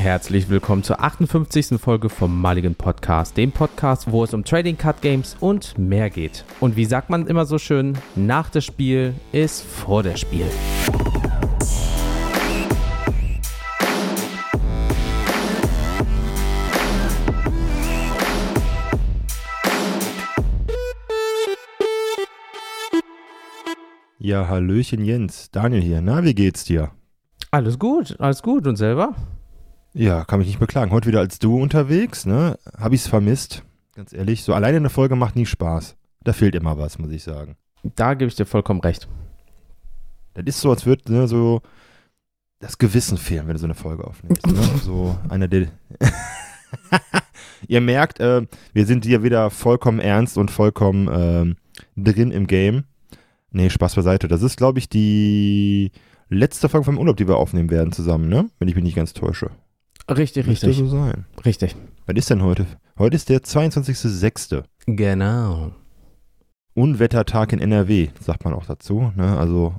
Herzlich 0.00 0.48
willkommen 0.48 0.82
zur 0.82 1.02
58. 1.02 1.78
Folge 1.78 2.08
vom 2.08 2.40
Mulligan 2.40 2.74
Podcast, 2.74 3.36
dem 3.36 3.52
Podcast, 3.52 4.10
wo 4.10 4.24
es 4.24 4.32
um 4.32 4.44
Trading 4.44 4.78
Card 4.78 5.02
Games 5.02 5.36
und 5.40 5.76
mehr 5.76 6.08
geht. 6.08 6.46
Und 6.58 6.74
wie 6.74 6.86
sagt 6.86 7.10
man 7.10 7.26
immer 7.26 7.44
so 7.44 7.58
schön, 7.58 7.98
nach 8.16 8.48
dem 8.48 8.62
Spiel 8.62 9.12
ist 9.30 9.62
vor 9.62 10.02
der 10.02 10.16
Spiel. 10.16 10.46
Ja, 24.18 24.48
Hallöchen 24.48 25.04
Jens, 25.04 25.50
Daniel 25.50 25.82
hier. 25.82 26.00
Na, 26.00 26.24
wie 26.24 26.34
geht's 26.34 26.64
dir? 26.64 26.90
Alles 27.50 27.78
gut, 27.78 28.18
alles 28.18 28.42
gut. 28.42 28.66
Und 28.66 28.76
selber? 28.76 29.14
Ja, 29.92 30.24
kann 30.24 30.38
mich 30.38 30.48
nicht 30.48 30.60
beklagen. 30.60 30.92
Heute 30.92 31.08
wieder 31.08 31.20
als 31.20 31.38
du 31.38 31.60
unterwegs, 31.60 32.24
ne? 32.24 32.58
Hab 32.76 32.92
ich's 32.92 33.08
vermisst, 33.08 33.64
ganz 33.94 34.12
ehrlich. 34.12 34.44
So 34.44 34.54
alleine 34.54 34.76
eine 34.76 34.90
Folge 34.90 35.16
macht 35.16 35.36
nie 35.36 35.46
Spaß. 35.46 35.96
Da 36.22 36.32
fehlt 36.32 36.54
immer 36.54 36.78
was, 36.78 36.98
muss 36.98 37.10
ich 37.10 37.22
sagen. 37.22 37.56
Da 37.82 38.14
gebe 38.14 38.28
ich 38.28 38.36
dir 38.36 38.46
vollkommen 38.46 38.80
recht. 38.80 39.08
Das 40.34 40.44
ist 40.46 40.60
so, 40.60 40.70
als 40.70 40.86
würde 40.86 41.12
ne, 41.12 41.26
so 41.26 41.62
das 42.60 42.78
Gewissen 42.78 43.18
fehlen, 43.18 43.46
wenn 43.48 43.54
du 43.54 43.60
so 43.60 43.66
eine 43.66 43.74
Folge 43.74 44.04
aufnimmst. 44.06 44.46
Ne? 44.46 44.60
So 44.82 45.18
einer 45.28 45.48
der. 45.48 45.68
Ihr 47.66 47.80
merkt, 47.80 48.20
äh, 48.20 48.46
wir 48.72 48.86
sind 48.86 49.04
hier 49.04 49.22
wieder 49.22 49.50
vollkommen 49.50 49.98
ernst 49.98 50.38
und 50.38 50.50
vollkommen 50.50 51.08
äh, 51.08 51.54
drin 51.96 52.30
im 52.30 52.46
Game. 52.46 52.84
Nee, 53.50 53.70
Spaß 53.70 53.96
beiseite. 53.96 54.28
Das 54.28 54.42
ist, 54.42 54.56
glaube 54.56 54.78
ich, 54.78 54.88
die 54.88 55.90
letzte 56.28 56.68
Folge 56.68 56.84
vom 56.84 56.98
Urlaub, 56.98 57.16
die 57.16 57.26
wir 57.26 57.36
aufnehmen 57.36 57.70
werden 57.70 57.92
zusammen, 57.92 58.28
ne? 58.28 58.48
Wenn 58.58 58.68
ich 58.68 58.76
mich 58.76 58.84
nicht 58.84 58.96
ganz 58.96 59.12
täusche. 59.12 59.50
Richtig, 60.10 60.46
Müsste 60.46 60.66
richtig. 60.68 60.88
so 60.90 60.96
sein. 60.96 61.24
Richtig. 61.44 61.76
Was 62.06 62.16
ist 62.16 62.30
denn 62.30 62.42
heute? 62.42 62.66
Heute 62.98 63.16
ist 63.16 63.28
der 63.28 63.40
22.06. 63.42 64.62
Genau. 64.86 65.72
Unwettertag 66.74 67.52
in 67.52 67.60
NRW, 67.60 68.08
sagt 68.20 68.44
man 68.44 68.54
auch 68.54 68.66
dazu. 68.66 69.12
Ne? 69.16 69.36
Also, 69.38 69.74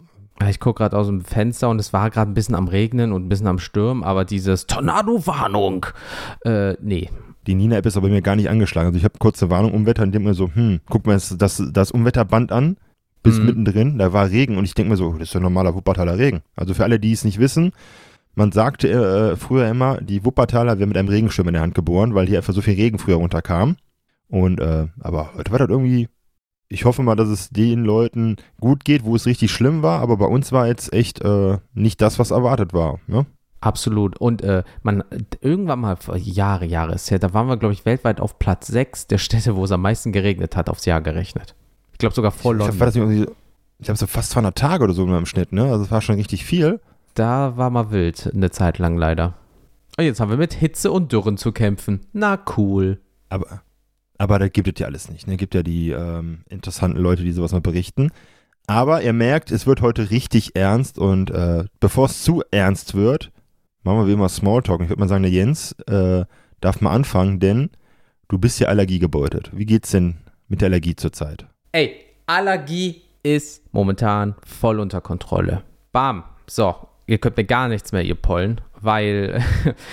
Ich 0.48 0.60
gucke 0.60 0.80
gerade 0.80 0.98
aus 0.98 1.08
dem 1.08 1.22
Fenster 1.22 1.70
und 1.70 1.80
es 1.80 1.94
war 1.94 2.10
gerade 2.10 2.30
ein 2.32 2.34
bisschen 2.34 2.56
am 2.56 2.68
Regnen 2.68 3.12
und 3.12 3.26
ein 3.26 3.30
bisschen 3.30 3.48
am 3.48 3.60
Stürmen, 3.60 4.04
aber 4.04 4.26
dieses 4.26 4.68
Tornado-Warnung, 4.68 5.86
äh, 6.45 6.73
nee. 6.82 7.10
die 7.48 7.56
Nina-App 7.56 7.86
ist 7.86 7.98
aber 7.98 8.10
mir 8.10 8.22
gar 8.22 8.36
nicht 8.36 8.50
angeschlagen. 8.50 8.88
Also, 8.88 8.98
ich 8.98 9.04
habe 9.04 9.18
kurze 9.20 9.50
Warnung, 9.50 9.73
Unwetter, 9.73 10.04
und 10.04 10.12
denke 10.14 10.28
mir 10.30 10.34
so, 10.34 10.50
hm, 10.54 10.80
guck 10.90 11.06
mal 11.08 11.14
das, 11.14 11.36
das, 11.38 11.62
das 11.72 11.92
Unwetterband 11.92 12.52
an, 12.52 12.78
bis 13.23 13.40
Mhm. 13.40 13.45
mittendrin, 13.45 13.98
da 13.98 14.14
war 14.14 14.30
Regen 14.30 14.58
und 14.58 14.66
ich 14.66 14.73
denke 14.73 14.92
mir 14.92 14.98
so, 14.98 15.12
das 15.14 15.23
ist 15.30 15.36
doch 15.36 15.40
normaler 15.40 15.73
Wuppertaler 15.76 16.18
Regen. 16.18 16.42
Also, 16.56 16.73
für 16.73 16.84
alle, 16.84 17.00
die 17.00 17.12
es 17.14 17.23
nicht 17.23 17.40
wissen, 17.40 17.72
man 18.36 18.52
sagte 18.52 18.90
äh, 18.90 19.36
früher 19.36 19.68
immer, 19.68 20.00
die 20.02 20.24
Wuppertaler 20.24 20.80
wären 20.80 20.90
mit 20.90 20.98
einem 20.98 21.10
Regenschirm 21.10 21.48
in 21.48 21.54
der 21.54 21.64
Hand 21.64 21.76
geboren, 21.76 22.16
weil 22.16 22.28
hier 22.28 22.38
einfach 22.38 22.54
so 22.54 22.62
viel 22.62 22.76
Regen 22.76 23.00
früher 23.00 23.18
runterkam. 23.18 23.76
Und, 24.30 24.60
äh, 24.60 24.88
aber 25.00 25.34
heute 25.36 25.52
war 25.52 25.60
das 25.60 25.70
irgendwie, 25.70 26.08
ich 26.70 26.86
hoffe 26.86 27.04
mal, 27.04 27.16
dass 27.16 27.28
es 27.28 27.50
den 27.50 27.84
Leuten 27.84 28.38
gut 28.60 28.86
geht, 28.86 29.04
wo 29.04 29.16
es 29.16 29.26
richtig 29.26 29.52
schlimm 29.52 29.84
war, 29.84 30.00
aber 30.00 30.18
bei 30.18 30.26
uns 30.26 30.52
war 30.52 30.68
jetzt 30.68 30.94
echt 30.94 31.22
äh, 31.22 31.58
nicht 31.73 32.02
das, 32.02 32.18
was 32.18 32.32
erwartet 32.32 32.73
war. 32.73 33.00
Ne? 33.08 33.26
Absolut. 33.60 34.18
Und 34.18 34.42
äh, 34.42 34.64
man, 34.82 35.04
irgendwann 35.42 35.80
mal 35.82 35.98
vor 35.98 36.16
Jahre, 36.16 36.66
Jahre 36.66 36.95
ist 36.95 37.12
her, 37.12 37.20
da 37.20 37.34
waren 37.34 37.48
wir, 37.48 37.58
glaube 37.58 37.73
ich, 37.73 37.86
weltweit 37.86 38.22
auf 38.22 38.40
Platz 38.40 38.68
6 38.68 39.08
der 39.08 39.18
Städte, 39.18 39.56
wo 39.56 39.66
es 39.66 39.72
am 39.72 39.82
meisten 39.82 40.12
geregnet 40.12 40.56
hat, 40.56 40.70
aufs 40.70 40.86
Jahr 40.86 41.02
gerechnet. 41.02 41.56
Ich 41.92 41.98
glaube 41.98 42.16
sogar 42.16 42.32
vor 42.32 42.56
London. 42.56 43.28
ich 43.80 43.90
habe 43.90 44.00
so 44.00 44.08
fast 44.08 44.32
200 44.32 44.58
Tage 44.58 44.84
oder 44.84 44.94
so 44.94 45.06
im 45.06 45.26
Schnitt, 45.26 45.52
ne? 45.52 45.64
Also 45.64 45.84
es 45.84 45.92
war 45.92 46.02
schon 46.02 46.16
richtig 46.16 46.45
viel. 46.45 46.80
Da 47.14 47.58
war 47.58 47.70
mal 47.70 47.92
wild, 47.92 48.31
eine 48.34 48.52
Zeit 48.52 48.78
lang 48.78 48.98
leider. 48.98 49.34
Und 49.98 50.06
jetzt 50.06 50.20
haben 50.20 50.30
wir 50.30 50.38
mit 50.38 50.54
Hitze 50.54 50.92
und 50.92 51.12
Dürren 51.12 51.38
zu 51.38 51.52
kämpfen. 51.52 52.08
Na 52.14 52.40
cool. 52.58 53.02
Aber, 53.30 53.62
aber 54.17 54.39
da 54.39 54.48
gibt 54.48 54.67
es 54.67 54.80
ja 54.80 54.88
alles 54.88 55.10
nicht. 55.10 55.27
Ne? 55.27 55.38
gibt 55.38 55.54
ja 55.54 55.64
die 55.64 55.92
ähm, 55.92 56.44
interessanten 56.49 56.99
Leute, 56.99 57.23
die 57.23 57.32
sowas 57.32 57.52
mal 57.52 57.61
berichten. 57.61 58.11
Aber 58.67 59.02
ihr 59.02 59.14
merkt, 59.14 59.52
es 59.52 59.67
wird 59.67 59.82
heute 59.82 60.11
richtig 60.11 60.55
ernst 60.55 60.98
und 60.98 61.32
äh, 61.32 61.66
bevor 61.80 62.05
es 62.05 62.23
zu 62.23 62.44
ernst 62.52 62.94
wird, 62.95 63.32
machen 63.83 63.99
wir 63.99 64.08
wie 64.08 64.14
immer 64.14 64.30
Smalltalk. 64.30 64.82
Ich 64.82 64.89
würde 64.89 64.99
mal 64.99 65.10
sagen, 65.10 65.23
der 65.23 65.32
Jens 65.32 65.73
äh, 65.88 66.26
darf 66.61 66.80
mal 66.80 66.92
anfangen, 66.92 67.39
denn 67.39 67.72
du 68.30 68.38
bist 68.38 68.60
ja 68.60 68.70
allergiegebeutet. 68.70 69.52
Wie 69.54 69.66
geht's 69.66 69.92
denn 69.92 70.17
mit 70.48 70.61
der 70.61 70.67
Allergie 70.67 70.95
zurzeit? 70.95 71.48
Ey, 71.73 71.95
Allergie 72.28 73.02
ist 73.23 73.73
momentan 73.73 74.36
voll 74.45 74.80
unter 74.80 75.02
Kontrolle. 75.02 75.64
Bam. 75.92 76.23
So, 76.48 76.76
ihr 77.08 77.17
könnt 77.17 77.38
mir 77.38 77.44
gar 77.45 77.67
nichts 77.67 77.92
mehr, 77.92 78.04
ihr 78.04 78.16
Pollen, 78.16 78.62
weil 78.80 79.44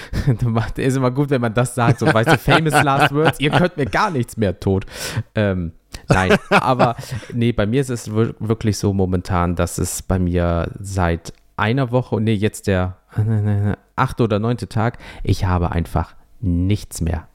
ist 0.77 0.97
immer 0.97 1.11
gut, 1.11 1.31
wenn 1.31 1.41
man 1.41 1.55
das 1.55 1.75
sagt, 1.75 1.99
so 1.99 2.07
weißt 2.07 2.33
du, 2.33 2.39
famous 2.39 2.83
last 2.83 3.15
words, 3.15 3.41
ihr 3.41 3.51
könnt 3.51 3.77
mir 3.77 3.87
gar 3.87 4.11
nichts 4.11 4.37
mehr 4.37 4.59
tot. 4.61 4.87
Ähm, 5.35 5.73
nein, 6.09 6.37
aber 6.51 6.97
nee, 7.33 7.53
bei 7.53 7.67
mir 7.67 7.81
ist 7.81 7.91
es 7.91 8.15
wir- 8.15 8.35
wirklich 8.39 8.79
so 8.79 8.93
momentan, 8.93 9.57
dass 9.57 9.79
es 9.79 10.03
bei 10.03 10.19
mir 10.19 10.71
seit 10.81 11.33
einer 11.57 11.91
Woche, 11.91 12.21
nee, 12.21 12.35
jetzt 12.35 12.67
der 12.67 12.97
achte 13.97 14.23
oder 14.23 14.39
neunte 14.39 14.69
Tag, 14.69 14.99
ich 15.23 15.45
habe 15.45 15.73
einfach 15.73 16.15
nichts 16.41 17.01
mehr. 17.01 17.27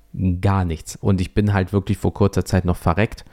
Gar 0.41 0.63
nichts. 0.63 0.95
Und 0.95 1.19
ich 1.21 1.33
bin 1.33 1.53
halt 1.53 1.73
wirklich 1.73 1.97
vor 1.97 2.13
kurzer 2.13 2.45
Zeit 2.45 2.65
noch 2.65 2.77
verreckt. 2.77 3.25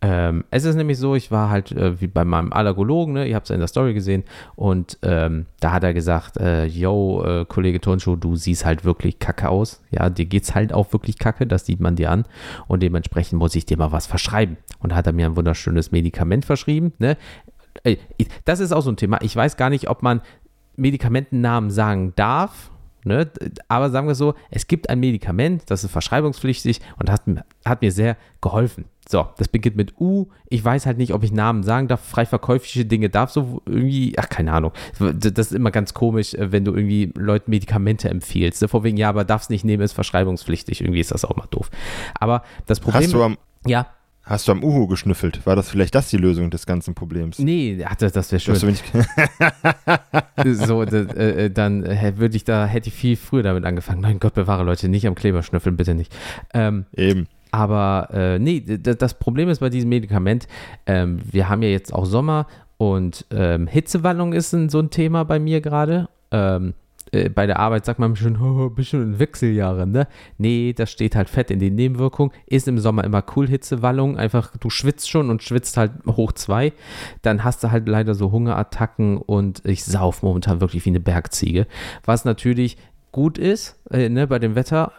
Ähm, 0.00 0.44
es 0.50 0.64
ist 0.64 0.76
nämlich 0.76 0.96
so, 0.98 1.16
ich 1.16 1.32
war 1.32 1.50
halt 1.50 1.72
äh, 1.72 2.00
wie 2.00 2.06
bei 2.06 2.24
meinem 2.24 2.52
Allergologen, 2.52 3.14
ne? 3.14 3.26
ihr 3.26 3.34
habt 3.34 3.46
es 3.46 3.50
in 3.50 3.58
der 3.58 3.66
Story 3.66 3.94
gesehen, 3.94 4.22
und 4.54 4.96
ähm, 5.02 5.46
da 5.58 5.72
hat 5.72 5.82
er 5.82 5.92
gesagt, 5.92 6.36
äh, 6.36 6.66
yo, 6.66 7.24
äh, 7.24 7.44
Kollege 7.46 7.80
Tonschuh, 7.80 8.14
du 8.14 8.36
siehst 8.36 8.64
halt 8.64 8.84
wirklich 8.84 9.18
kacke 9.18 9.48
aus, 9.48 9.82
ja, 9.90 10.08
dir 10.08 10.26
geht's 10.26 10.54
halt 10.54 10.72
auch 10.72 10.92
wirklich 10.92 11.18
kacke, 11.18 11.48
das 11.48 11.66
sieht 11.66 11.80
man 11.80 11.96
dir 11.96 12.12
an, 12.12 12.26
und 12.68 12.82
dementsprechend 12.82 13.40
muss 13.40 13.56
ich 13.56 13.66
dir 13.66 13.76
mal 13.76 13.90
was 13.90 14.06
verschreiben. 14.06 14.56
Und 14.78 14.92
da 14.92 14.96
hat 14.96 15.08
er 15.08 15.12
mir 15.12 15.26
ein 15.26 15.36
wunderschönes 15.36 15.90
Medikament 15.90 16.44
verschrieben, 16.44 16.92
ne? 16.98 17.16
Äh, 17.82 17.96
Das 18.44 18.60
ist 18.60 18.70
auch 18.70 18.82
so 18.82 18.92
ein 18.92 18.96
Thema, 18.96 19.18
ich 19.22 19.34
weiß 19.34 19.56
gar 19.56 19.70
nicht, 19.70 19.90
ob 19.90 20.02
man 20.02 20.20
Medikamentennamen 20.76 21.70
sagen 21.70 22.12
darf, 22.14 22.70
Ne? 23.04 23.30
Aber 23.68 23.90
sagen 23.90 24.06
wir 24.08 24.14
so, 24.14 24.34
es 24.50 24.66
gibt 24.66 24.90
ein 24.90 25.00
Medikament, 25.00 25.70
das 25.70 25.84
ist 25.84 25.90
verschreibungspflichtig 25.90 26.80
und 26.98 27.10
hat, 27.10 27.22
hat 27.64 27.80
mir 27.80 27.92
sehr 27.92 28.16
geholfen. 28.40 28.84
So, 29.10 29.26
das 29.38 29.48
beginnt 29.48 29.74
mit 29.74 29.98
U. 29.98 30.26
Ich 30.50 30.62
weiß 30.62 30.84
halt 30.84 30.98
nicht, 30.98 31.14
ob 31.14 31.24
ich 31.24 31.32
Namen 31.32 31.62
sagen 31.62 31.88
darf. 31.88 32.00
Frei 32.04 32.26
verkäufliche 32.26 32.84
Dinge 32.84 33.08
darf 33.08 33.30
so 33.30 33.62
irgendwie, 33.64 34.12
ach, 34.18 34.28
keine 34.28 34.52
Ahnung. 34.52 34.72
Das 34.98 35.46
ist 35.46 35.52
immer 35.54 35.70
ganz 35.70 35.94
komisch, 35.94 36.36
wenn 36.38 36.66
du 36.66 36.74
irgendwie 36.74 37.10
Leuten 37.16 37.50
Medikamente 37.50 38.10
empfiehlst. 38.10 38.60
Ne? 38.60 38.68
Vor 38.68 38.84
wegen, 38.84 38.98
ja, 38.98 39.08
aber 39.08 39.24
darfst 39.24 39.48
nicht 39.48 39.64
nehmen, 39.64 39.82
ist 39.82 39.94
verschreibungspflichtig. 39.94 40.82
Irgendwie 40.82 41.00
ist 41.00 41.10
das 41.10 41.24
auch 41.24 41.36
mal 41.36 41.46
doof. 41.50 41.70
Aber 42.20 42.42
das 42.66 42.80
Problem. 42.80 43.04
Hast 43.04 43.14
du 43.14 43.22
am, 43.22 43.38
ja. 43.66 43.86
hast 44.24 44.46
du 44.46 44.52
am 44.52 44.62
Uhu 44.62 44.86
geschnüffelt? 44.88 45.46
War 45.46 45.56
das 45.56 45.70
vielleicht 45.70 45.94
das 45.94 46.10
die 46.10 46.18
Lösung 46.18 46.50
des 46.50 46.66
ganzen 46.66 46.94
Problems? 46.94 47.38
Nee, 47.38 47.82
ach, 47.88 47.96
das, 47.96 48.12
das 48.12 48.30
wäre 48.30 48.40
schön. 48.40 48.76
So, 50.44 50.84
d- 50.84 50.96
äh, 50.98 51.50
dann 51.50 51.82
äh, 51.84 52.12
würde 52.16 52.36
ich 52.36 52.44
da, 52.44 52.66
hätte 52.66 52.88
ich 52.88 52.94
viel 52.94 53.16
früher 53.16 53.42
damit 53.42 53.64
angefangen. 53.64 54.00
Mein 54.00 54.20
Gott, 54.20 54.34
bewahre 54.34 54.62
Leute, 54.64 54.88
nicht 54.88 55.06
am 55.06 55.14
Kleber 55.14 55.42
schnüffeln, 55.42 55.76
bitte 55.76 55.94
nicht. 55.94 56.14
Ähm, 56.54 56.84
Eben. 56.94 57.26
Aber 57.50 58.08
äh, 58.12 58.38
nee, 58.38 58.60
das 58.60 59.14
Problem 59.14 59.48
ist 59.48 59.60
bei 59.60 59.68
diesem 59.68 59.90
Medikament, 59.90 60.48
ähm, 60.86 61.20
wir 61.30 61.48
haben 61.48 61.62
ja 61.62 61.68
jetzt 61.68 61.92
auch 61.92 62.04
Sommer 62.04 62.46
und 62.76 63.26
ähm, 63.30 63.66
Hitzewallung 63.66 64.32
ist 64.32 64.52
ein, 64.52 64.68
so 64.68 64.78
ein 64.78 64.90
Thema 64.90 65.24
bei 65.24 65.38
mir 65.38 65.60
gerade. 65.60 66.08
Ähm, 66.30 66.74
äh, 67.12 67.28
bei 67.28 67.46
der 67.46 67.58
Arbeit 67.58 67.84
sagt 67.84 67.98
man 67.98 68.16
schon, 68.16 68.36
oh, 68.40 68.72
in 68.92 69.18
Wechseljahren, 69.18 69.90
ne? 69.90 70.06
Nee, 70.38 70.72
das 70.72 70.90
steht 70.90 71.16
halt 71.16 71.28
fett 71.28 71.50
in 71.50 71.58
den 71.58 71.74
Nebenwirkungen. 71.74 72.32
Ist 72.46 72.68
im 72.68 72.78
Sommer 72.78 73.04
immer 73.04 73.24
cool, 73.36 73.48
Hitzewallung. 73.48 74.16
Einfach, 74.16 74.56
du 74.56 74.70
schwitzt 74.70 75.10
schon 75.10 75.30
und 75.30 75.42
schwitzt 75.42 75.76
halt 75.76 75.92
hoch 76.06 76.32
zwei. 76.32 76.72
Dann 77.22 77.44
hast 77.44 77.64
du 77.64 77.70
halt 77.70 77.88
leider 77.88 78.14
so 78.14 78.32
Hungerattacken 78.32 79.18
und 79.18 79.62
ich 79.64 79.84
sauf 79.84 80.22
momentan 80.22 80.60
wirklich 80.60 80.84
wie 80.84 80.90
eine 80.90 81.00
Bergziege. 81.00 81.66
Was 82.04 82.24
natürlich 82.24 82.76
gut 83.12 83.38
ist, 83.38 83.76
äh, 83.90 84.08
ne, 84.08 84.26
bei 84.26 84.38
dem 84.38 84.54
Wetter, 84.54 84.92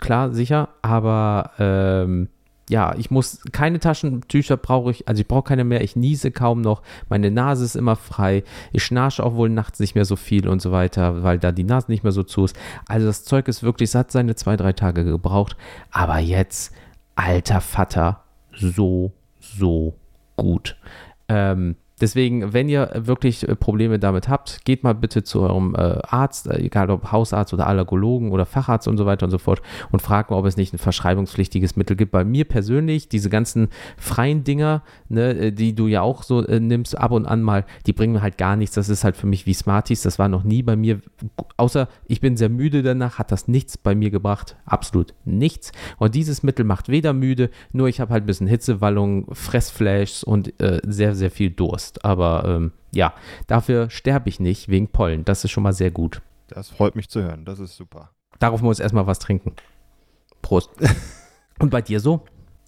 klar, 0.00 0.32
sicher, 0.32 0.68
aber 0.82 1.50
ähm, 1.58 2.28
ja, 2.70 2.94
ich 2.96 3.10
muss 3.10 3.42
keine 3.52 3.78
Taschentücher 3.78 4.56
brauche 4.56 4.90
ich, 4.90 5.06
also 5.08 5.20
ich 5.20 5.28
brauche 5.28 5.44
keine 5.44 5.64
mehr, 5.64 5.82
ich 5.82 5.96
niese 5.96 6.30
kaum 6.30 6.60
noch, 6.60 6.82
meine 7.08 7.30
Nase 7.30 7.64
ist 7.64 7.76
immer 7.76 7.96
frei, 7.96 8.42
ich 8.72 8.84
schnarche 8.84 9.22
auch 9.22 9.34
wohl 9.34 9.50
nachts 9.50 9.80
nicht 9.80 9.94
mehr 9.94 10.04
so 10.04 10.16
viel 10.16 10.48
und 10.48 10.62
so 10.62 10.72
weiter, 10.72 11.22
weil 11.22 11.38
da 11.38 11.52
die 11.52 11.64
Nase 11.64 11.90
nicht 11.90 12.04
mehr 12.04 12.12
so 12.12 12.22
zu 12.22 12.44
ist. 12.44 12.56
Also 12.86 13.06
das 13.06 13.24
Zeug 13.24 13.48
ist 13.48 13.62
wirklich, 13.62 13.90
es 13.90 13.94
hat 13.94 14.10
seine 14.10 14.34
zwei, 14.34 14.56
drei 14.56 14.72
Tage 14.72 15.04
gebraucht, 15.04 15.56
aber 15.90 16.18
jetzt, 16.18 16.74
alter 17.16 17.60
Vater, 17.60 18.24
so, 18.52 19.12
so 19.40 19.94
gut. 20.36 20.76
Ähm, 21.28 21.76
Deswegen, 22.00 22.52
wenn 22.52 22.68
ihr 22.68 22.90
wirklich 22.94 23.48
äh, 23.48 23.54
Probleme 23.54 24.00
damit 24.00 24.28
habt, 24.28 24.64
geht 24.64 24.82
mal 24.82 24.94
bitte 24.94 25.22
zu 25.22 25.42
eurem 25.42 25.76
äh, 25.76 25.98
Arzt, 26.02 26.48
äh, 26.48 26.58
egal 26.58 26.90
ob 26.90 27.12
Hausarzt 27.12 27.54
oder 27.54 27.68
Allergologen 27.68 28.32
oder 28.32 28.46
Facharzt 28.46 28.88
und 28.88 28.96
so 28.96 29.06
weiter 29.06 29.26
und 29.26 29.30
so 29.30 29.38
fort 29.38 29.62
und 29.92 30.02
fragt 30.02 30.30
mal, 30.30 30.36
ob 30.36 30.44
es 30.44 30.56
nicht 30.56 30.74
ein 30.74 30.78
verschreibungspflichtiges 30.78 31.76
Mittel 31.76 31.96
gibt. 31.96 32.10
Bei 32.10 32.24
mir 32.24 32.46
persönlich, 32.46 33.08
diese 33.08 33.30
ganzen 33.30 33.68
freien 33.96 34.42
Dinger, 34.42 34.82
ne, 35.08 35.52
die 35.52 35.74
du 35.74 35.86
ja 35.86 36.02
auch 36.02 36.24
so 36.24 36.40
nimmst, 36.40 36.98
ab 36.98 37.12
und 37.12 37.26
an 37.26 37.42
mal, 37.42 37.64
die 37.86 37.92
bringen 37.92 38.20
halt 38.20 38.38
gar 38.38 38.56
nichts. 38.56 38.74
Das 38.74 38.88
ist 38.88 39.04
halt 39.04 39.16
für 39.16 39.28
mich 39.28 39.46
wie 39.46 39.54
Smarties. 39.54 40.02
Das 40.02 40.18
war 40.18 40.28
noch 40.28 40.42
nie 40.42 40.64
bei 40.64 40.74
mir, 40.74 41.00
außer 41.56 41.88
ich 42.06 42.20
bin 42.20 42.36
sehr 42.36 42.48
müde 42.48 42.82
danach, 42.82 43.20
hat 43.20 43.30
das 43.30 43.46
nichts 43.46 43.78
bei 43.78 43.94
mir 43.94 44.10
gebracht. 44.10 44.56
Absolut 44.66 45.14
nichts. 45.24 45.70
Und 45.98 46.16
dieses 46.16 46.42
Mittel 46.42 46.64
macht 46.64 46.88
weder 46.88 47.12
müde, 47.12 47.50
nur 47.72 47.86
ich 47.86 48.00
habe 48.00 48.12
halt 48.12 48.24
ein 48.24 48.26
bisschen 48.26 48.48
Hitzewallung, 48.48 49.32
Fressflashs 49.32 50.24
und 50.24 50.60
äh, 50.60 50.80
sehr, 50.84 51.14
sehr 51.14 51.30
viel 51.30 51.50
Durst. 51.50 51.83
Aber 52.02 52.44
ähm, 52.46 52.72
ja, 52.92 53.14
dafür 53.46 53.90
sterbe 53.90 54.28
ich 54.28 54.40
nicht 54.40 54.68
wegen 54.68 54.88
Pollen. 54.88 55.24
Das 55.24 55.44
ist 55.44 55.50
schon 55.50 55.62
mal 55.62 55.72
sehr 55.72 55.90
gut. 55.90 56.22
Das 56.48 56.70
freut 56.70 56.96
mich 56.96 57.08
zu 57.08 57.22
hören. 57.22 57.44
Das 57.44 57.58
ist 57.58 57.76
super. 57.76 58.10
Darauf 58.38 58.62
muss 58.62 58.78
ich 58.78 58.82
erstmal 58.82 59.06
was 59.06 59.18
trinken. 59.18 59.54
Prost. 60.42 60.70
Und 61.58 61.70
bei 61.70 61.82
dir 61.82 62.00
so? 62.00 62.24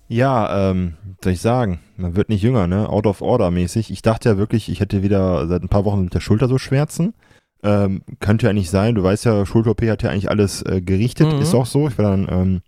Ja, 0.09 0.71
ähm, 0.71 0.95
soll 1.23 1.33
ich 1.33 1.41
sagen, 1.41 1.81
man 1.97 2.15
wird 2.15 2.29
nicht 2.29 2.43
jünger, 2.43 2.67
ne? 2.67 2.89
Out 2.89 3.07
of 3.07 3.23
order 3.23 3.51
mäßig. 3.51 3.91
Ich 3.91 4.03
dachte 4.03 4.29
ja 4.29 4.39
wirklich, 4.39 4.69
ich 4.69 4.81
hätte 4.81 5.03
wieder 5.03 5.49
seit 5.49 5.63
ein 5.63 5.69
paar 5.69 5.85
Wochen 5.85 6.05
mit 6.05 6.15
der 6.15 6.21
Schulter 6.21 6.49
so 6.49 6.59
Schmerzen. 6.59 7.15
Ähm, 7.63 8.03
könnte 8.21 8.47
ja 8.47 8.53
nicht 8.53 8.71
sein. 8.71 8.95
Du 8.95 9.03
weißt 9.03 9.25
ja, 9.25 9.45
Schulter-OP 9.45 9.83
hat 9.83 10.03
ja 10.03 10.11
eigentlich 10.11 10.31
alles 10.31 10.63
äh, 10.63 10.81
gerichtet. 10.81 11.33
Mhm. 11.33 11.41
Ist 11.41 11.55
auch 11.55 11.67
so. 11.67 11.89
Ich 11.89 11.99
war 11.99 12.11
dann, 12.11 12.29
ähm, 12.31 12.63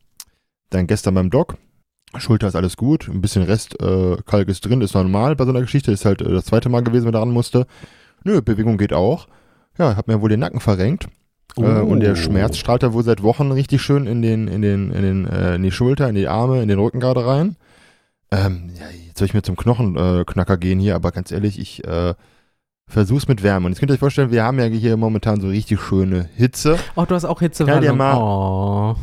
dann 0.71 0.89
gestern 0.89 1.15
beim 1.15 1.31
Doc. 1.31 1.57
Schulter 2.17 2.49
ist 2.49 2.57
alles 2.57 2.77
gut, 2.77 3.09
ein 3.09 3.21
bisschen 3.21 3.43
Rest 3.43 3.81
äh, 3.83 4.17
Kalk 4.25 4.49
ist 4.49 4.65
drin, 4.65 4.81
ist 4.81 4.95
normal 4.95 5.37
bei 5.37 5.45
so 5.45 5.51
einer 5.51 5.61
Geschichte, 5.61 5.93
ist 5.93 6.05
halt 6.05 6.23
äh, 6.23 6.33
das 6.33 6.47
zweite 6.47 6.69
Mal 6.69 6.83
gewesen, 6.83 7.07
wenn 7.07 7.15
er 7.15 7.21
ran 7.21 7.31
musste. 7.31 7.67
Nö, 8.25 8.41
Bewegung 8.41 8.79
geht 8.79 8.93
auch. 8.93 9.29
Ja, 9.79 9.97
hab 9.97 10.09
mir 10.09 10.21
wohl 10.21 10.31
den 10.31 10.41
Nacken 10.41 10.61
verrenkt. 10.61 11.09
Oh. 11.57 11.63
Äh, 11.63 11.81
und 11.81 12.01
der. 12.01 12.17
Schmerz 12.17 12.57
strahlt 12.57 12.83
da 12.83 12.93
wohl 12.93 13.05
seit 13.05 13.23
Wochen 13.23 13.53
richtig 13.53 13.83
schön 13.83 14.07
in 14.07 14.23
den, 14.23 14.49
in 14.49 14.63
den, 14.63 14.91
in 14.91 15.03
den, 15.03 15.27
äh, 15.27 15.57
in 15.57 15.63
die 15.63 15.71
Schulter, 15.71 16.09
in 16.09 16.15
die 16.15 16.29
Arme, 16.29 16.63
in 16.63 16.69
den 16.69 16.79
Rücken 16.79 17.01
gerade 17.01 17.27
rein. 17.27 17.57
Ähm, 18.31 18.71
ja, 18.75 18.85
jetzt 19.07 19.19
soll 19.19 19.27
ich 19.27 19.35
mir 19.35 19.43
zum 19.43 19.57
Knochenknacker 19.57 20.57
gehen 20.59 20.81
hier, 20.81 20.95
aber 20.95 21.13
ganz 21.13 21.31
ehrlich, 21.31 21.59
ich 21.59 21.87
äh, 21.87 22.15
Versuch's 22.89 23.29
mit 23.29 23.43
Wärme. 23.43 23.67
Und 23.67 23.73
jetzt 23.73 23.81
könnt 23.81 23.91
ihr 23.91 23.95
euch 23.95 24.01
vorstellen, 24.01 24.31
wir 24.31 24.43
haben 24.43 24.59
ja 24.59 24.65
hier 24.65 24.97
momentan 24.97 25.41
so 25.41 25.49
richtig 25.49 25.81
schöne 25.81 26.29
Hitze. 26.37 26.79
Oh, 26.97 27.05
du 27.05 27.15
hast 27.15 27.27
auch 27.27 27.41
Hitze. 27.41 27.65
Ja, 27.65 27.81
dir 27.81 27.93
mal, 27.93 28.17
oh. 28.17 28.97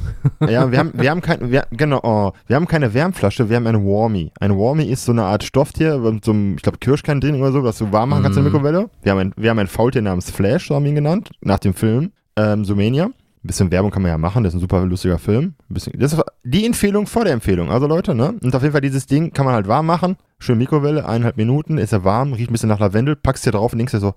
Ja, 0.48 0.72
wir 0.72 0.80
haben, 0.80 0.92
wir 0.96 1.12
haben 1.12 1.22
kein, 1.22 1.52
wir, 1.52 1.68
genau, 1.72 2.00
oh, 2.04 2.32
wir 2.48 2.56
haben 2.56 2.68
keine 2.68 2.94
Wärmflasche, 2.96 3.48
wir 3.50 3.58
haben 3.58 3.68
eine 3.68 3.84
Warmy. 3.84 4.32
Eine 4.40 4.58
Warmy 4.58 4.86
ist 4.86 5.06
so 5.06 5.12
eine 5.12 5.24
Art 5.24 5.44
Stofftier 5.44 6.00
mit 6.00 6.26
so 6.26 6.32
einem, 6.32 6.56
ich 6.56 6.64
glaube, 6.64 6.80
Kirschkern 6.80 7.22
drin 7.22 7.36
oder 7.36 7.52
so, 7.52 7.64
was 7.64 7.78
du 7.78 7.92
warm 7.92 8.10
machen 8.10 8.24
kannst 8.24 8.38
mm. 8.38 8.40
in 8.40 8.46
der 8.46 8.54
mhm. 8.54 8.64
Mikrowelle. 8.64 8.90
Wir 9.04 9.12
haben 9.12 9.20
ein, 9.20 9.34
wir 9.38 9.50
haben 9.52 9.60
ein 9.60 9.68
Faultier 9.68 10.02
namens 10.02 10.32
Flash, 10.32 10.68
so 10.68 10.76
haben 10.76 10.84
wir 10.84 10.90
ihn 10.90 10.96
genannt, 10.96 11.30
nach 11.42 11.60
dem 11.60 11.76
Film, 11.76 12.12
ähm, 12.36 12.66
Sumenia. 12.66 13.12
Ein 13.46 13.48
bisschen 13.48 13.70
Werbung 13.70 13.92
kann 13.92 14.02
man 14.02 14.10
ja 14.10 14.18
machen, 14.18 14.44
das 14.44 14.54
ist 14.54 14.58
ein 14.58 14.62
super 14.62 14.84
lustiger 14.88 15.20
Film. 15.20 15.54
Bisschen, 15.70 15.94
das 16.00 16.14
ist 16.14 16.24
die 16.44 16.66
Empfehlung 16.66 17.06
vor 17.06 17.26
der 17.26 17.34
Empfehlung. 17.34 17.70
Also 17.70 17.86
Leute, 17.86 18.16
ne? 18.16 18.34
Und 18.42 18.56
auf 18.56 18.64
jeden 18.64 18.72
Fall 18.72 18.82
dieses 18.82 19.06
Ding 19.06 19.34
kann 19.34 19.46
man 19.46 19.54
halt 19.54 19.68
warm 19.68 19.86
machen. 19.86 20.18
Schön 20.40 20.58
Mikrowelle, 20.58 21.06
eineinhalb 21.06 21.38
Minuten, 21.38 21.78
ist 21.78 21.94
er 21.94 22.04
warm, 22.04 22.34
riecht 22.34 22.50
ein 22.50 22.54
bisschen 22.54 22.70
nach 22.70 22.80
Lavendel, 22.80 23.16
packst 23.16 23.46
dir 23.46 23.52
drauf 23.52 23.72
und 23.72 23.78
denkst 23.78 23.92
dir 23.92 24.00
so, 24.00 24.16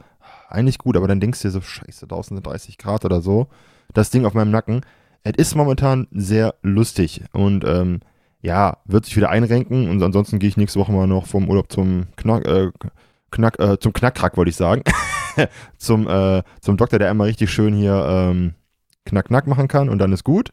eigentlich 0.49 0.79
gut, 0.79 0.97
aber 0.97 1.09
dann 1.09 1.21
denkst 1.21 1.43
du 1.43 1.49
dir 1.49 1.53
so, 1.53 1.61
scheiße, 1.61 2.07
draußen 2.07 2.39
sind 2.39 2.47
30 2.47 2.79
Grad 2.79 3.05
oder 3.05 3.21
so. 3.21 3.49
Das 3.93 4.09
Ding 4.09 4.25
auf 4.25 4.33
meinem 4.33 4.51
Nacken. 4.51 4.81
Es 5.25 5.35
ist 5.37 5.55
momentan 5.55 6.07
sehr 6.11 6.55
lustig 6.63 7.23
und 7.33 7.67
ähm, 7.67 8.01
ja, 8.41 8.79
wird 8.87 9.05
sich 9.05 9.17
wieder 9.19 9.29
einrenken 9.29 9.91
und 9.91 10.03
ansonsten 10.03 10.39
gehe 10.39 10.49
ich 10.49 10.57
nächste 10.57 10.81
Woche 10.81 10.93
mal 10.93 11.07
noch 11.07 11.27
vom 11.27 11.51
Urlaub 11.51 11.71
zum 11.71 12.07
Knack, 12.17 12.47
äh, 12.47 12.71
Knack, 13.31 13.59
äh, 13.59 13.79
zum 13.79 13.93
Knackrack, 13.93 14.39
wollte 14.39 14.49
ich 14.49 14.57
sagen. 14.57 14.85
zum, 15.77 16.09
äh, 16.09 16.43
zum 16.63 16.79
Doktor, 16.79 16.99
der 16.99 17.11
einmal 17.11 17.27
richtig 17.27 17.51
schön 17.51 17.75
hier 17.75 18.07
ähm, 18.09 18.55
Knack-Knack 19.09 19.47
machen 19.47 19.69
kann 19.69 19.89
und 19.89 19.99
dann 19.99 20.13
ist 20.13 20.25
gut. 20.25 20.53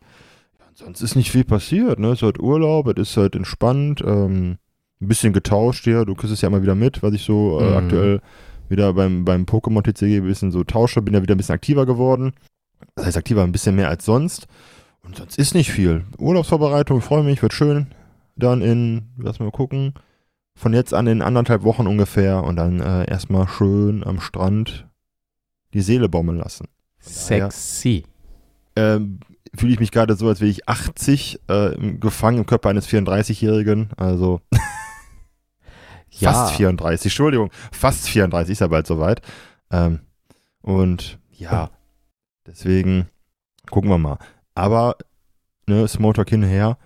Sonst 0.74 1.02
ist 1.02 1.16
nicht 1.16 1.31
viel 1.31 1.46
passiert, 1.46 2.00
ne? 2.00 2.07
Es 2.07 2.19
ist 2.19 2.24
halt 2.24 2.40
Urlaub, 2.40 2.88
es 2.88 3.12
ist 3.12 3.18
halt 3.18 3.36
entspannt, 3.36 4.02
ähm, 4.06 4.57
ein 5.02 5.07
bisschen 5.07 5.31
getauscht 5.31 5.86
hier. 5.86 6.06
Du 6.06 6.16
kriegst 6.16 6.34
es 6.34 6.42
ja 6.42 6.50
immer 6.50 6.62
wieder 6.62 6.75
mit, 6.75 7.02
was 7.02 7.13
ich 7.13 7.24
so 7.24 7.60
äh, 7.60 7.69
mhm. 7.69 7.78
aktuell 7.78 8.22
wieder 8.68 8.94
beim, 8.94 9.24
beim 9.25 9.44
Pokémon 9.44 9.84
TCG 9.84 10.18
ein 10.18 10.25
bisschen 10.25 10.52
so 10.52 10.63
tausche, 10.63 11.02
bin 11.02 11.13
ja 11.13 11.22
wieder 11.22 11.36
ein 11.36 11.38
bisschen 11.38 11.56
aktiver 11.56 11.86
geworden. 11.86 12.34
Das 12.96 13.06
heißt 13.06 13.18
aktiver 13.18 13.44
ein 13.44 13.52
bisschen 13.52 13.75
mehr 13.75 13.90
als 13.90 14.06
sonst. 14.06 14.48
Und 15.04 15.16
sonst 15.16 15.38
ist 15.38 15.54
nicht 15.54 15.72
viel. 15.72 16.04
Urlaubsvorbereitung, 16.18 17.02
freue 17.02 17.24
mich, 17.24 17.42
wird 17.42 17.54
schön. 17.54 17.88
Dann 18.36 18.62
in, 18.62 19.04
lass 19.18 19.40
mal 19.40 19.52
gucken, 19.52 19.94
von 20.56 20.74
jetzt 20.74 20.94
an 20.94 21.07
in 21.07 21.22
anderthalb 21.22 21.63
Wochen 21.63 21.88
ungefähr 21.88 22.44
und 22.44 22.56
dann 22.56 22.80
äh, 22.80 23.10
erstmal 23.10 23.48
schön 23.48 24.04
am 24.04 24.19
Strand 24.19 24.88
die 25.74 25.81
Seele 25.81 26.10
baumeln 26.10 26.38
lassen. 26.38 26.68
Sexy. 27.00 28.04
Ähm, 28.75 29.19
Fühle 29.57 29.72
ich 29.72 29.80
mich 29.80 29.92
gerade 29.92 30.16
so, 30.16 30.27
als 30.27 30.42
wäre 30.42 30.51
ich 30.51 30.68
80 30.68 31.39
äh, 31.48 31.94
gefangen 31.98 32.39
im 32.39 32.45
Körper 32.45 32.69
eines 32.69 32.89
34-Jährigen. 32.89 33.89
Also 33.95 34.42
Ja. 36.19 36.31
Fast 36.31 36.56
34, 36.56 37.12
Entschuldigung, 37.12 37.51
fast 37.72 38.07
34 38.07 38.54
ist 38.54 38.60
ja 38.60 38.68
bald 38.68 38.88
soweit. 38.88 39.22
Ähm, 39.72 40.00
und 40.62 41.19
ja, 41.31 41.69
deswegen 42.48 43.10
gucken 43.69 43.89
wir 43.89 43.98
mal. 43.98 44.18
Aber, 44.54 44.95
ne, 45.68 45.88
Smalltalk 45.88 46.30
hin 46.30 46.44
und 46.44 46.50
her. 46.50 46.78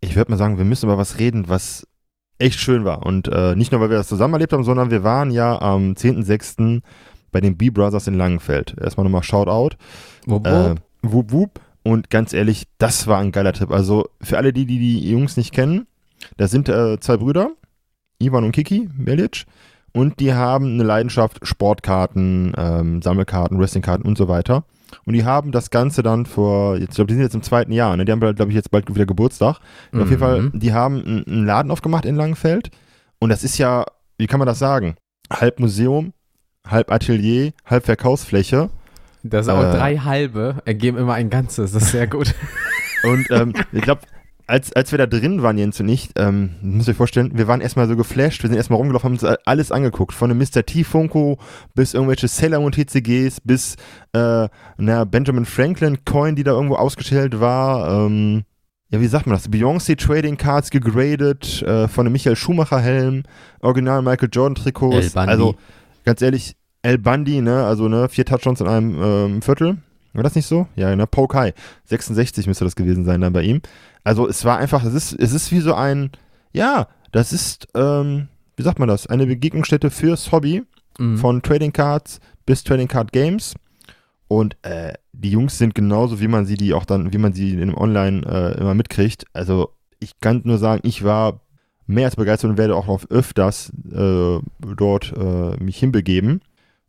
Ich 0.00 0.14
würde 0.14 0.30
mal 0.30 0.36
sagen, 0.36 0.58
wir 0.58 0.64
müssen 0.64 0.86
über 0.86 0.98
was 0.98 1.18
reden, 1.18 1.48
was 1.48 1.86
echt 2.38 2.60
schön 2.60 2.84
war. 2.84 3.04
Und 3.04 3.28
äh, 3.28 3.56
nicht 3.56 3.72
nur, 3.72 3.80
weil 3.80 3.90
wir 3.90 3.96
das 3.96 4.08
zusammen 4.08 4.34
erlebt 4.34 4.52
haben, 4.52 4.62
sondern 4.62 4.90
wir 4.90 5.02
waren 5.02 5.30
ja 5.32 5.60
am 5.60 5.92
10.06. 5.92 6.82
bei 7.32 7.40
den 7.40 7.56
B-Brothers 7.56 8.06
in 8.06 8.14
Langenfeld. 8.14 8.76
Erstmal 8.80 9.04
nochmal 9.04 9.24
Shoutout. 9.24 9.76
Wupp, 10.26 10.46
wupp. 10.46 10.46
Äh, 10.46 10.74
wupp, 11.12 11.32
wupp. 11.32 11.60
Und 11.82 12.10
ganz 12.10 12.32
ehrlich, 12.32 12.66
das 12.78 13.06
war 13.06 13.18
ein 13.18 13.32
geiler 13.32 13.52
Trip. 13.52 13.70
Also 13.70 14.08
für 14.20 14.38
alle, 14.38 14.52
die 14.52 14.66
die, 14.66 14.78
die 14.78 15.10
Jungs 15.10 15.36
nicht 15.36 15.52
kennen, 15.52 15.86
das 16.36 16.50
sind 16.50 16.68
äh, 16.68 16.98
zwei 16.98 17.16
Brüder, 17.16 17.50
Ivan 18.18 18.44
und 18.44 18.52
Kiki 18.52 18.88
Belic. 18.96 19.44
Und 19.92 20.20
die 20.20 20.34
haben 20.34 20.74
eine 20.74 20.82
Leidenschaft, 20.82 21.46
Sportkarten, 21.46 22.52
ähm, 22.58 23.00
Sammelkarten, 23.00 23.58
Wrestlingkarten 23.58 24.04
und 24.04 24.18
so 24.18 24.28
weiter. 24.28 24.64
Und 25.04 25.14
die 25.14 25.24
haben 25.24 25.52
das 25.52 25.70
Ganze 25.70 26.02
dann 26.02 26.26
vor, 26.26 26.76
jetzt, 26.76 26.90
ich 26.90 26.94
glaube, 26.96 27.08
die 27.08 27.14
sind 27.14 27.22
jetzt 27.22 27.34
im 27.34 27.42
zweiten 27.42 27.72
Jahr, 27.72 27.96
ne? 27.96 28.04
Die 28.04 28.12
haben, 28.12 28.20
glaube 28.20 28.50
ich, 28.50 28.54
jetzt 28.54 28.70
bald 28.70 28.92
wieder 28.94 29.06
Geburtstag. 29.06 29.58
Mhm. 29.92 30.02
Auf 30.02 30.08
jeden 30.10 30.20
Fall, 30.20 30.42
mhm. 30.42 30.58
die 30.58 30.72
haben 30.72 31.24
einen 31.26 31.46
Laden 31.46 31.70
aufgemacht 31.70 32.04
in 32.04 32.16
Langenfeld. 32.16 32.70
Und 33.18 33.30
das 33.30 33.42
ist 33.42 33.58
ja, 33.58 33.84
wie 34.18 34.26
kann 34.26 34.38
man 34.38 34.46
das 34.46 34.58
sagen? 34.58 34.96
Halb 35.30 35.60
Museum, 35.60 36.12
halb 36.66 36.92
Atelier, 36.92 37.52
halb 37.64 37.84
Verkaufsfläche. 37.84 38.70
Das 39.30 39.48
auch 39.48 39.62
äh, 39.62 39.76
drei 39.76 39.96
halbe 39.98 40.62
ergeben 40.64 40.98
immer 40.98 41.14
ein 41.14 41.30
Ganzes. 41.30 41.72
Das 41.72 41.84
ist 41.84 41.92
sehr 41.92 42.06
gut. 42.06 42.34
und 43.04 43.30
ähm, 43.30 43.52
ich 43.72 43.82
glaube, 43.82 44.02
als, 44.46 44.72
als 44.72 44.92
wir 44.92 44.98
da 44.98 45.06
drin 45.06 45.42
waren, 45.42 45.58
Jens 45.58 45.80
und 45.80 45.88
ich, 45.88 46.10
ähm, 46.16 46.54
muss 46.62 46.86
ich 46.86 46.96
vorstellen, 46.96 47.32
wir 47.34 47.48
waren 47.48 47.60
erstmal 47.60 47.88
so 47.88 47.96
geflasht, 47.96 48.42
wir 48.42 48.48
sind 48.48 48.56
erstmal 48.56 48.78
rumgelaufen, 48.78 49.18
haben 49.18 49.18
uns 49.18 49.38
alles 49.44 49.72
angeguckt, 49.72 50.14
von 50.14 50.30
einem 50.30 50.38
Mr. 50.38 50.64
T 50.64 50.84
Funko 50.84 51.38
bis 51.74 51.94
irgendwelche 51.94 52.28
Sailor 52.28 52.60
Moon 52.60 52.72
TCGs 52.72 53.40
bis 53.42 53.74
äh, 54.12 54.48
einer 54.78 55.04
Benjamin 55.06 55.44
Franklin 55.44 56.04
Coin, 56.04 56.36
die 56.36 56.44
da 56.44 56.52
irgendwo 56.52 56.76
ausgestellt 56.76 57.40
war, 57.40 58.06
ähm, 58.06 58.44
ja, 58.90 59.00
wie 59.00 59.08
sagt 59.08 59.26
man 59.26 59.34
das? 59.34 59.50
Beyoncé 59.50 59.96
Trading 59.96 60.36
Cards 60.36 60.70
gegradet, 60.70 61.62
äh, 61.62 61.88
von 61.88 62.06
einem 62.06 62.12
Michael 62.12 62.36
Schumacher 62.36 62.78
Helm, 62.78 63.24
Original 63.60 64.00
Michael 64.00 64.28
Jordan 64.30 64.54
Trikots, 64.54 65.16
also 65.16 65.56
ganz 66.04 66.22
ehrlich, 66.22 66.56
El 66.82 66.98
Bundy, 66.98 67.40
ne, 67.40 67.64
also 67.64 67.88
ne, 67.88 68.08
vier 68.08 68.24
Touchdowns 68.24 68.60
in 68.60 68.68
einem 68.68 69.02
ähm, 69.02 69.42
Viertel, 69.42 69.78
war 70.12 70.22
das 70.22 70.34
nicht 70.34 70.46
so? 70.46 70.66
Ja, 70.76 70.94
ne, 70.94 71.06
Pokai, 71.06 71.52
66 71.84 72.46
müsste 72.46 72.64
das 72.64 72.76
gewesen 72.76 73.04
sein 73.04 73.20
dann 73.20 73.32
bei 73.32 73.42
ihm. 73.42 73.60
Also 74.04 74.28
es 74.28 74.44
war 74.44 74.58
einfach, 74.58 74.84
es 74.84 74.94
ist, 74.94 75.12
es 75.12 75.32
ist 75.32 75.52
wie 75.52 75.60
so 75.60 75.74
ein, 75.74 76.10
ja, 76.52 76.88
das 77.12 77.32
ist, 77.32 77.68
ähm, 77.74 78.28
wie 78.56 78.62
sagt 78.62 78.78
man 78.78 78.88
das, 78.88 79.06
eine 79.06 79.26
Begegnungsstätte 79.26 79.90
fürs 79.90 80.32
Hobby, 80.32 80.62
mhm. 80.98 81.18
von 81.18 81.42
Trading 81.42 81.72
Cards 81.72 82.20
bis 82.44 82.64
Trading 82.64 82.88
Card 82.88 83.12
Games. 83.12 83.54
Und 84.28 84.56
äh, 84.62 84.94
die 85.12 85.30
Jungs 85.30 85.58
sind 85.58 85.74
genauso, 85.74 86.20
wie 86.20 86.28
man 86.28 86.46
sie 86.46 86.56
die 86.56 86.74
auch 86.74 86.84
dann, 86.84 87.12
wie 87.12 87.18
man 87.18 87.32
sie 87.32 87.52
in 87.52 87.60
dem 87.60 87.76
Online 87.76 88.26
äh, 88.26 88.60
immer 88.60 88.74
mitkriegt. 88.74 89.24
Also 89.32 89.70
ich 90.00 90.18
kann 90.20 90.42
nur 90.44 90.58
sagen, 90.58 90.80
ich 90.84 91.04
war 91.04 91.40
mehr 91.86 92.06
als 92.06 92.16
begeistert 92.16 92.50
und 92.50 92.58
werde 92.58 92.74
auch 92.74 92.86
noch 92.86 93.08
öfters 93.08 93.72
äh, 93.92 94.38
dort 94.76 95.14
äh, 95.16 95.62
mich 95.62 95.78
hinbegeben, 95.78 96.40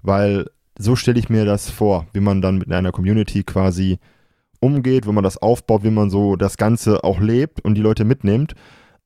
weil 0.07 0.49
so 0.79 0.95
stelle 0.95 1.19
ich 1.19 1.29
mir 1.29 1.45
das 1.45 1.69
vor, 1.69 2.07
wie 2.13 2.19
man 2.19 2.41
dann 2.41 2.57
mit 2.57 2.71
einer 2.71 2.91
Community 2.91 3.43
quasi 3.43 3.99
umgeht, 4.59 5.05
wenn 5.05 5.15
man 5.15 5.23
das 5.23 5.37
aufbaut, 5.37 5.83
wie 5.83 5.91
man 5.91 6.09
so 6.09 6.35
das 6.35 6.57
Ganze 6.57 7.03
auch 7.03 7.19
lebt 7.19 7.63
und 7.63 7.75
die 7.75 7.81
Leute 7.81 8.05
mitnimmt. 8.05 8.53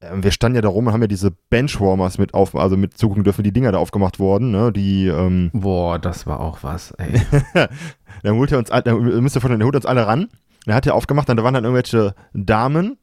Ähm, 0.01 0.23
wir 0.23 0.31
standen 0.31 0.55
ja 0.55 0.61
da 0.61 0.69
rum 0.69 0.87
und 0.87 0.93
haben 0.93 1.01
ja 1.01 1.07
diese 1.07 1.31
Benchwarmers 1.49 2.17
mit 2.17 2.33
auf, 2.33 2.55
also 2.55 2.77
mit 2.77 2.97
zugucken 2.97 3.23
dürfen, 3.23 3.43
die 3.43 3.51
Dinger 3.51 3.71
da 3.71 3.79
aufgemacht 3.79 4.19
wurden, 4.19 4.51
ne? 4.51 4.71
Die, 4.71 5.07
ähm 5.07 5.49
Boah, 5.53 5.99
das 5.99 6.25
war 6.25 6.39
auch 6.39 6.59
was, 6.61 6.91
ey. 6.91 7.21
dann 8.23 8.35
holt 8.35 8.51
er 8.51 8.59
uns, 8.59 8.69
dann 8.69 9.01
müsst 9.01 9.35
ihr 9.35 9.41
vorstellen, 9.41 9.59
der 9.59 9.65
holt 9.65 9.75
uns 9.75 9.85
alle 9.85 10.07
ran. 10.07 10.27
Er 10.65 10.75
hat 10.75 10.85
ja 10.85 10.93
aufgemacht, 10.93 11.27
dann 11.27 11.37
da 11.37 11.43
waren 11.43 11.53
dann 11.53 11.63
irgendwelche 11.63 12.13
Damen, 12.33 12.97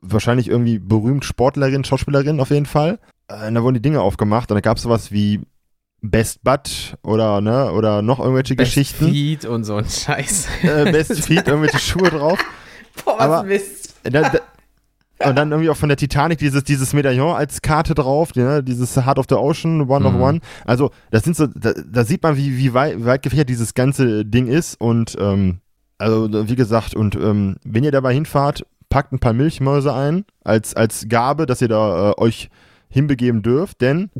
wahrscheinlich 0.00 0.48
irgendwie 0.48 0.78
berühmt 0.78 1.24
Sportlerin, 1.24 1.84
Schauspielerin 1.84 2.40
auf 2.40 2.50
jeden 2.50 2.66
Fall. 2.66 2.98
Äh, 3.28 3.52
da 3.52 3.62
wurden 3.62 3.74
die 3.74 3.82
Dinge 3.82 4.00
aufgemacht 4.00 4.50
und 4.50 4.54
da 4.54 4.60
gab 4.60 4.78
es 4.78 4.82
sowas 4.82 5.12
wie 5.12 5.40
Best 6.10 6.42
Bud 6.44 6.96
oder, 7.02 7.40
ne, 7.40 7.70
oder 7.72 8.02
noch 8.02 8.18
irgendwelche 8.18 8.54
Best 8.54 8.74
Geschichten. 8.74 9.08
Feed 9.08 9.44
und 9.44 9.64
so 9.64 9.76
ein 9.76 9.84
Scheiß. 9.88 10.46
Äh, 10.62 10.92
Best 10.92 11.24
Feed, 11.24 11.46
irgendwelche 11.48 11.78
Schuhe 11.78 12.10
drauf. 12.10 12.38
Boah, 13.04 13.20
aber- 13.20 13.42
Mist. 13.44 13.94
Da, 14.04 14.22
da, 14.22 14.38
und 15.28 15.34
dann 15.36 15.50
irgendwie 15.50 15.70
auch 15.70 15.76
von 15.76 15.88
der 15.88 15.96
Titanic 15.96 16.38
dieses, 16.38 16.62
dieses 16.64 16.92
Medaillon 16.92 17.34
als 17.34 17.62
Karte 17.62 17.94
drauf, 17.94 18.34
ne? 18.34 18.62
dieses 18.62 18.96
Heart 18.96 19.18
of 19.18 19.26
the 19.28 19.34
Ocean, 19.36 19.80
One 19.88 20.08
Mhm. 20.08 20.14
of 20.16 20.20
One. 20.22 20.40
Also, 20.66 20.90
das 21.10 21.24
sind 21.24 21.34
so, 21.36 21.46
da, 21.46 21.72
da 21.72 22.04
sieht 22.04 22.22
man, 22.22 22.36
wie, 22.36 22.58
wie 22.58 22.74
weit, 22.74 23.02
weit 23.04 23.22
gefächert 23.22 23.48
dieses 23.48 23.72
ganze 23.74 24.24
Ding 24.26 24.46
ist. 24.46 24.78
Und, 24.80 25.16
ähm, 25.18 25.60
also, 25.98 26.28
wie 26.48 26.54
gesagt, 26.56 26.94
und 26.94 27.14
ähm, 27.16 27.56
wenn 27.64 27.82
ihr 27.82 27.92
dabei 27.92 28.12
hinfahrt, 28.12 28.66
packt 28.90 29.12
ein 29.12 29.18
paar 29.18 29.32
Milchmäuse 29.32 29.92
ein, 29.94 30.24
als, 30.44 30.74
als 30.76 31.06
Gabe, 31.08 31.46
dass 31.46 31.62
ihr 31.62 31.68
da 31.68 32.10
äh, 32.10 32.20
euch 32.20 32.50
hinbegeben 32.88 33.42
dürft, 33.42 33.80
denn 33.80 34.10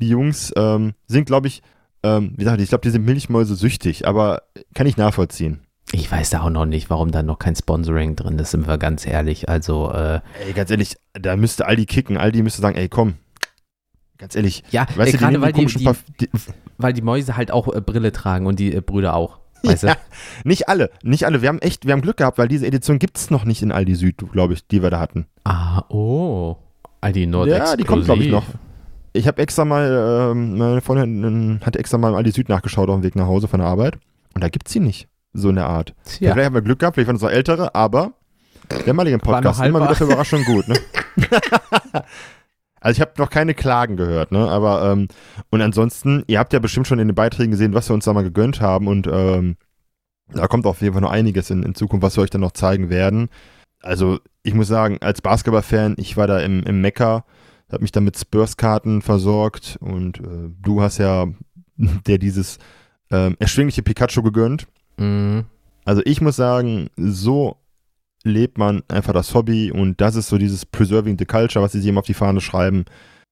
die 0.00 0.08
Jungs 0.08 0.52
ähm, 0.56 0.94
sind, 1.06 1.26
glaube 1.26 1.48
ich, 1.48 1.62
ähm, 2.02 2.32
wie 2.32 2.44
gesagt, 2.44 2.60
ich 2.60 2.68
glaube, 2.68 2.82
die 2.82 2.90
sind 2.90 3.04
Milchmäuse 3.04 3.54
süchtig, 3.54 4.06
aber 4.06 4.42
kann 4.74 4.86
ich 4.86 4.96
nachvollziehen. 4.96 5.60
Ich 5.92 6.10
weiß 6.10 6.30
da 6.30 6.42
auch 6.42 6.50
noch 6.50 6.66
nicht, 6.66 6.90
warum 6.90 7.10
da 7.12 7.22
noch 7.22 7.38
kein 7.38 7.54
Sponsoring 7.54 8.16
drin 8.16 8.38
ist, 8.38 8.50
sind 8.50 8.66
wir 8.66 8.78
ganz 8.78 9.06
ehrlich. 9.06 9.48
Also, 9.48 9.92
äh, 9.92 10.20
Ey, 10.44 10.52
ganz 10.54 10.70
ehrlich, 10.70 10.96
da 11.12 11.36
müsste 11.36 11.66
Aldi 11.66 11.86
kicken. 11.86 12.16
Aldi 12.16 12.42
müsste 12.42 12.62
sagen, 12.62 12.76
ey, 12.76 12.88
komm. 12.88 13.14
Ganz 14.18 14.34
ehrlich, 14.34 14.64
ja, 14.70 14.86
weißt 14.94 15.12
die 15.12 15.18
gerade 15.18 15.40
weil 15.40 15.52
die 15.52 15.66
die, 15.66 15.90
die, 16.20 16.28
weil 16.78 16.92
die 16.92 17.02
Mäuse 17.02 17.36
halt 17.36 17.50
auch 17.50 17.72
äh, 17.74 17.80
Brille 17.80 18.12
tragen 18.12 18.46
und 18.46 18.58
die 18.58 18.74
äh, 18.74 18.80
Brüder 18.80 19.14
auch. 19.14 19.38
Weißt 19.62 19.82
Ja, 19.84 19.94
du? 19.94 20.00
Nicht 20.48 20.68
alle, 20.68 20.90
nicht 21.02 21.24
alle. 21.26 21.42
Wir 21.42 21.48
haben 21.48 21.58
echt, 21.60 21.86
wir 21.86 21.92
haben 21.92 22.02
Glück 22.02 22.18
gehabt, 22.18 22.38
weil 22.38 22.48
diese 22.48 22.66
Edition 22.66 22.98
gibt 22.98 23.16
es 23.16 23.30
noch 23.30 23.44
nicht 23.44 23.62
in 23.62 23.72
Aldi 23.72 23.94
Süd, 23.94 24.16
glaube 24.32 24.54
ich, 24.54 24.66
die 24.66 24.82
wir 24.82 24.90
da 24.90 25.00
hatten. 25.00 25.26
Ah, 25.44 25.84
oh. 25.88 26.56
Aldi 27.04 27.26
Nord 27.26 27.48
ja, 27.48 27.76
die 27.76 27.84
kommt, 27.84 28.06
glaube 28.06 28.22
ich, 28.22 28.30
noch. 28.30 28.44
Ich 29.12 29.28
habe 29.28 29.40
extra 29.40 29.64
mal, 29.64 30.32
ähm, 30.32 30.56
meine 30.56 30.80
Freundin 30.80 31.60
hatte 31.64 31.78
extra 31.78 31.98
mal 31.98 32.08
im 32.08 32.14
Aldi 32.14 32.30
Süd 32.30 32.48
nachgeschaut 32.48 32.88
auf 32.88 32.96
dem 32.96 33.02
Weg 33.04 33.14
nach 33.14 33.26
Hause 33.26 33.46
von 33.46 33.60
der 33.60 33.68
Arbeit. 33.68 33.98
Und 34.34 34.42
da 34.42 34.48
gibt 34.48 34.66
es 34.66 34.72
sie 34.72 34.80
nicht. 34.80 35.06
So 35.34 35.50
in 35.50 35.56
der 35.56 35.66
Art. 35.66 35.94
Tja. 36.04 36.32
Vielleicht 36.32 36.46
haben 36.46 36.54
wir 36.54 36.62
Glück 36.62 36.78
gehabt, 36.78 36.94
vielleicht 36.94 37.08
waren 37.08 37.16
es 37.16 37.22
noch 37.22 37.30
ältere, 37.30 37.74
aber 37.74 38.14
der 38.86 38.94
mal 38.94 39.06
im 39.06 39.12
War 39.12 39.42
noch 39.42 39.42
Podcast 39.42 39.62
immer 39.62 39.82
wieder 39.82 39.94
für 39.94 40.04
Überraschung 40.04 40.42
gut, 40.44 40.66
ne? 40.66 40.76
also 42.80 42.96
ich 42.96 43.00
habe 43.00 43.12
noch 43.18 43.28
keine 43.28 43.52
Klagen 43.52 43.96
gehört, 43.96 44.32
ne? 44.32 44.48
Aber 44.48 44.90
ähm, 44.90 45.08
und 45.50 45.60
ansonsten, 45.60 46.24
ihr 46.26 46.38
habt 46.38 46.54
ja 46.54 46.58
bestimmt 46.58 46.86
schon 46.86 46.98
in 46.98 47.08
den 47.08 47.14
Beiträgen 47.14 47.50
gesehen, 47.50 47.74
was 47.74 47.90
wir 47.90 47.94
uns 47.94 48.06
da 48.06 48.14
mal 48.14 48.24
gegönnt 48.24 48.62
haben 48.62 48.88
und 48.88 49.06
ähm, 49.12 49.56
da 50.32 50.46
kommt 50.46 50.64
auf 50.66 50.80
jeden 50.80 50.94
Fall 50.94 51.02
noch 51.02 51.10
einiges 51.10 51.50
in, 51.50 51.62
in 51.62 51.74
Zukunft, 51.74 52.02
was 52.02 52.16
wir 52.16 52.22
euch 52.22 52.30
dann 52.30 52.40
noch 52.40 52.52
zeigen 52.52 52.88
werden. 52.88 53.28
Also 53.82 54.18
ich 54.44 54.54
muss 54.54 54.68
sagen, 54.68 54.98
als 55.00 55.20
Basketballfan, 55.20 55.96
ich 55.98 56.16
war 56.16 56.26
da 56.26 56.38
im, 56.38 56.62
im 56.62 56.80
Mekka, 56.80 57.24
habe 57.72 57.82
mich 57.82 57.92
dann 57.92 58.04
mit 58.04 58.16
Spurs-Karten 58.16 59.02
versorgt 59.02 59.78
und 59.80 60.20
äh, 60.20 60.50
du 60.62 60.80
hast 60.80 60.98
ja 60.98 61.26
der 61.76 62.18
dieses 62.18 62.58
ähm, 63.10 63.36
erschwingliche 63.40 63.82
Pikachu 63.82 64.22
gegönnt. 64.22 64.66
Mhm. 64.96 65.46
Also 65.84 66.02
ich 66.04 66.20
muss 66.20 66.36
sagen, 66.36 66.88
so 66.96 67.56
lebt 68.22 68.58
man 68.58 68.82
einfach 68.88 69.12
das 69.12 69.34
Hobby 69.34 69.72
und 69.72 70.00
das 70.00 70.14
ist 70.14 70.28
so 70.28 70.38
dieses 70.38 70.64
Preserving 70.64 71.18
the 71.18 71.26
Culture, 71.26 71.62
was 71.62 71.72
sie 71.72 71.80
sich 71.80 71.88
immer 71.88 72.00
auf 72.00 72.06
die 72.06 72.14
Fahne 72.14 72.40
schreiben. 72.40 72.84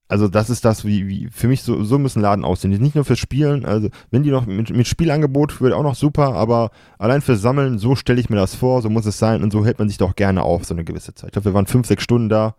Also 0.08 0.28
das 0.28 0.50
ist 0.50 0.64
das, 0.64 0.84
wie, 0.84 1.08
wie 1.08 1.28
für 1.30 1.48
mich 1.48 1.62
so, 1.62 1.84
so 1.84 1.98
müssen 1.98 2.20
Laden 2.20 2.44
aussehen. 2.44 2.70
Nicht 2.70 2.94
nur 2.94 3.04
fürs 3.04 3.18
Spielen, 3.18 3.64
also 3.64 3.88
wenn 4.10 4.22
die 4.22 4.30
noch 4.30 4.44
mit, 4.44 4.70
mit 4.70 4.86
Spielangebot 4.86 5.60
wird 5.60 5.72
auch 5.72 5.82
noch 5.82 5.94
super, 5.94 6.34
aber 6.34 6.70
allein 6.98 7.22
fürs 7.22 7.40
Sammeln, 7.40 7.78
so 7.78 7.96
stelle 7.96 8.20
ich 8.20 8.28
mir 8.28 8.36
das 8.36 8.54
vor, 8.54 8.82
so 8.82 8.90
muss 8.90 9.06
es 9.06 9.18
sein 9.18 9.42
und 9.42 9.52
so 9.52 9.64
hält 9.64 9.78
man 9.78 9.88
sich 9.88 9.98
doch 9.98 10.14
gerne 10.14 10.42
auf, 10.42 10.64
so 10.64 10.74
eine 10.74 10.84
gewisse 10.84 11.14
Zeit. 11.14 11.28
Ich 11.28 11.32
glaube, 11.32 11.46
wir 11.46 11.54
waren 11.54 11.66
fünf, 11.66 11.86
sechs 11.86 12.02
Stunden 12.02 12.28
da. 12.28 12.54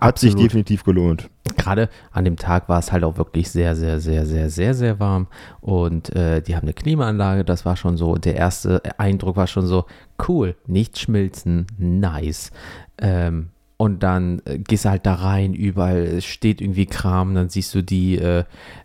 Hat 0.00 0.18
sich 0.18 0.32
Absolut. 0.32 0.50
definitiv 0.50 0.84
gelohnt. 0.84 1.30
Gerade 1.56 1.88
an 2.10 2.24
dem 2.24 2.36
Tag 2.36 2.68
war 2.68 2.78
es 2.78 2.90
halt 2.90 3.04
auch 3.04 3.16
wirklich 3.16 3.50
sehr, 3.50 3.76
sehr, 3.76 4.00
sehr, 4.00 4.26
sehr, 4.26 4.50
sehr, 4.50 4.74
sehr 4.74 4.98
warm. 4.98 5.28
Und 5.60 6.14
äh, 6.16 6.42
die 6.42 6.56
haben 6.56 6.64
eine 6.64 6.74
Klimaanlage. 6.74 7.44
Das 7.44 7.64
war 7.64 7.76
schon 7.76 7.96
so, 7.96 8.16
der 8.16 8.34
erste 8.34 8.82
Eindruck 8.98 9.36
war 9.36 9.46
schon 9.46 9.66
so, 9.66 9.84
cool, 10.28 10.56
nicht 10.66 10.98
schmilzen, 10.98 11.66
nice. 11.78 12.50
Ähm, 12.98 13.50
und 13.84 14.02
dann 14.02 14.40
äh, 14.46 14.58
gehst 14.58 14.86
du 14.86 14.88
halt 14.88 15.04
da 15.04 15.14
rein, 15.14 15.52
überall 15.52 16.22
steht 16.22 16.62
irgendwie 16.62 16.86
Kram, 16.86 17.34
dann 17.34 17.50
siehst 17.50 17.74
du 17.74 17.82
die, 17.82 18.16
äh, 18.16 18.44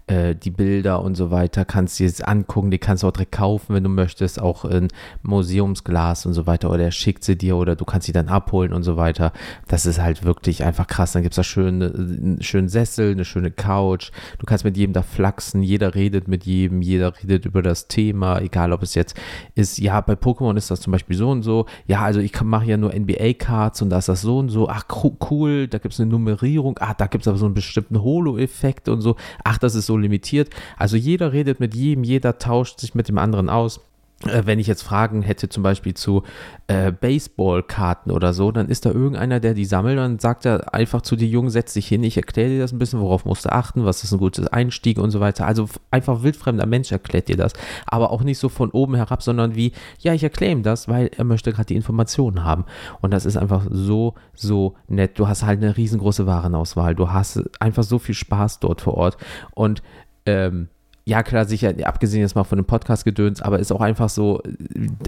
äh, 0.09 0.35
die 0.35 0.49
Bilder 0.49 1.03
und 1.03 1.15
so 1.15 1.29
weiter, 1.29 1.65
kannst 1.65 1.99
dir 1.99 2.07
es 2.07 2.21
angucken, 2.21 2.71
die 2.71 2.79
kannst 2.79 3.03
du 3.03 3.07
auch 3.07 3.11
direkt 3.11 3.31
kaufen, 3.31 3.75
wenn 3.75 3.83
du 3.83 3.89
möchtest, 3.89 4.41
auch 4.41 4.65
in 4.65 4.87
Museumsglas 5.21 6.25
und 6.25 6.33
so 6.33 6.47
weiter, 6.47 6.71
oder 6.71 6.85
er 6.85 6.91
schickt 6.91 7.23
sie 7.23 7.37
dir 7.37 7.55
oder 7.57 7.75
du 7.75 7.85
kannst 7.85 8.07
sie 8.07 8.11
dann 8.11 8.27
abholen 8.27 8.73
und 8.73 8.81
so 8.83 8.97
weiter. 8.97 9.31
Das 9.67 9.85
ist 9.85 10.01
halt 10.01 10.23
wirklich 10.23 10.63
einfach 10.63 10.87
krass. 10.87 11.11
Dann 11.11 11.21
gibt 11.21 11.33
es 11.33 11.35
da 11.35 11.43
schöne, 11.43 11.93
einen 11.93 12.41
schönen 12.41 12.69
Sessel, 12.69 13.11
eine 13.11 13.23
schöne 13.23 13.51
Couch, 13.51 14.11
du 14.39 14.45
kannst 14.45 14.65
mit 14.65 14.77
jedem 14.77 14.93
da 14.93 15.03
flachsen, 15.03 15.61
jeder 15.61 15.93
redet 15.93 16.27
mit 16.27 16.43
jedem, 16.43 16.81
jeder 16.81 17.13
redet 17.21 17.45
über 17.45 17.61
das 17.61 17.87
Thema, 17.87 18.39
egal 18.41 18.73
ob 18.73 18.81
es 18.81 18.95
jetzt 18.95 19.15
ist, 19.53 19.77
ja, 19.77 20.01
bei 20.01 20.13
Pokémon 20.13 20.57
ist 20.57 20.71
das 20.71 20.81
zum 20.81 20.91
Beispiel 20.91 21.15
so 21.15 21.29
und 21.29 21.43
so, 21.43 21.67
ja, 21.85 22.01
also 22.01 22.19
ich 22.19 22.39
mache 22.41 22.65
ja 22.65 22.77
nur 22.77 22.93
NBA-Cards 22.95 23.83
und 23.83 23.91
da 23.91 23.99
ist 23.99 24.09
das 24.09 24.21
so 24.21 24.39
und 24.39 24.49
so, 24.49 24.69
ach 24.69 24.85
cool, 25.29 25.67
da 25.67 25.77
gibt 25.77 25.93
es 25.93 25.99
eine 25.99 26.09
Nummerierung, 26.09 26.79
ach, 26.81 26.93
da 26.93 27.05
gibt 27.05 27.25
es 27.25 27.27
aber 27.27 27.37
so 27.37 27.45
einen 27.45 27.53
bestimmten 27.53 28.01
Holo-Effekt 28.01 28.89
und 28.89 29.01
so, 29.01 29.15
ach, 29.43 29.59
das 29.59 29.75
ist 29.75 29.85
so 29.85 29.98
limitiert. 30.01 30.49
Also 30.77 30.97
jeder 30.97 31.33
redet 31.33 31.59
mit 31.59 31.75
jedem, 31.75 32.03
jeder 32.03 32.37
tauscht 32.37 32.79
sich 32.79 32.95
mit 32.95 33.07
dem 33.07 33.17
anderen 33.17 33.49
aus. 33.49 33.81
Äh, 34.25 34.43
Wenn 34.45 34.59
ich 34.59 34.67
jetzt 34.67 34.81
Fragen 34.81 35.21
hätte, 35.21 35.47
zum 35.47 35.63
Beispiel 35.63 35.93
zu 35.93 36.23
äh, 36.67 36.91
Baseballkarten 36.91 38.11
oder 38.11 38.33
so, 38.33 38.51
dann 38.51 38.67
ist 38.67 38.85
da 38.85 38.91
irgendeiner, 38.91 39.39
der 39.39 39.53
die 39.53 39.65
sammelt, 39.65 39.97
dann 39.97 40.19
sagt 40.19 40.45
er 40.45 40.73
einfach 40.73 41.01
zu 41.01 41.15
den 41.15 41.29
Jungen, 41.29 41.49
setz 41.49 41.73
dich 41.73 41.87
hin, 41.87 42.03
ich 42.03 42.17
erkläre 42.17 42.49
dir 42.49 42.59
das 42.59 42.73
ein 42.73 42.79
bisschen, 42.79 42.99
worauf 42.99 43.23
musst 43.25 43.45
du 43.45 43.51
achten, 43.51 43.85
was 43.85 44.03
ist 44.03 44.11
ein 44.11 44.19
gutes 44.19 44.47
Einstieg 44.47 44.97
und 44.99 45.11
so 45.11 45.19
weiter. 45.19 45.47
Also 45.47 45.69
einfach 45.89 46.21
wildfremder 46.21 46.65
Mensch 46.65 46.91
erklärt 46.91 47.29
dir 47.29 47.37
das, 47.37 47.53
aber 47.85 48.11
auch 48.11 48.23
nicht 48.23 48.39
so 48.39 48.49
von 48.49 48.71
oben 48.71 48.95
herab, 48.95 49.23
sondern 49.23 49.55
wie, 49.55 49.71
ja, 49.99 50.13
ich 50.13 50.23
erkläre 50.23 50.51
ihm 50.51 50.63
das, 50.63 50.89
weil 50.89 51.11
er 51.15 51.23
möchte 51.23 51.53
gerade 51.53 51.67
die 51.67 51.75
Informationen 51.75 52.43
haben. 52.43 52.65
Und 53.01 53.11
das 53.11 53.25
ist 53.25 53.37
einfach 53.37 53.67
so, 53.69 54.15
so 54.33 54.75
nett. 54.87 55.17
Du 55.17 55.27
hast 55.27 55.43
halt 55.43 55.63
eine 55.63 55.77
riesengroße 55.77 56.25
Warenauswahl, 56.25 56.93
du 56.93 57.11
hast 57.11 57.41
einfach 57.61 57.83
so 57.83 57.99
viel 57.99 58.15
Spaß 58.15 58.59
dort 58.59 58.81
vor 58.81 58.95
Ort 58.95 59.17
und 59.55 59.81
ähm, 60.25 60.67
ja, 61.09 61.23
klar, 61.23 61.45
sicher, 61.45 61.73
abgesehen 61.85 62.21
jetzt 62.21 62.35
mal 62.35 62.43
von 62.43 62.59
dem 62.59 62.65
Podcast-Gedöns, 62.65 63.41
aber 63.41 63.57
ist 63.57 63.71
auch 63.71 63.81
einfach 63.81 64.09
so, 64.09 64.43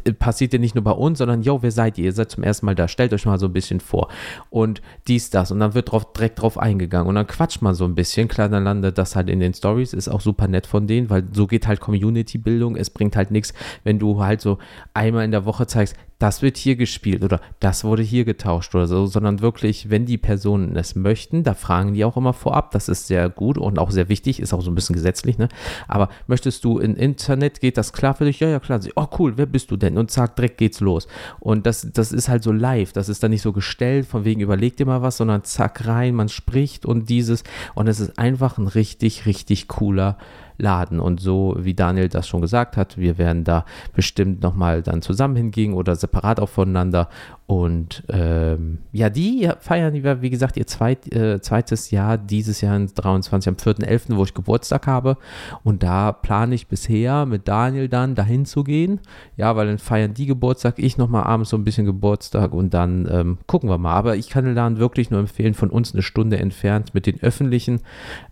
äh, 0.04 0.14
passiert 0.14 0.52
ja 0.52 0.58
nicht 0.58 0.74
nur 0.74 0.84
bei 0.84 0.92
uns, 0.92 1.20
sondern, 1.20 1.44
yo, 1.44 1.62
wer 1.62 1.70
seid 1.70 2.00
ihr? 2.00 2.06
Ihr 2.06 2.12
seid 2.12 2.32
zum 2.32 2.44
ersten 2.44 2.66
Mal 2.66 2.74
da, 2.74 2.88
stellt 2.88 3.14
euch 3.14 3.28
mal 3.28 3.38
so 3.38 3.46
ein 3.46 3.54
bisschen 3.54 3.80
vor. 3.80 4.08
Und 4.50 4.82
dies, 5.08 5.30
das. 5.30 5.52
Und 5.52 5.60
dann 5.60 5.76
wird 5.76 5.92
drauf, 5.92 6.12
direkt 6.14 6.42
drauf 6.42 6.58
eingegangen. 6.58 7.08
Und 7.08 7.14
dann 7.14 7.28
quatscht 7.28 7.62
man 7.62 7.76
so 7.76 7.86
ein 7.86 7.94
bisschen. 7.94 8.28
Klar, 8.28 8.50
dann 8.50 8.64
landet 8.64 8.98
das 8.98 9.16
halt 9.16 9.30
in 9.30 9.40
den 9.40 9.54
Stories, 9.54 9.94
ist 9.94 10.10
auch 10.10 10.22
super 10.22 10.48
nett 10.48 10.66
von 10.66 10.88
denen, 10.88 11.12
weil 11.12 11.24
so 11.34 11.46
geht 11.46 11.68
halt 11.68 11.80
Community-Bildung. 11.80 12.76
Es 12.78 12.90
bringt 12.90 13.16
halt 13.16 13.30
nichts, 13.30 13.54
wenn 13.84 14.00
du 14.00 14.24
halt 14.24 14.42
so 14.42 14.58
einmal 14.96 15.24
in 15.24 15.32
der 15.32 15.46
Woche 15.46 15.68
zeigst, 15.68 15.96
das 16.22 16.44
wird 16.44 16.58
hier 16.58 16.76
gespielt 16.76 17.24
oder 17.24 17.42
das 17.60 17.84
wurde 17.84 18.04
hier 18.04 18.26
getauscht 18.26 18.76
oder 18.76 18.86
so, 18.86 19.08
sondern 19.08 19.42
wirklich, 19.42 19.90
wenn 19.90 20.06
die 20.06 20.20
Personen 20.20 20.76
es 20.76 20.96
möchten, 20.96 21.44
da 21.44 21.56
fragen 21.56 21.94
die 21.94 22.06
auch 22.06 22.16
immer 22.16 22.34
vorab, 22.34 22.72
das 22.72 22.90
ist 22.90 23.08
sehr 23.08 23.28
gut 23.30 23.58
und 23.58 23.80
auch 23.80 23.90
sehr 23.90 24.08
wichtig, 24.08 24.40
ist 24.40 24.54
auch 24.54 24.62
so 24.62 24.70
ein 24.70 24.76
bisschen 24.76 24.94
gesetzlich, 24.94 25.40
ne? 25.40 25.50
Aber 25.92 26.10
möchtest 26.26 26.64
du 26.64 26.80
in 26.80 26.96
Internet, 26.96 27.60
geht 27.60 27.78
das 27.78 27.92
klar 27.92 28.14
für 28.14 28.24
dich? 28.24 28.40
Ja, 28.40 28.48
ja, 28.48 28.60
klar. 28.60 28.80
Oh, 28.96 29.08
cool, 29.20 29.34
wer 29.36 29.46
bist 29.46 29.72
du 29.72 29.78
denn? 29.78 29.98
Und 29.98 30.10
zack, 30.10 30.38
direkt 30.38 30.58
geht's 30.58 30.80
los. 30.80 31.08
Und 31.42 31.66
das, 31.66 31.86
das 31.92 32.14
ist 32.14 32.30
halt 32.30 32.44
so 32.44 32.54
live, 32.54 32.94
das 32.94 33.10
ist 33.10 33.22
dann 33.22 33.32
nicht 33.32 33.42
so 33.42 33.52
gestellt, 33.52 34.06
von 34.06 34.24
wegen 34.24 34.40
überleg 34.40 34.78
dir 34.78 34.86
mal 34.86 35.02
was, 35.02 35.18
sondern 35.18 35.44
zack 35.44 35.86
rein, 35.86 36.16
man 36.16 36.30
spricht 36.30 36.86
und 36.86 37.10
dieses 37.10 37.44
und 37.76 37.88
es 37.88 38.00
ist 38.00 38.18
einfach 38.18 38.58
ein 38.58 38.68
richtig, 38.68 39.26
richtig 39.26 39.68
cooler 39.68 40.18
Laden. 40.58 41.00
Und 41.00 41.20
so 41.20 41.56
wie 41.60 41.74
Daniel 41.74 42.08
das 42.08 42.28
schon 42.28 42.42
gesagt 42.42 42.78
hat, 42.78 42.98
wir 42.98 43.18
werden 43.18 43.44
da 43.44 43.66
bestimmt 43.94 44.42
nochmal 44.42 44.82
dann 44.82 45.02
zusammen 45.02 45.36
hingehen 45.36 45.74
oder 45.74 45.96
separat 45.96 46.40
auch 46.40 46.50
voneinander. 46.50 47.10
Und 47.52 48.04
ähm, 48.08 48.78
ja, 48.94 49.10
die 49.10 49.50
feiern, 49.60 49.94
wie 50.22 50.30
gesagt, 50.30 50.56
ihr 50.56 50.68
zweit, 50.68 51.14
äh, 51.14 51.42
zweites 51.42 51.92
Jahr, 51.92 52.18
dieses 52.18 52.62
Jahr 52.62 52.78
in 52.78 52.88
23, 52.88 53.50
am 53.50 53.56
4.11., 53.56 54.16
wo 54.16 54.24
ich 54.24 54.34
Geburtstag 54.34 54.88
habe. 54.88 55.18
Und 55.66 55.84
da 55.84 56.14
plane 56.14 56.56
ich 56.56 56.68
bisher 56.70 57.26
mit 57.26 57.50
Daniel 57.50 57.90
dann 57.90 58.16
dahin 58.16 58.46
zu 58.46 58.64
gehen. 58.64 59.02
Ja, 59.36 59.58
weil 59.58 59.68
dann 59.68 59.80
feiern 59.80 60.14
die 60.14 60.28
Geburtstag, 60.28 60.76
ich 60.80 60.98
nochmal 60.98 61.26
abends 61.26 61.50
so 61.50 61.58
ein 61.58 61.66
bisschen 61.66 61.86
Geburtstag 61.86 62.54
und 62.54 62.74
dann 62.74 63.06
ähm, 63.12 63.38
gucken 63.48 63.70
wir 63.70 63.78
mal. 63.78 63.96
Aber 63.96 64.16
ich 64.16 64.30
kann 64.30 64.56
Laden 64.56 64.78
wirklich 64.78 65.12
nur 65.12 65.20
empfehlen, 65.20 65.54
von 65.54 65.72
uns 65.72 65.92
eine 65.92 66.04
Stunde 66.04 66.40
entfernt 66.40 66.94
mit 66.94 67.06
den 67.06 67.22
öffentlichen. 67.22 67.82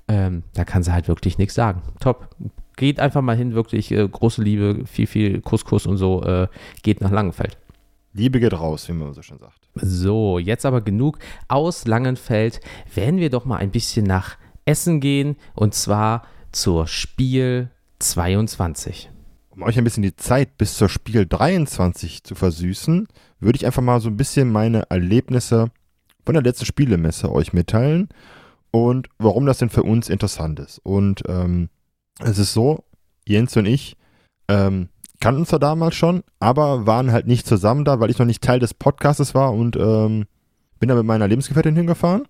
Ähm, 0.08 0.44
da 0.54 0.64
kann 0.64 0.82
sie 0.82 0.94
halt 0.94 1.10
wirklich 1.10 1.38
nichts 1.38 1.56
sagen. 1.56 1.82
Top. 2.00 2.30
Geht 2.78 3.02
einfach 3.02 3.22
mal 3.22 3.36
hin, 3.36 3.54
wirklich 3.54 3.92
äh, 3.92 4.08
große 4.08 4.42
Liebe, 4.42 4.86
viel, 4.86 5.08
viel 5.08 5.42
Couscous 5.42 5.86
und 5.88 5.98
so, 5.98 6.24
äh, 6.24 6.48
geht 6.84 7.02
nach 7.02 7.12
Langenfeld. 7.12 7.58
Liebe 8.20 8.40
geht 8.40 8.54
raus, 8.54 8.88
wie 8.90 8.94
man 8.94 9.14
so 9.14 9.22
schön 9.22 9.38
sagt. 9.38 9.70
So, 9.76 10.40
jetzt 10.40 10.66
aber 10.66 10.82
genug 10.82 11.20
aus 11.48 11.88
Langenfeld. 11.88 12.60
Werden 12.94 13.20
wir 13.20 13.30
doch 13.30 13.46
mal 13.46 13.58
ein 13.58 13.72
bisschen 13.72 14.06
nach 14.06 14.38
Essen 14.66 15.00
gehen 15.00 15.38
und 15.56 15.74
zwar 15.74 16.26
zur 16.52 16.86
Spiel 16.88 17.72
22. 18.00 19.10
Um 19.50 19.64
euch 19.64 19.78
ein 19.78 19.84
bisschen 19.84 20.04
die 20.04 20.16
Zeit 20.16 20.58
bis 20.58 20.76
zur 20.76 20.90
Spiel 20.90 21.26
23 21.26 22.24
zu 22.24 22.36
versüßen, 22.36 23.08
würde 23.40 23.56
ich 23.56 23.66
einfach 23.66 23.82
mal 23.82 24.02
so 24.02 24.10
ein 24.10 24.18
bisschen 24.18 24.52
meine 24.52 24.90
Erlebnisse 24.90 25.72
von 26.26 26.34
der 26.34 26.44
letzten 26.44 26.66
Spielemesse 26.66 27.32
euch 27.32 27.54
mitteilen 27.54 28.10
und 28.72 29.08
warum 29.18 29.46
das 29.46 29.60
denn 29.60 29.70
für 29.70 29.84
uns 29.84 30.10
interessant 30.10 30.60
ist. 30.60 30.80
Und 30.84 31.24
ähm, 31.28 31.70
es 32.20 32.38
ist 32.38 32.54
so, 32.54 32.84
Jens 33.26 33.56
und 33.56 33.66
ich 33.66 33.96
ähm, 34.50 34.90
kannten 35.20 35.46
da 35.50 35.60
damals 35.60 35.96
schon, 35.96 36.24
aber 36.40 36.86
waren 36.86 37.12
halt 37.12 37.28
nicht 37.28 37.46
zusammen 37.46 37.86
da, 37.86 38.00
weil 38.00 38.10
ich 38.10 38.20
noch 38.20 38.26
nicht 38.26 38.44
Teil 38.44 38.60
des 38.60 38.74
Podcastes 38.74 39.36
war 39.36 39.54
und 39.54 39.76
ähm, 39.76 40.26
bin 40.80 40.90
da 40.90 40.96
mit 40.96 41.06
meiner 41.06 41.28
Lebensgefährtin 41.28 41.76
hingefahren. 41.76 42.24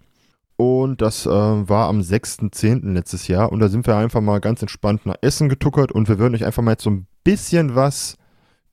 Und 0.57 1.01
das 1.01 1.25
äh, 1.25 1.29
war 1.29 1.87
am 1.87 2.01
6.10. 2.01 2.91
letztes 2.91 3.29
Jahr. 3.29 3.51
Und 3.51 3.59
da 3.61 3.69
sind 3.69 3.87
wir 3.87 3.95
einfach 3.95 4.19
mal 4.19 4.39
ganz 4.39 4.61
entspannt 4.61 5.05
nach 5.05 5.15
Essen 5.21 5.47
getuckert 5.47 5.91
und 5.91 6.09
wir 6.09 6.19
würden 6.19 6.35
euch 6.35 6.43
einfach 6.43 6.61
mal 6.61 6.71
jetzt 6.71 6.83
so 6.83 6.89
ein 6.89 7.07
bisschen 7.23 7.75
was 7.75 8.17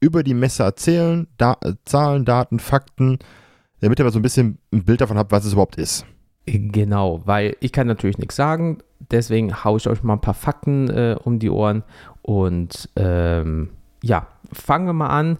über 0.01 0.25
die 0.25 0.35
Messe 0.35 0.65
erzählen. 0.65 1.29
Da 1.39 1.57
äh, 1.63 1.75
Zahlen, 1.85 2.25
Daten, 2.25 2.59
Fakten, 2.59 3.19
damit 3.81 4.01
ihr 4.01 4.05
mal 4.05 4.11
so 4.11 4.19
ein 4.19 4.23
bisschen 4.23 4.59
ein 4.73 4.85
Bild 4.85 5.01
davon 5.01 5.17
habt, 5.17 5.31
was 5.31 5.45
es 5.45 5.53
überhaupt 5.53 5.77
ist. 5.77 6.05
Genau, 6.47 7.23
weil 7.25 7.57
ich 7.61 7.73
kann 7.73 7.87
natürlich 7.87 8.19
nichts 8.19 8.37
sagen, 8.37 8.79
deswegen 9.11 9.65
haue 9.65 9.79
ich 9.79 9.89
euch 9.89 10.03
mal 10.03 10.15
ein 10.15 10.21
paar 10.21 10.35
Fakten 10.35 10.89
äh, 10.91 11.17
um 11.23 11.39
die 11.39 11.51
Ohren 11.51 11.83
und 12.23 12.89
ähm, 12.97 13.71
ja, 14.07 14.27
fangen 14.53 14.87
wir 14.87 14.93
mal 14.93 15.09
an. 15.09 15.39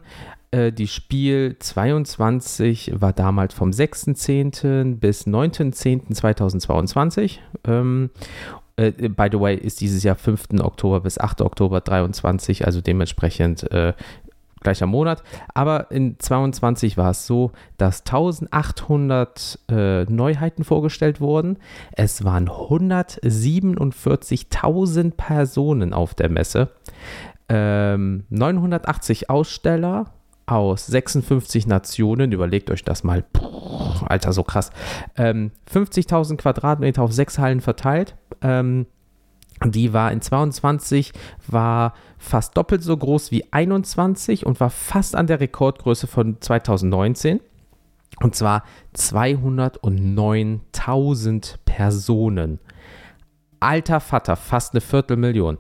Äh, 0.51 0.73
die 0.73 0.89
Spiel 0.89 1.57
22 1.59 3.01
war 3.01 3.13
damals 3.13 3.53
vom 3.55 3.71
6.10. 3.71 4.97
bis 4.97 5.27
9.10.2022. 5.27 7.39
Ähm, 7.65 8.11
äh, 8.77 8.91
by 9.09 9.29
the 9.31 9.41
way, 9.41 9.57
ist 9.57 9.81
dieses 9.81 10.03
Jahr 10.03 10.17
5. 10.17 10.61
Oktober 10.61 11.01
bis 11.01 11.19
8. 11.19 11.43
Oktober 11.43 11.81
23, 11.81 12.67
also 12.67 12.81
dementsprechend 12.81 13.71
äh, 13.71 13.93
gleicher 14.61 14.87
Monat. 14.87 15.23
Aber 15.55 15.91
in 15.91 16.19
22 16.19 16.97
war 16.97 17.11
es 17.11 17.27
so, 17.27 17.53
dass 17.79 18.01
1800 18.01 19.59
äh, 19.71 20.05
Neuheiten 20.05 20.65
vorgestellt 20.65 21.21
wurden. 21.21 21.59
Es 21.93 22.25
waren 22.25 22.49
147.000 22.49 25.11
Personen 25.13 25.93
auf 25.93 26.15
der 26.15 26.31
Messe. 26.31 26.71
Ähm, 27.49 28.25
980 28.31 29.31
Aussteller 29.31 30.13
aus 30.47 30.87
56 30.87 31.67
Nationen. 31.67 32.33
Überlegt 32.33 32.71
euch 32.71 32.85
das 32.85 33.05
mal. 33.05 33.23
Puh, 33.23 34.07
Alter, 34.07 34.33
so 34.33 34.43
krass. 34.43 34.71
Ähm, 35.17 35.51
50.000 35.73 36.37
Quadratmeter 36.37 37.03
auf 37.03 37.13
sechs 37.13 37.39
Hallen 37.39 37.61
verteilt. 37.61 38.17
Ähm, 38.43 38.87
die 39.65 39.93
war 39.93 40.13
in 40.13 40.21
22 40.21 41.13
war 41.49 41.95
fast 42.19 42.57
doppelt 42.57 42.83
so 42.83 42.97
groß 42.97 43.31
wie 43.31 43.45
21 43.53 44.47
und 44.47 44.61
war 44.61 44.71
fast 44.71 45.17
an 45.17 45.27
der 45.27 45.41
Rekordgröße 45.41 46.07
von 46.07 46.41
2019. 46.41 47.41
Und 48.23 48.35
zwar 48.35 48.65
209.000 48.95 51.57
Personen. 51.65 52.61
Alter 53.61 54.01
Vater, 54.01 54.37
fast 54.37 54.75
eine 54.75 54.81
Viertelmillion. 54.81 55.59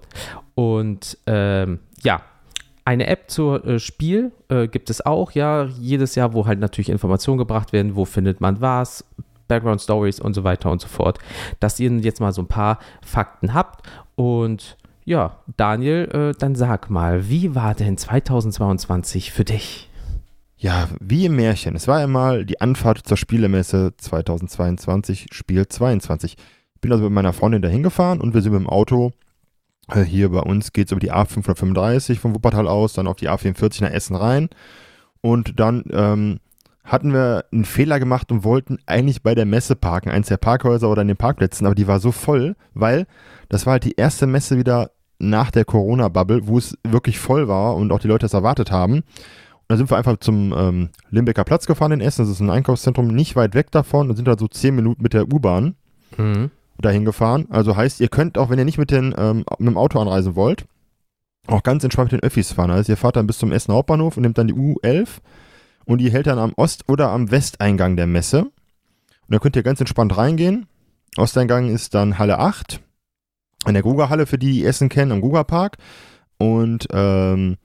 Und 0.55 1.19
ähm, 1.27 1.81
ja, 2.03 2.23
eine 2.85 3.09
App 3.09 3.31
zur 3.31 3.65
äh, 3.67 3.79
Spiel 3.79 4.33
äh, 4.49 4.69
gibt 4.69 4.91
es 4.91 5.05
auch, 5.05 5.33
ja, 5.33 5.65
jedes 5.65 6.15
Jahr, 6.15 6.33
wo 6.33 6.47
halt 6.47 6.61
natürlich 6.61 6.89
Informationen 6.89 7.39
gebracht 7.39 7.73
werden, 7.73 7.97
wo 7.97 8.05
findet 8.05 8.41
man 8.41 8.61
was, 8.61 9.05
Background 9.49 9.81
Stories 9.81 10.21
und 10.21 10.35
so 10.35 10.45
weiter 10.45 10.71
und 10.71 10.81
so 10.81 10.89
fort, 10.89 11.19
dass 11.61 11.81
ihr 11.81 11.91
jetzt 11.99 12.21
mal 12.21 12.33
so 12.33 12.43
ein 12.43 12.49
paar 12.49 12.79
Fakten 13.05 13.55
habt. 13.55 13.87
Und 14.15 14.77
ja, 15.05 15.39
Daniel, 15.57 16.09
äh, 16.13 16.39
dann 16.39 16.55
sag 16.55 16.91
mal, 16.91 17.29
wie 17.29 17.55
war 17.55 17.75
denn 17.75 17.97
2022 17.97 19.33
für 19.33 19.45
dich? 19.45 19.91
Ja, 20.57 20.89
wie 21.01 21.27
im 21.27 21.37
Märchen. 21.37 21.77
Es 21.77 21.87
war 21.87 22.01
ja 22.01 22.07
mal 22.07 22.47
die 22.47 22.61
Anfahrt 22.61 23.07
zur 23.07 23.17
Spielemesse 23.17 23.93
2022, 23.97 25.27
Spiel 25.31 25.69
22. 25.69 26.37
Bin 26.87 26.93
also 26.93 27.03
mit 27.03 27.15
meiner 27.15 27.33
Freundin 27.33 27.63
dahin 27.63 27.83
gefahren 27.83 28.21
und 28.21 28.33
wir 28.33 28.43
sind 28.43 28.53
mit 28.53 28.61
dem 28.61 28.69
Auto. 28.69 29.11
Äh, 29.89 30.03
hier 30.03 30.29
bei 30.29 30.39
uns 30.39 30.73
geht 30.73 30.87
es 30.87 30.93
über 30.93 31.01
die 31.01 31.13
A535 31.13 32.21
vom 32.21 32.33
Wuppertal 32.33 32.69
aus, 32.69 32.93
dann 32.93 33.09
auf 33.09 33.17
die 33.17 33.29
A44 33.29 33.83
nach 33.83 33.91
Essen 33.91 34.15
rein. 34.15 34.49
Und 35.21 35.59
dann 35.59 35.83
ähm, 35.91 36.39
hatten 36.85 37.13
wir 37.13 37.45
einen 37.51 37.65
Fehler 37.65 37.99
gemacht 37.99 38.31
und 38.31 38.45
wollten 38.45 38.79
eigentlich 38.87 39.25
bei 39.25 39.35
der 39.35 39.47
Messe 39.47 39.75
parken, 39.75 40.11
eins 40.11 40.29
der 40.29 40.37
Parkhäuser 40.37 40.89
oder 40.89 41.03
in 41.03 41.09
den 41.09 41.17
Parkplätzen, 41.17 41.67
aber 41.67 41.75
die 41.75 41.89
war 41.89 41.99
so 41.99 42.13
voll, 42.13 42.55
weil 42.73 43.09
das 43.49 43.67
war 43.67 43.73
halt 43.73 43.85
die 43.85 43.97
erste 43.97 44.29
Messe 44.29 44.57
wieder 44.57 44.93
nach 45.19 45.51
der 45.51 45.65
Corona-Bubble, 45.65 46.47
wo 46.47 46.59
es 46.59 46.79
wirklich 46.85 47.19
voll 47.19 47.49
war 47.49 47.75
und 47.75 47.91
auch 47.91 47.99
die 47.99 48.07
Leute 48.07 48.27
das 48.27 48.35
erwartet 48.35 48.71
haben. 48.71 48.99
Und 48.99 49.05
dann 49.67 49.79
sind 49.79 49.91
wir 49.91 49.97
einfach 49.97 50.19
zum 50.19 50.55
ähm, 50.57 50.91
Limbecker 51.11 51.43
Platz 51.43 51.67
gefahren 51.67 51.91
in 51.91 52.01
Essen, 52.01 52.23
das 52.23 52.31
ist 52.31 52.39
ein 52.39 52.51
Einkaufszentrum 52.51 53.09
nicht 53.09 53.35
weit 53.35 53.57
weg 53.57 53.73
davon 53.73 54.09
und 54.09 54.15
sind 54.15 54.29
da 54.29 54.39
so 54.39 54.47
zehn 54.47 54.77
Minuten 54.77 55.03
mit 55.03 55.15
der 55.15 55.27
U-Bahn 55.33 55.75
mhm. 56.17 56.53
Dahin 56.81 57.05
gefahren. 57.05 57.47
Also 57.51 57.77
heißt, 57.77 58.01
ihr 58.01 58.09
könnt 58.09 58.39
auch, 58.39 58.51
wenn 58.51 58.59
ihr 58.59 58.65
nicht 58.65 58.79
mit, 58.79 58.91
den, 58.91 59.15
ähm, 59.17 59.45
mit 59.59 59.69
dem 59.69 59.79
Auto 59.79 59.99
anreisen 59.99 60.35
wollt, 60.35 60.67
auch 61.47 61.63
ganz 61.63 61.85
entspannt 61.85 62.13
mit 62.13 62.23
den 62.23 62.27
Öffis 62.27 62.53
fahren. 62.53 62.71
Also 62.71 62.93
ihr 62.93 62.97
fahrt 62.97 63.17
dann 63.17 63.27
bis 63.27 63.39
zum 63.39 63.53
Essen 63.53 63.73
Hauptbahnhof 63.73 64.17
und 64.17 64.23
nehmt 64.23 64.39
dann 64.39 64.49
die 64.49 64.55
U11 64.55 65.21
und 65.85 65.99
die 65.99 66.11
hält 66.11 66.27
dann 66.27 66.39
am 66.39 66.53
Ost- 66.57 66.89
oder 66.89 67.11
am 67.11 67.31
Westeingang 67.31 67.97
der 67.97 68.07
Messe. 68.07 68.43
Und 68.43 69.35
da 69.35 69.39
könnt 69.39 69.57
ihr 69.57 69.63
ganz 69.63 69.81
entspannt 69.81 70.17
reingehen. 70.17 70.67
Osteingang 71.17 71.69
ist 71.69 71.95
dann 71.95 72.19
Halle 72.19 72.39
8 72.39 72.81
in 73.67 73.75
der 73.75 73.83
Guga-Halle, 73.83 74.27
für 74.27 74.39
die, 74.39 74.53
die 74.53 74.65
Essen 74.65 74.89
kennen, 74.89 75.13
am 75.13 75.21
Guga-Park. 75.21 75.79
Und 76.39 76.87
ähm, 76.93 77.57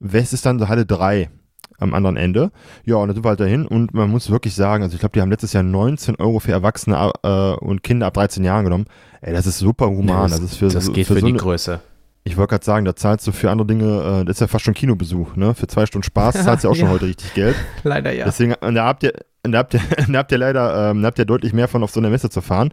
West 0.00 0.32
ist 0.32 0.44
dann 0.44 0.58
so 0.58 0.68
Halle 0.68 0.84
3 0.84 1.30
am 1.78 1.94
anderen 1.94 2.16
Ende. 2.16 2.50
Ja, 2.84 2.96
und 2.96 3.08
da 3.08 3.14
sind 3.14 3.24
wir 3.24 3.30
halt 3.30 3.40
dahin 3.40 3.66
und 3.66 3.94
man 3.94 4.10
muss 4.10 4.30
wirklich 4.30 4.54
sagen, 4.54 4.82
also 4.82 4.94
ich 4.94 5.00
glaube, 5.00 5.12
die 5.14 5.20
haben 5.20 5.30
letztes 5.30 5.52
Jahr 5.52 5.62
19 5.62 6.16
Euro 6.16 6.40
für 6.40 6.52
Erwachsene 6.52 7.12
äh, 7.22 7.52
und 7.64 7.82
Kinder 7.82 8.06
ab 8.06 8.14
13 8.14 8.44
Jahren 8.44 8.64
genommen. 8.64 8.86
Ey, 9.20 9.32
das 9.32 9.46
ist 9.46 9.58
super 9.58 9.86
human. 9.86 10.30
das, 10.30 10.40
das, 10.40 10.52
ist 10.52 10.56
für, 10.56 10.68
das 10.68 10.92
geht 10.92 11.06
für, 11.06 11.14
für 11.14 11.20
so 11.20 11.26
die 11.26 11.32
eine, 11.32 11.38
Größe. 11.38 11.80
Ich 12.24 12.36
wollte 12.36 12.50
gerade 12.50 12.64
sagen, 12.64 12.84
da 12.84 12.94
zahlst 12.94 13.26
du 13.26 13.32
für 13.32 13.50
andere 13.50 13.66
Dinge, 13.66 14.20
äh, 14.20 14.24
das 14.24 14.36
ist 14.36 14.40
ja 14.40 14.46
fast 14.48 14.64
schon 14.64 14.74
Kinobesuch, 14.74 15.36
ne? 15.36 15.54
Für 15.54 15.66
zwei 15.66 15.86
Stunden 15.86 16.04
Spaß 16.04 16.34
zahlst 16.44 16.64
du 16.64 16.68
ja 16.68 16.72
auch 16.72 16.76
schon 16.76 16.90
heute 16.90 17.06
richtig 17.06 17.32
Geld. 17.34 17.56
Leider 17.84 18.12
ja. 18.12 18.26
Deswegen, 18.26 18.54
da 18.60 18.84
habt 18.84 19.02
ihr, 19.02 19.12
da 19.42 19.58
habt 19.58 19.74
ihr, 19.74 19.80
da 20.08 20.18
habt 20.18 20.32
ihr 20.32 20.38
leider, 20.38 20.90
ähm, 20.90 21.02
da 21.02 21.06
habt 21.06 21.18
ihr 21.18 21.24
deutlich 21.24 21.52
mehr 21.52 21.68
von 21.68 21.82
auf 21.82 21.90
so 21.90 22.00
einer 22.00 22.10
Messe 22.10 22.28
zu 22.28 22.40
fahren. 22.40 22.70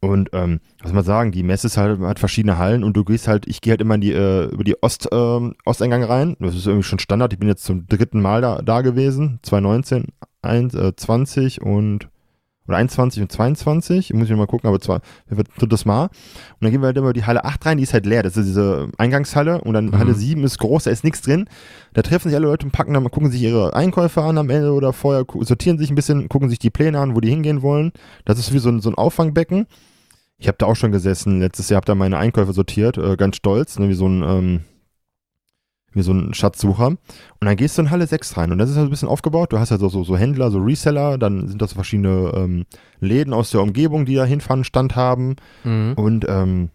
Und 0.00 0.30
ähm, 0.32 0.60
was 0.80 0.90
soll 0.90 0.94
man 0.94 1.04
sagen, 1.04 1.32
die 1.32 1.42
Messe 1.42 1.66
ist 1.66 1.76
halt, 1.76 1.98
hat 2.00 2.18
verschiedene 2.18 2.58
Hallen 2.58 2.84
und 2.84 2.94
du 2.94 3.04
gehst 3.04 3.26
halt, 3.26 3.46
ich 3.46 3.60
gehe 3.60 3.70
halt 3.72 3.80
immer 3.80 3.94
in 3.94 4.02
die, 4.02 4.12
äh, 4.12 4.44
über 4.46 4.64
die 4.64 4.82
Ost, 4.82 5.10
äh, 5.10 5.50
Osteingang 5.64 6.04
rein. 6.04 6.36
Das 6.40 6.54
ist 6.54 6.66
irgendwie 6.66 6.84
schon 6.84 6.98
Standard. 6.98 7.32
Ich 7.32 7.38
bin 7.38 7.48
jetzt 7.48 7.64
zum 7.64 7.86
dritten 7.86 8.20
Mal 8.20 8.42
da, 8.42 8.60
da 8.60 8.82
gewesen. 8.82 9.38
2019, 9.42 10.08
1, 10.42 10.74
äh, 10.74 10.94
20 10.94 11.62
und 11.62 12.08
oder 12.66 12.78
21 12.78 13.22
und 13.22 13.30
22, 13.30 14.14
muss 14.14 14.30
ich 14.30 14.36
mal 14.36 14.46
gucken, 14.46 14.68
aber 14.68 14.80
zwar 14.80 15.00
drittes 15.58 15.84
Mal. 15.84 16.04
Und 16.04 16.10
dann 16.60 16.70
gehen 16.70 16.80
wir 16.80 16.86
halt 16.86 16.96
immer 16.96 17.12
die 17.12 17.24
Halle 17.24 17.44
8 17.44 17.66
rein, 17.66 17.76
die 17.76 17.82
ist 17.82 17.92
halt 17.92 18.06
leer. 18.06 18.22
Das 18.22 18.36
ist 18.36 18.46
diese 18.46 18.88
Eingangshalle 18.96 19.60
und 19.60 19.74
dann 19.74 19.86
mhm. 19.86 19.98
Halle 19.98 20.14
7 20.14 20.42
ist 20.44 20.58
groß, 20.58 20.84
da 20.84 20.90
ist 20.90 21.04
nichts 21.04 21.20
drin. 21.20 21.46
Da 21.92 22.02
treffen 22.02 22.28
sich 22.28 22.36
alle 22.36 22.46
Leute 22.46 22.66
und 22.66 22.72
packen 22.72 22.94
dann, 22.94 23.04
gucken 23.10 23.30
sich 23.30 23.42
ihre 23.42 23.74
Einkäufe 23.74 24.22
an 24.22 24.38
am 24.38 24.50
Ende 24.50 24.72
oder 24.72 24.92
vorher, 24.92 25.24
sortieren 25.40 25.78
sich 25.78 25.90
ein 25.90 25.94
bisschen, 25.94 26.28
gucken 26.28 26.48
sich 26.48 26.58
die 26.58 26.70
Pläne 26.70 26.98
an, 26.98 27.14
wo 27.14 27.20
die 27.20 27.28
hingehen 27.28 27.62
wollen. 27.62 27.92
Das 28.24 28.38
ist 28.38 28.52
wie 28.52 28.58
so 28.58 28.70
ein, 28.70 28.80
so 28.80 28.88
ein 28.88 28.94
Auffangbecken. 28.94 29.66
Ich 30.38 30.48
habe 30.48 30.58
da 30.58 30.66
auch 30.66 30.76
schon 30.76 30.92
gesessen. 30.92 31.40
Letztes 31.40 31.68
Jahr 31.68 31.76
habe 31.76 31.86
da 31.86 31.94
meine 31.94 32.18
Einkäufe 32.18 32.52
sortiert, 32.52 32.98
äh, 32.98 33.16
ganz 33.16 33.36
stolz, 33.36 33.78
ne, 33.78 33.88
wie 33.88 33.94
so 33.94 34.08
ein 34.08 34.22
ähm, 34.22 34.60
wie 35.94 36.02
so 36.02 36.12
ein 36.12 36.34
Schatzsucher. 36.34 36.88
Und 36.88 36.98
dann 37.40 37.56
gehst 37.56 37.78
du 37.78 37.82
in 37.82 37.90
Halle 37.90 38.06
6 38.06 38.36
rein. 38.36 38.52
Und 38.52 38.58
das 38.58 38.70
ist 38.70 38.76
halt 38.76 38.88
ein 38.88 38.90
bisschen 38.90 39.08
aufgebaut. 39.08 39.52
Du 39.52 39.58
hast 39.58 39.70
ja 39.70 39.78
so, 39.78 39.88
so, 39.88 40.04
so 40.04 40.16
Händler, 40.16 40.50
so 40.50 40.58
Reseller, 40.58 41.18
dann 41.18 41.48
sind 41.48 41.62
das 41.62 41.70
so 41.70 41.74
verschiedene 41.74 42.32
ähm, 42.34 42.64
Läden 43.00 43.32
aus 43.32 43.50
der 43.50 43.62
Umgebung, 43.62 44.04
die 44.04 44.14
da 44.14 44.24
hinfahren, 44.24 44.64
Stand 44.64 44.96
haben. 44.96 45.36
Mhm. 45.62 45.94
Und 45.96 46.26
ähm, 46.28 46.70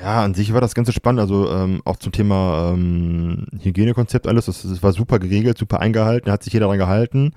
ja, 0.00 0.24
an 0.24 0.34
sich 0.34 0.52
war 0.54 0.60
das 0.60 0.74
Ganze 0.74 0.92
spannend. 0.92 1.20
Also 1.20 1.50
ähm, 1.50 1.82
auch 1.84 1.96
zum 1.96 2.12
Thema 2.12 2.72
ähm, 2.72 3.46
Hygienekonzept, 3.60 4.26
alles. 4.26 4.46
Das, 4.46 4.62
das, 4.62 4.82
war 4.82 4.92
super 4.92 5.18
geregelt, 5.18 5.58
super 5.58 5.80
eingehalten. 5.80 6.32
Hat 6.32 6.42
sich 6.42 6.52
jeder 6.52 6.66
dran 6.66 6.78
gehalten. 6.78 7.32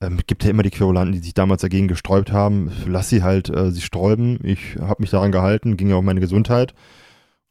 Ähm, 0.00 0.18
gibt 0.26 0.44
ja 0.44 0.50
immer 0.50 0.62
die 0.62 0.70
Querulanten, 0.70 1.12
die 1.12 1.18
sich 1.18 1.34
damals 1.34 1.60
dagegen 1.60 1.88
gesträubt 1.88 2.32
haben. 2.32 2.72
Lass 2.86 3.10
sie 3.10 3.22
halt 3.22 3.50
äh, 3.50 3.70
sich 3.70 3.84
sträuben. 3.84 4.38
Ich 4.42 4.76
habe 4.80 5.02
mich 5.02 5.10
daran 5.10 5.30
gehalten, 5.30 5.76
ging 5.76 5.90
ja 5.90 5.96
um 5.96 6.04
meine 6.04 6.20
Gesundheit. 6.20 6.74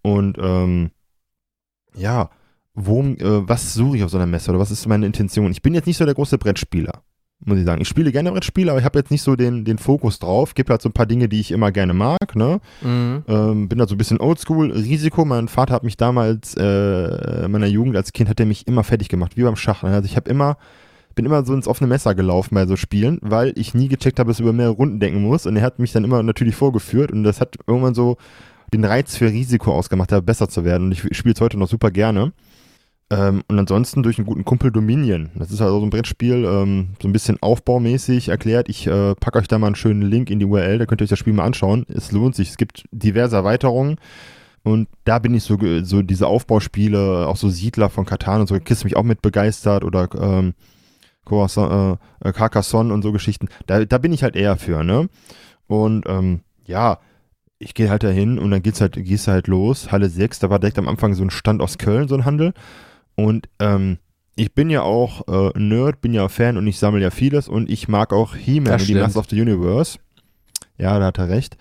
Und 0.01 0.37
ähm, 0.41 0.89
ja, 1.95 2.29
wo, 2.73 3.01
äh, 3.01 3.47
was 3.47 3.73
suche 3.73 3.97
ich 3.97 4.03
auf 4.03 4.11
so 4.11 4.17
einer 4.17 4.27
Messe 4.27 4.51
oder 4.51 4.59
was 4.59 4.71
ist 4.71 4.87
meine 4.87 5.05
Intention? 5.05 5.51
Ich 5.51 5.61
bin 5.61 5.73
jetzt 5.73 5.87
nicht 5.87 5.97
so 5.97 6.05
der 6.05 6.13
große 6.13 6.37
Brettspieler, 6.37 7.03
muss 7.43 7.57
ich 7.57 7.65
sagen. 7.65 7.81
Ich 7.81 7.87
spiele 7.87 8.11
gerne 8.11 8.31
Brettspiele, 8.31 8.71
aber 8.71 8.79
ich 8.79 8.85
habe 8.85 8.99
jetzt 8.99 9.11
nicht 9.11 9.21
so 9.21 9.35
den, 9.35 9.65
den 9.65 9.77
Fokus 9.77 10.19
drauf. 10.19 10.53
Gibt 10.53 10.69
halt 10.69 10.81
so 10.81 10.89
ein 10.89 10.93
paar 10.93 11.05
Dinge, 11.05 11.27
die 11.29 11.39
ich 11.39 11.51
immer 11.51 11.71
gerne 11.71 11.93
mag, 11.93 12.35
ne? 12.35 12.59
Mhm. 12.81 13.23
Ähm, 13.27 13.69
bin 13.69 13.79
halt 13.79 13.89
so 13.89 13.95
ein 13.95 13.97
bisschen 13.97 14.19
oldschool. 14.19 14.71
Risiko, 14.71 15.25
mein 15.25 15.47
Vater 15.47 15.73
hat 15.73 15.83
mich 15.83 15.97
damals, 15.97 16.55
äh, 16.55 17.45
in 17.45 17.51
meiner 17.51 17.67
Jugend 17.67 17.95
als 17.95 18.13
Kind, 18.13 18.29
hat 18.29 18.39
er 18.39 18.45
mich 18.45 18.67
immer 18.67 18.83
fertig 18.83 19.09
gemacht, 19.09 19.35
wie 19.35 19.43
beim 19.43 19.55
Schach. 19.55 19.83
Also 19.83 20.05
ich 20.05 20.15
habe 20.15 20.29
immer, 20.29 20.57
bin 21.15 21.25
immer 21.25 21.43
so 21.45 21.53
ins 21.53 21.67
offene 21.67 21.87
Messer 21.87 22.15
gelaufen 22.15 22.55
bei 22.55 22.65
so 22.65 22.75
Spielen, 22.75 23.19
weil 23.21 23.51
ich 23.55 23.73
nie 23.73 23.89
gecheckt 23.89 24.19
habe, 24.19 24.29
dass 24.29 24.37
ich 24.37 24.43
über 24.43 24.53
mehrere 24.53 24.75
Runden 24.75 24.99
denken 24.99 25.21
muss. 25.21 25.45
Und 25.45 25.57
er 25.57 25.63
hat 25.63 25.79
mich 25.79 25.91
dann 25.91 26.03
immer 26.03 26.23
natürlich 26.23 26.55
vorgeführt 26.55 27.11
und 27.11 27.23
das 27.23 27.41
hat 27.41 27.57
irgendwann 27.67 27.93
so 27.93 28.17
den 28.73 28.85
Reiz 28.85 29.15
für 29.15 29.27
Risiko 29.27 29.73
ausgemacht 29.73 30.11
habe, 30.11 30.21
besser 30.21 30.49
zu 30.49 30.63
werden. 30.63 30.87
Und 30.87 30.91
ich 30.91 31.17
spiele 31.17 31.33
es 31.33 31.41
heute 31.41 31.57
noch 31.57 31.69
super 31.69 31.91
gerne. 31.91 32.33
Ähm, 33.11 33.43
und 33.47 33.57
ansonsten 33.57 34.03
durch 34.03 34.17
einen 34.17 34.27
guten 34.27 34.45
Kumpel 34.45 34.71
Dominion. 34.71 35.29
Das 35.35 35.51
ist 35.51 35.61
also 35.61 35.79
so 35.79 35.85
ein 35.85 35.89
Brettspiel, 35.89 36.45
ähm, 36.45 36.89
so 37.01 37.07
ein 37.07 37.11
bisschen 37.11 37.41
aufbaumäßig 37.41 38.29
erklärt. 38.29 38.69
Ich 38.69 38.85
äh, 38.85 39.15
packe 39.15 39.39
euch 39.39 39.47
da 39.47 39.57
mal 39.57 39.67
einen 39.67 39.75
schönen 39.75 40.03
Link 40.03 40.29
in 40.29 40.39
die 40.39 40.45
URL, 40.45 40.77
da 40.77 40.85
könnt 40.85 41.01
ihr 41.01 41.05
euch 41.05 41.09
das 41.09 41.19
Spiel 41.19 41.33
mal 41.33 41.45
anschauen. 41.45 41.85
Es 41.89 42.11
lohnt 42.11 42.35
sich. 42.35 42.49
Es 42.49 42.57
gibt 42.57 42.83
diverse 42.91 43.35
Erweiterungen. 43.35 43.97
Und 44.61 44.89
da 45.05 45.19
bin 45.19 45.33
ich 45.33 45.43
so, 45.43 45.57
so 45.83 46.01
diese 46.01 46.27
Aufbauspiele, 46.27 47.27
auch 47.27 47.37
so 47.37 47.49
Siedler 47.49 47.89
von 47.89 48.05
Katan 48.05 48.41
und 48.41 48.47
so, 48.47 48.59
Kiss 48.59 48.83
mich 48.83 48.95
auch 48.95 49.03
mit 49.03 49.21
begeistert 49.21 49.83
oder 49.83 50.09
ähm, 50.19 50.53
äh, 51.31 52.31
Carcassonne 52.33 52.93
und 52.93 53.01
so 53.01 53.11
Geschichten. 53.11 53.47
Da, 53.65 53.85
da 53.85 53.97
bin 53.97 54.13
ich 54.13 54.21
halt 54.23 54.35
eher 54.35 54.57
für, 54.57 54.83
ne? 54.83 55.09
Und 55.67 56.03
ähm, 56.07 56.41
ja, 56.65 56.99
ich 57.59 57.73
gehe 57.73 57.89
halt 57.89 58.03
dahin 58.03 58.39
und 58.39 58.51
dann 58.51 58.63
geht's 58.63 58.81
halt, 58.81 58.93
gehst 58.93 59.27
halt 59.27 59.47
los, 59.47 59.91
Halle 59.91 60.09
6, 60.09 60.39
da 60.39 60.49
war 60.49 60.59
direkt 60.59 60.79
am 60.79 60.87
Anfang 60.87 61.13
so 61.13 61.23
ein 61.23 61.29
Stand 61.29 61.61
aus 61.61 61.77
Köln, 61.77 62.07
so 62.07 62.15
ein 62.15 62.25
Handel. 62.25 62.53
Und 63.15 63.49
ähm, 63.59 63.97
ich 64.35 64.53
bin 64.53 64.69
ja 64.69 64.81
auch 64.81 65.27
äh, 65.27 65.59
Nerd, 65.59 65.99
bin 65.99 66.13
ja 66.13 66.29
Fan 66.29 66.57
und 66.57 66.65
ich 66.65 66.79
sammle 66.79 67.01
ja 67.01 67.11
vieles 67.11 67.49
und 67.49 67.69
ich 67.69 67.89
mag 67.89 68.13
auch 68.13 68.33
He-Man 68.33 68.79
die 68.79 68.95
Masters 68.95 69.17
of 69.17 69.29
the 69.29 69.41
Universe. 69.41 69.99
Ja, 70.77 70.97
da 70.97 71.07
hat 71.07 71.17
er 71.17 71.27
recht. 71.27 71.57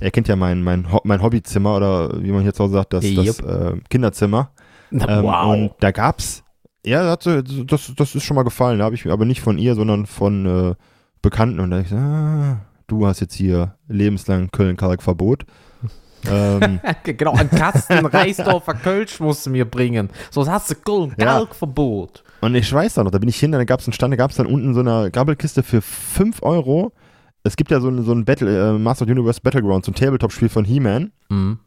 er 0.00 0.10
kennt 0.10 0.28
ja 0.28 0.36
mein, 0.36 0.62
mein, 0.62 0.86
mein 1.04 1.22
Hobbyzimmer 1.22 1.76
oder 1.76 2.22
wie 2.22 2.32
man 2.32 2.42
hier 2.42 2.54
zu 2.54 2.64
Hause 2.64 2.72
sagt, 2.72 2.94
das, 2.94 3.04
yep. 3.04 3.26
das 3.26 3.40
äh, 3.40 3.76
Kinderzimmer. 3.90 4.50
Ähm, 4.90 5.24
wow. 5.24 5.52
Und 5.52 5.72
da 5.80 5.90
gab's, 5.90 6.42
ja, 6.84 7.14
das, 7.16 7.42
das, 7.66 7.92
das 7.94 8.14
ist 8.14 8.24
schon 8.24 8.34
mal 8.34 8.42
gefallen. 8.42 8.78
Da 8.78 8.86
habe 8.86 8.94
ich 8.94 9.06
aber 9.06 9.26
nicht 9.26 9.42
von 9.42 9.58
ihr, 9.58 9.74
sondern 9.74 10.06
von 10.06 10.46
äh, 10.46 10.74
Bekannten. 11.20 11.60
Und 11.60 11.70
da 11.70 11.80
ich 11.80 11.88
so, 11.88 11.96
ah, 11.96 12.60
du 12.86 13.06
hast 13.06 13.20
jetzt 13.20 13.34
hier 13.34 13.76
lebenslang 13.88 14.50
Köln-Kalk-Verbot. 14.50 15.44
ähm, 16.30 16.80
genau, 17.04 17.32
ein 17.32 17.50
Kasten 17.50 18.06
Reisdorfer 18.06 18.74
Kölsch 18.74 19.20
musst 19.20 19.46
du 19.46 19.50
mir 19.50 19.64
bringen. 19.64 20.10
Sonst 20.30 20.48
hast 20.48 20.70
du 20.70 20.74
Köln-Kalk-Verbot. 20.74 22.22
Ja. 22.24 22.32
Und 22.46 22.54
ich 22.54 22.72
weiß 22.72 22.94
da 22.94 23.04
noch, 23.04 23.10
da 23.10 23.18
bin 23.18 23.28
ich 23.28 23.38
hin, 23.38 23.52
da 23.52 23.64
gab 23.64 23.80
es 23.80 23.86
einen 23.86 23.92
Stand, 23.92 24.12
da 24.12 24.16
gab 24.16 24.30
es 24.30 24.36
dann 24.36 24.46
unten 24.46 24.74
so 24.74 24.80
eine 24.80 25.10
Grabbelkiste 25.10 25.62
für 25.62 25.80
5 25.80 26.42
Euro. 26.42 26.92
Es 27.44 27.56
gibt 27.56 27.70
ja 27.70 27.80
so, 27.80 27.88
ein, 27.88 28.04
so 28.04 28.12
ein 28.12 28.24
Battle, 28.24 28.74
äh, 28.74 28.78
Master 28.78 29.04
of 29.04 29.10
Universe 29.10 29.40
Battleground, 29.40 29.84
so 29.84 29.92
ein 29.92 29.94
Tabletop-Spiel 29.94 30.48
von 30.48 30.64
He-Man. 30.64 31.12
Mhm. 31.28 31.58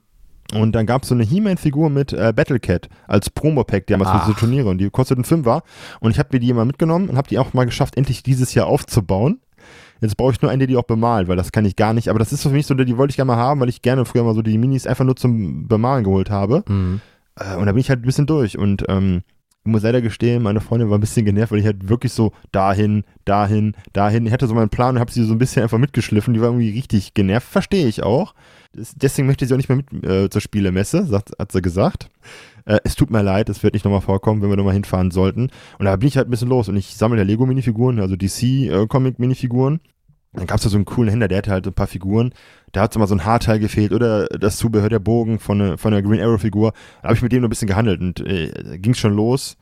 Und 0.54 0.74
dann 0.74 0.86
gab 0.86 1.04
es 1.04 1.10
so 1.10 1.16
eine 1.16 1.24
He-Man-Figur 1.24 1.90
mit 1.90 2.14
äh, 2.14 2.32
Battlecat 2.36 2.88
als 3.08 3.30
Promo-Pack, 3.30 3.88
die 3.88 3.94
haben 3.94 4.06
für 4.06 4.22
diese 4.26 4.38
Turniere 4.38 4.70
und 4.70 4.78
die 4.78 4.90
kosteten 4.90 5.24
5 5.24 5.46
war. 5.46 5.64
Und 6.00 6.12
ich 6.12 6.20
habe 6.20 6.30
mir 6.34 6.40
die 6.40 6.50
immer 6.50 6.66
mitgenommen 6.66 7.10
und 7.10 7.18
habe 7.18 7.28
die 7.28 7.40
auch 7.40 7.54
mal 7.54 7.66
geschafft, 7.66 7.98
endlich 7.98 8.22
dieses 8.22 8.54
Jahr 8.54 8.68
aufzubauen. 8.68 9.40
Jetzt 10.02 10.18
brauche 10.18 10.32
ich 10.32 10.42
nur 10.42 10.52
eine, 10.52 10.68
die 10.68 10.78
auch 10.78 10.84
bemalt, 10.84 11.28
weil 11.28 11.38
das 11.38 11.52
kann 11.52 11.66
ich 11.66 11.76
gar 11.76 11.94
nicht. 11.94 12.10
Aber 12.10 12.20
das 12.20 12.34
ist 12.34 12.44
für 12.44 12.50
mich 12.50 12.68
so, 12.68 12.74
die 12.74 12.98
wollte 12.98 13.12
ich 13.12 13.16
gerne 13.16 13.32
mal 13.32 13.38
haben, 13.38 13.60
weil 13.60 13.70
ich 13.70 13.82
gerne 13.82 14.06
früher 14.06 14.24
mal 14.24 14.36
so 14.36 14.42
die 14.42 14.58
Minis 14.58 14.88
einfach 14.88 15.06
nur 15.06 15.16
zum 15.16 15.68
Bemalen 15.68 16.04
geholt 16.04 16.30
habe. 16.30 16.64
Mhm. 16.68 17.02
Äh, 17.36 17.56
und 17.56 17.66
da 17.66 17.72
bin 17.72 17.80
ich 17.80 17.90
halt 17.90 18.02
ein 18.02 18.06
bisschen 18.06 18.28
durch. 18.28 18.58
Und 18.58 18.86
ähm, 18.90 19.24
ich 19.66 19.72
muss 19.72 19.82
leider 19.82 20.02
gestehen, 20.02 20.44
meine 20.44 20.62
Freundin 20.62 20.92
war 20.92 20.98
ein 21.00 21.02
bisschen 21.02 21.26
genervt, 21.26 21.52
weil 21.52 21.58
ich 21.58 21.66
halt 21.66 21.90
wirklich 21.90 22.14
so 22.14 22.34
dahin, 22.52 23.04
dahin, 23.26 23.74
dahin. 23.94 24.28
Ich 24.28 24.32
hatte 24.32 24.46
so 24.46 24.54
meinen 24.54 24.70
Plan 24.70 24.96
und 24.96 25.00
habe 25.00 25.12
sie 25.12 25.24
so 25.24 25.34
ein 25.34 25.40
bisschen 25.40 25.64
einfach 25.64 25.80
mitgeschliffen. 25.80 26.36
Die 26.36 26.40
war 26.40 26.50
irgendwie 26.50 26.70
richtig 26.70 27.16
genervt. 27.16 27.48
Verstehe 27.48 27.88
ich 27.88 28.04
auch. 28.04 28.36
Deswegen 28.74 29.26
möchte 29.26 29.48
sie 29.48 29.54
auch 29.56 29.58
nicht 29.58 29.70
mehr 29.70 29.78
mit 29.78 30.06
äh, 30.06 30.30
zur 30.30 30.42
Spielemesse, 30.42 31.08
sagt, 31.08 31.32
hat 31.40 31.52
sie 31.52 31.64
gesagt. 31.64 32.12
Äh, 32.66 32.78
es 32.84 32.96
tut 32.96 33.10
mir 33.10 33.24
leid, 33.24 33.50
es 33.50 33.64
wird 33.64 33.74
nicht 33.74 33.86
nochmal 33.86 34.02
vorkommen, 34.02 34.44
wenn 34.44 34.50
wir 34.50 34.58
nochmal 34.58 34.74
hinfahren 34.76 35.10
sollten. 35.10 35.50
Und 35.80 35.86
da 35.86 35.96
bin 35.96 36.10
ich 36.10 36.18
halt 36.18 36.28
ein 36.28 36.32
bisschen 36.32 36.50
los 36.50 36.70
und 36.70 36.78
ich 36.78 36.96
sammle 36.96 37.18
ja 37.18 37.24
Lego-Minifiguren, 37.24 38.00
also 38.00 38.16
DC-Comic-Minifiguren. 38.16 39.76
Äh, 39.76 39.95
dann 40.36 40.48
gab 40.48 40.58
es 40.58 40.64
da 40.64 40.70
so 40.70 40.78
einen 40.78 40.86
coolen 40.86 41.10
Händler, 41.10 41.28
der 41.28 41.40
hatte 41.40 41.52
halt 41.52 41.68
ein 41.68 41.74
paar 41.74 41.88
Figuren. 41.88 42.34
Da 42.72 42.82
hat 42.82 42.94
so 42.94 43.00
mal 43.00 43.08
so 43.08 43.16
ein 43.16 43.26
Haarteil 43.26 43.60
gefehlt 43.60 43.94
oder 43.94 44.28
das 44.28 44.58
Zubehör 44.58 44.90
der 44.90 45.00
Bogen 45.00 45.40
von, 45.40 45.58
ne, 45.58 45.78
von 45.78 45.92
der 45.92 46.02
Green 46.02 46.22
Arrow-Figur. 46.22 46.74
Da 47.02 47.08
habe 47.08 47.16
ich 47.16 47.22
mit 47.22 47.32
dem 47.32 47.42
noch 47.42 47.48
ein 47.48 47.50
bisschen 47.50 47.68
gehandelt 47.68 48.02
und 48.02 48.20
äh, 48.20 48.78
ging 48.78 48.94
schon 48.94 49.14
los. 49.14 49.58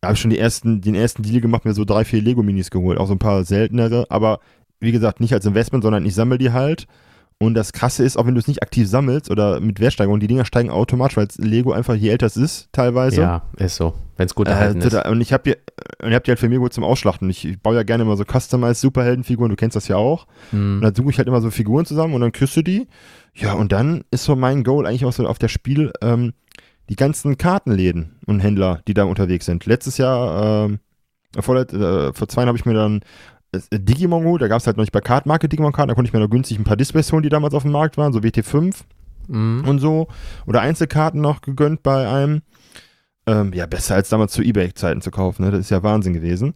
Da 0.00 0.08
habe 0.08 0.14
ich 0.14 0.20
schon 0.20 0.30
die 0.30 0.38
ersten, 0.38 0.80
den 0.80 0.94
ersten 0.94 1.22
Deal 1.22 1.40
gemacht, 1.40 1.64
mir 1.64 1.74
so 1.74 1.84
drei, 1.84 2.04
vier 2.04 2.22
Lego-Minis 2.22 2.70
geholt. 2.70 2.98
Auch 2.98 3.06
so 3.06 3.14
ein 3.14 3.18
paar 3.18 3.44
seltenere, 3.44 4.06
aber 4.10 4.40
wie 4.78 4.92
gesagt, 4.92 5.20
nicht 5.20 5.34
als 5.34 5.44
Investment, 5.44 5.84
sondern 5.84 6.06
ich 6.06 6.14
sammle 6.14 6.38
die 6.38 6.52
halt. 6.52 6.86
Und 7.42 7.54
das 7.54 7.72
Krasse 7.72 8.04
ist, 8.04 8.18
auch 8.18 8.26
wenn 8.26 8.34
du 8.34 8.38
es 8.38 8.48
nicht 8.48 8.62
aktiv 8.62 8.86
sammelst 8.86 9.30
oder 9.30 9.60
mit 9.60 9.80
Wertsteigerung, 9.80 10.20
die 10.20 10.26
Dinger 10.26 10.44
steigen 10.44 10.68
automatisch, 10.68 11.16
weil 11.16 11.26
Lego 11.38 11.72
einfach, 11.72 11.94
je 11.94 12.10
älter 12.10 12.26
es 12.26 12.36
ist, 12.36 12.68
teilweise. 12.70 13.22
Ja, 13.22 13.42
ist 13.56 13.76
so. 13.76 13.94
Wenn 14.18 14.26
es 14.26 14.34
gut 14.34 14.46
äh, 14.46 14.50
erhalten 14.50 14.82
äh, 14.82 14.86
ist. 14.86 15.06
Und 15.06 15.22
ich 15.22 15.32
habe 15.32 15.44
die, 15.44 16.04
und 16.04 16.12
hab 16.12 16.22
die 16.24 16.32
halt 16.32 16.38
für 16.38 16.50
mir 16.50 16.58
gut 16.58 16.74
zum 16.74 16.84
Ausschlachten. 16.84 17.30
Ich, 17.30 17.46
ich 17.46 17.58
baue 17.58 17.76
ja 17.76 17.82
gerne 17.82 18.02
immer 18.02 18.18
so 18.18 18.24
Customized 18.24 18.82
Superheldenfiguren, 18.82 19.48
du 19.48 19.56
kennst 19.56 19.74
das 19.74 19.88
ja 19.88 19.96
auch. 19.96 20.26
Mhm. 20.52 20.76
Und 20.76 20.80
dann 20.82 20.94
suche 20.94 21.08
ich 21.08 21.16
halt 21.16 21.28
immer 21.28 21.40
so 21.40 21.50
Figuren 21.50 21.86
zusammen 21.86 22.12
und 22.12 22.20
dann 22.20 22.32
küsst 22.32 22.58
du 22.58 22.62
die. 22.62 22.86
Ja, 23.32 23.54
und 23.54 23.72
dann 23.72 24.04
ist 24.10 24.24
so 24.24 24.36
mein 24.36 24.62
Goal 24.62 24.86
eigentlich 24.86 25.06
auch 25.06 25.12
so 25.12 25.26
auf 25.26 25.38
der 25.38 25.48
Spiel, 25.48 25.92
ähm, 26.02 26.34
die 26.90 26.96
ganzen 26.96 27.38
Kartenläden 27.38 28.16
und 28.26 28.40
Händler, 28.40 28.82
die 28.86 28.92
da 28.92 29.04
unterwegs 29.04 29.46
sind. 29.46 29.64
Letztes 29.64 29.96
Jahr, 29.96 30.66
ähm, 30.66 30.80
vor, 31.38 31.56
äh, 31.56 32.12
vor 32.12 32.28
zwei 32.28 32.42
Jahren 32.42 32.48
habe 32.48 32.58
ich 32.58 32.66
mir 32.66 32.74
dann 32.74 33.00
Digimon 33.72 34.22
geholt, 34.22 34.42
da 34.42 34.48
gab 34.48 34.60
es 34.60 34.66
halt 34.66 34.76
noch 34.76 34.82
nicht 34.82 34.92
bei 34.92 35.00
Kartmarke 35.00 35.48
Digimon-Karten, 35.48 35.88
da 35.88 35.94
konnte 35.94 36.08
ich 36.08 36.12
mir 36.12 36.20
noch 36.20 36.30
günstig 36.30 36.58
ein 36.58 36.64
paar 36.64 36.76
Displays 36.76 37.12
holen, 37.12 37.22
die 37.22 37.28
damals 37.28 37.54
auf 37.54 37.62
dem 37.62 37.72
Markt 37.72 37.96
waren, 37.96 38.12
so 38.12 38.20
WT5 38.20 38.76
mhm. 39.28 39.64
und 39.66 39.78
so. 39.80 40.08
Oder 40.46 40.60
Einzelkarten 40.60 41.20
noch 41.20 41.40
gegönnt 41.40 41.82
bei 41.82 42.08
einem. 42.08 42.42
Ähm, 43.26 43.52
ja, 43.52 43.66
besser 43.66 43.96
als 43.96 44.08
damals 44.08 44.32
zu 44.32 44.42
Ebay-Zeiten 44.42 45.02
zu 45.02 45.10
kaufen, 45.10 45.44
ne? 45.44 45.50
Das 45.50 45.60
ist 45.60 45.70
ja 45.70 45.82
Wahnsinn 45.82 46.14
gewesen. 46.14 46.54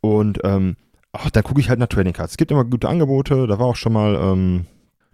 Und 0.00 0.40
ähm, 0.44 0.76
ach, 1.12 1.30
da 1.30 1.42
gucke 1.42 1.60
ich 1.60 1.68
halt 1.68 1.78
nach 1.78 1.88
Trading 1.88 2.12
Cards. 2.12 2.32
Es 2.32 2.36
gibt 2.36 2.50
immer 2.50 2.64
gute 2.64 2.88
Angebote, 2.88 3.46
da 3.46 3.58
war 3.58 3.66
auch 3.66 3.76
schon 3.76 3.92
mal 3.92 4.14
ähm, 4.14 4.66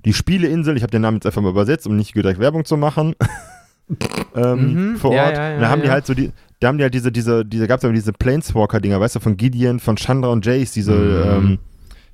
die 0.05 0.13
Spieleinsel, 0.13 0.77
ich 0.77 0.83
habe 0.83 0.91
den 0.91 1.03
Namen 1.03 1.17
jetzt 1.17 1.27
einfach 1.27 1.43
mal 1.43 1.51
übersetzt, 1.51 1.87
um 1.87 1.97
nicht 1.97 2.15
direkt 2.15 2.41
Werbung 2.41 2.65
zu 2.65 2.77
machen. 2.77 3.15
ähm, 4.35 4.93
mhm. 4.93 4.97
vor 4.97 5.11
Ort. 5.11 5.19
Ja, 5.19 5.33
ja, 5.33 5.51
ja, 5.53 5.61
da 5.61 5.69
haben 5.69 5.83
die 5.83 5.91
halt 5.91 6.07
so 6.07 6.15
die, 6.15 6.33
da 6.61 6.69
haben 6.69 6.79
die 6.79 6.85
halt 6.85 6.95
diese, 6.95 7.11
diese, 7.11 7.45
diese, 7.45 7.67
gab 7.67 7.79
es 7.79 7.85
aber 7.85 7.93
diese 7.95 8.13
Planeswalker-Dinger, 8.13 9.01
weißt 9.01 9.17
du, 9.17 9.21
von 9.21 9.37
Gideon, 9.37 9.81
von 9.81 9.97
Chandra 9.97 10.31
und 10.31 10.47
Jace, 10.47 10.73
diese, 10.73 10.93
mhm. 10.93 11.47
ähm, 11.47 11.59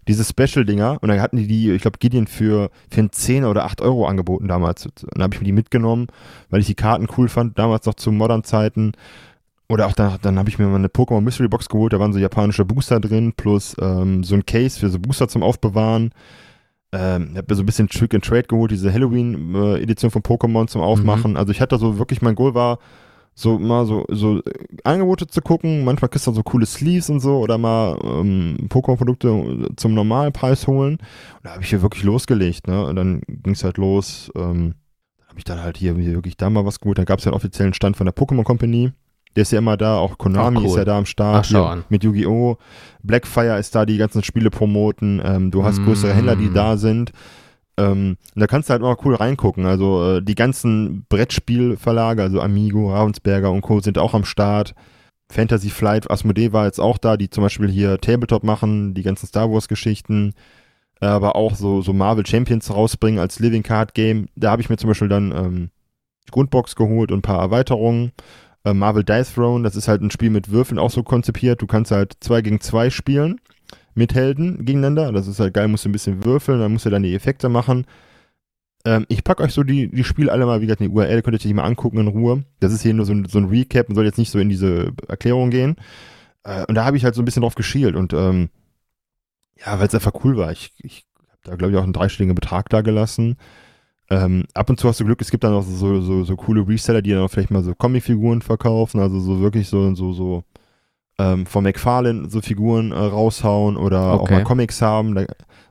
diese 0.08 0.24
Special-Dinger. 0.24 0.98
Und 1.00 1.08
dann 1.08 1.20
hatten 1.20 1.36
die 1.36 1.46
die, 1.46 1.70
ich 1.70 1.82
glaube, 1.82 1.98
Gideon 1.98 2.26
für, 2.26 2.70
für 2.90 3.00
einen 3.00 3.12
10 3.12 3.44
oder 3.44 3.66
8 3.66 3.82
Euro 3.82 4.06
angeboten 4.06 4.48
damals. 4.48 4.86
Und 4.86 5.06
dann 5.12 5.22
habe 5.22 5.34
ich 5.34 5.40
mir 5.40 5.46
die 5.46 5.52
mitgenommen, 5.52 6.06
weil 6.50 6.60
ich 6.60 6.66
die 6.66 6.74
Karten 6.74 7.06
cool 7.16 7.28
fand, 7.28 7.58
damals 7.58 7.84
noch 7.84 7.94
zu 7.94 8.10
Modern-Zeiten. 8.10 8.92
Oder 9.68 9.86
auch 9.86 9.92
da, 9.92 10.16
dann 10.22 10.38
habe 10.38 10.48
ich 10.48 10.58
mir 10.58 10.66
mal 10.66 10.76
eine 10.76 10.88
Pokémon 10.88 11.20
Mystery 11.20 11.48
Box 11.48 11.68
geholt, 11.68 11.92
da 11.92 12.00
waren 12.00 12.14
so 12.14 12.18
japanische 12.18 12.64
Booster 12.64 13.00
drin, 13.00 13.34
plus 13.36 13.76
ähm, 13.78 14.24
so 14.24 14.34
ein 14.34 14.46
Case 14.46 14.80
für 14.80 14.88
so 14.88 14.98
Booster 14.98 15.28
zum 15.28 15.42
Aufbewahren. 15.42 16.10
Ähm, 16.92 17.30
ich 17.32 17.36
habe 17.36 17.46
mir 17.48 17.56
so 17.56 17.62
ein 17.62 17.66
bisschen 17.66 17.88
Trick 17.88 18.14
and 18.14 18.24
Trade 18.24 18.44
geholt, 18.44 18.70
diese 18.70 18.92
Halloween-Edition 18.92 20.08
äh, 20.08 20.12
von 20.12 20.22
Pokémon 20.22 20.66
zum 20.68 20.80
Aufmachen. 20.80 21.32
Mhm. 21.32 21.36
Also 21.36 21.52
ich 21.52 21.60
hatte 21.60 21.78
so 21.78 21.98
wirklich, 21.98 22.22
mein 22.22 22.34
Goal 22.34 22.54
war, 22.54 22.78
so 23.34 23.56
mal 23.58 23.86
so, 23.86 24.04
so 24.08 24.42
Angebote 24.82 25.28
zu 25.28 25.40
gucken. 25.42 25.84
Manchmal 25.84 26.08
kriegst 26.08 26.26
du 26.26 26.32
so 26.32 26.42
coole 26.42 26.66
Sleeves 26.66 27.08
und 27.08 27.20
so 27.20 27.38
oder 27.38 27.56
mal 27.56 27.96
ähm, 28.02 28.56
Pokémon-Produkte 28.68 29.68
zum 29.76 29.94
normalen 29.94 30.32
Preis 30.32 30.66
holen. 30.66 30.94
Und 30.94 31.44
da 31.44 31.52
habe 31.52 31.62
ich 31.62 31.68
hier 31.68 31.82
wirklich 31.82 32.02
losgelegt, 32.02 32.66
ne? 32.66 32.84
Und 32.84 32.96
dann 32.96 33.20
ging 33.28 33.52
es 33.52 33.62
halt 33.62 33.76
los. 33.76 34.32
Ähm, 34.34 34.74
habe 35.28 35.38
ich 35.38 35.44
dann 35.44 35.62
halt 35.62 35.76
hier 35.76 35.96
wirklich 35.96 36.36
da 36.36 36.50
mal 36.50 36.66
was 36.66 36.80
geholt. 36.80 36.98
Dann 36.98 37.04
gab 37.04 37.20
es 37.20 37.26
ja 37.26 37.30
einen 37.30 37.36
offiziellen 37.36 37.74
Stand 37.74 37.96
von 37.96 38.06
der 38.06 38.14
Pokémon 38.14 38.42
Company. 38.42 38.92
Der 39.38 39.42
ist 39.42 39.52
ja 39.52 39.60
immer 39.60 39.76
da, 39.76 39.98
auch 39.98 40.18
Konami 40.18 40.56
Ach, 40.56 40.62
cool. 40.62 40.66
ist 40.66 40.76
ja 40.78 40.84
da 40.84 40.98
am 40.98 41.06
Start. 41.06 41.36
Ach, 41.36 41.44
schau 41.44 41.64
an. 41.64 41.84
Mit 41.90 42.02
Yu-Gi-Oh! 42.02 42.56
Blackfire 43.04 43.56
ist 43.56 43.72
da, 43.72 43.86
die 43.86 43.96
ganzen 43.96 44.24
Spiele 44.24 44.50
promoten. 44.50 45.22
Ähm, 45.24 45.52
du 45.52 45.62
hast 45.62 45.78
mm. 45.78 45.84
größere 45.84 46.12
Händler, 46.12 46.34
die 46.34 46.52
da 46.52 46.76
sind. 46.76 47.12
Ähm, 47.76 48.16
da 48.34 48.48
kannst 48.48 48.68
du 48.68 48.72
halt 48.72 48.82
mal 48.82 48.96
cool 49.04 49.14
reingucken. 49.14 49.64
Also 49.64 50.16
äh, 50.16 50.22
die 50.22 50.34
ganzen 50.34 51.06
Brettspielverlage, 51.08 52.20
also 52.20 52.40
Amigo, 52.40 52.92
Ravensberger 52.92 53.52
und 53.52 53.60
Co. 53.60 53.78
sind 53.78 53.96
auch 53.96 54.12
am 54.12 54.24
Start. 54.24 54.74
Fantasy 55.30 55.70
Flight, 55.70 56.10
Asmodee 56.10 56.52
war 56.52 56.64
jetzt 56.64 56.80
auch 56.80 56.98
da, 56.98 57.16
die 57.16 57.30
zum 57.30 57.44
Beispiel 57.44 57.70
hier 57.70 58.00
Tabletop 58.00 58.42
machen, 58.42 58.92
die 58.92 59.04
ganzen 59.04 59.28
Star 59.28 59.52
Wars 59.52 59.68
Geschichten, 59.68 60.34
aber 60.98 61.36
auch 61.36 61.54
so, 61.54 61.80
so 61.80 61.92
Marvel 61.92 62.26
Champions 62.26 62.74
rausbringen 62.74 63.20
als 63.20 63.38
Living 63.38 63.62
Card 63.62 63.94
Game. 63.94 64.26
Da 64.34 64.50
habe 64.50 64.62
ich 64.62 64.68
mir 64.68 64.78
zum 64.78 64.88
Beispiel 64.88 65.08
dann 65.08 65.30
ähm, 65.30 65.70
die 66.26 66.32
Grundbox 66.32 66.74
geholt 66.74 67.12
und 67.12 67.18
ein 67.18 67.22
paar 67.22 67.40
Erweiterungen. 67.40 68.10
Äh, 68.68 68.74
Marvel 68.74 69.04
Dice 69.04 69.34
Throne, 69.34 69.64
das 69.64 69.76
ist 69.76 69.88
halt 69.88 70.02
ein 70.02 70.10
Spiel 70.10 70.30
mit 70.30 70.50
Würfeln 70.50 70.78
auch 70.78 70.90
so 70.90 71.02
konzipiert. 71.02 71.62
Du 71.62 71.66
kannst 71.66 71.90
halt 71.90 72.16
zwei 72.20 72.42
gegen 72.42 72.60
zwei 72.60 72.90
spielen 72.90 73.40
mit 73.94 74.14
Helden 74.14 74.64
gegeneinander. 74.64 75.12
Das 75.12 75.26
ist 75.26 75.40
halt 75.40 75.54
geil, 75.54 75.68
musst 75.68 75.84
du 75.84 75.88
ein 75.88 75.92
bisschen 75.92 76.24
würfeln, 76.24 76.60
dann 76.60 76.72
musst 76.72 76.86
du 76.86 76.90
dann 76.90 77.02
die 77.02 77.14
Effekte 77.14 77.48
machen. 77.48 77.86
Ähm, 78.84 79.06
ich 79.08 79.24
packe 79.24 79.42
euch 79.42 79.52
so 79.52 79.64
die, 79.64 79.88
die 79.88 80.04
Spiele 80.04 80.30
alle 80.32 80.46
mal, 80.46 80.60
wie 80.60 80.66
gesagt, 80.66 80.80
in 80.80 80.90
die 80.90 80.94
URL, 80.94 81.22
könnt 81.22 81.42
ihr 81.42 81.48
euch 81.48 81.54
mal 81.54 81.64
angucken 81.64 81.98
in 81.98 82.08
Ruhe. 82.08 82.44
Das 82.60 82.72
ist 82.72 82.82
hier 82.82 82.94
nur 82.94 83.06
so 83.06 83.12
ein, 83.12 83.24
so 83.26 83.38
ein 83.38 83.46
Recap 83.46 83.88
und 83.88 83.94
soll 83.94 84.04
jetzt 84.04 84.18
nicht 84.18 84.30
so 84.30 84.38
in 84.38 84.48
diese 84.48 84.92
Erklärung 85.08 85.50
gehen. 85.50 85.76
Äh, 86.44 86.64
und 86.66 86.74
da 86.74 86.84
habe 86.84 86.96
ich 86.96 87.04
halt 87.04 87.14
so 87.14 87.22
ein 87.22 87.24
bisschen 87.24 87.42
drauf 87.42 87.54
geschielt 87.54 87.96
und 87.96 88.12
ähm, 88.12 88.50
ja, 89.56 89.78
weil 89.80 89.88
es 89.88 89.94
einfach 89.94 90.24
cool 90.24 90.36
war. 90.36 90.52
Ich, 90.52 90.72
ich 90.78 91.04
habe 91.28 91.40
da, 91.42 91.56
glaube 91.56 91.72
ich, 91.72 91.78
auch 91.78 91.82
einen 91.82 91.92
dreistelligen 91.92 92.36
Betrag 92.36 92.68
da 92.68 92.82
gelassen. 92.82 93.36
Ähm, 94.10 94.44
ab 94.54 94.70
und 94.70 94.80
zu 94.80 94.88
hast 94.88 95.00
du 95.00 95.04
Glück, 95.04 95.20
es 95.20 95.30
gibt 95.30 95.44
dann 95.44 95.52
auch 95.52 95.62
so, 95.62 96.00
so, 96.00 96.24
so 96.24 96.36
coole 96.36 96.66
Reseller, 96.66 97.02
die 97.02 97.10
dann 97.10 97.22
auch 97.22 97.28
vielleicht 97.28 97.50
mal 97.50 97.62
so 97.62 97.74
Comicfiguren 97.74 98.40
verkaufen, 98.40 99.00
also 99.00 99.20
so 99.20 99.40
wirklich 99.40 99.68
so, 99.68 99.94
so, 99.94 100.12
so 100.12 100.44
ähm, 101.18 101.44
von 101.44 101.64
McFarlane 101.64 102.28
so 102.30 102.40
Figuren 102.40 102.92
äh, 102.92 102.96
raushauen 102.96 103.76
oder 103.76 104.14
okay. 104.14 104.22
auch 104.22 104.30
mal 104.30 104.44
Comics 104.44 104.80
haben. 104.80 105.14
Da, 105.14 105.24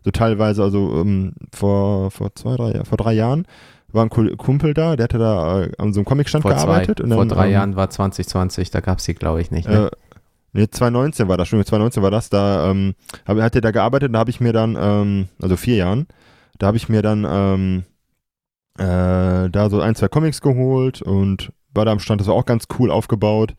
so 0.04 0.12
teilweise, 0.12 0.62
also 0.62 1.02
ähm, 1.02 1.34
vor, 1.54 2.12
vor 2.12 2.34
zwei, 2.36 2.56
drei, 2.56 2.84
vor 2.86 2.98
drei 2.98 3.14
Jahren 3.14 3.48
war 3.92 4.06
ein 4.06 4.10
Kumpel 4.10 4.74
da, 4.74 4.96
der 4.96 5.06
hatte 5.06 5.18
da 5.18 5.64
äh, 5.64 5.72
an 5.78 5.94
so 5.94 6.02
einem 6.02 6.06
Comicstand 6.06 6.44
vor 6.44 6.52
gearbeitet. 6.52 6.98
Zwei, 6.98 7.04
und 7.04 7.10
dann, 7.10 7.18
vor 7.18 7.26
drei 7.26 7.48
ähm, 7.48 7.54
Jahren 7.54 7.76
war 7.76 7.90
2020, 7.90 8.70
da 8.70 8.82
gab 8.82 9.00
es 9.00 9.06
sie, 9.06 9.16
glaube 9.16 9.42
ich, 9.42 9.52
nicht. 9.52 9.68
Ne? 9.68 9.88
Äh, 9.88 9.98
Nee, 10.54 10.68
2019 10.70 11.28
war 11.28 11.38
das, 11.38 11.50
schon 11.50 11.60
2019 11.60 12.02
war 12.02 12.10
das, 12.10 12.30
da 12.30 12.72
ähm, 12.72 12.96
hab, 13.28 13.38
hat 13.38 13.54
er 13.54 13.62
da 13.62 13.70
gearbeitet, 13.70 14.16
da 14.16 14.20
habe 14.20 14.32
ich 14.32 14.40
mir 14.40 14.54
dann, 14.54 14.76
ähm, 14.80 15.28
also 15.40 15.56
vier 15.56 15.76
Jahren, 15.76 16.08
da 16.58 16.68
habe 16.68 16.78
ich 16.78 16.90
mir 16.90 17.04
dann 17.04 17.28
ähm, 17.30 17.84
äh, 18.78 19.50
da 19.50 19.70
so 19.70 19.82
ein, 19.82 19.96
zwei 19.96 20.08
Comics 20.08 20.42
geholt 20.42 21.02
und 21.02 21.52
war 21.74 21.86
da 21.86 21.92
am 21.92 22.00
Stand, 22.00 22.22
das 22.22 22.28
war 22.28 22.36
auch 22.36 22.46
ganz 22.46 22.66
cool 22.80 22.92
aufgebaut. 22.92 23.54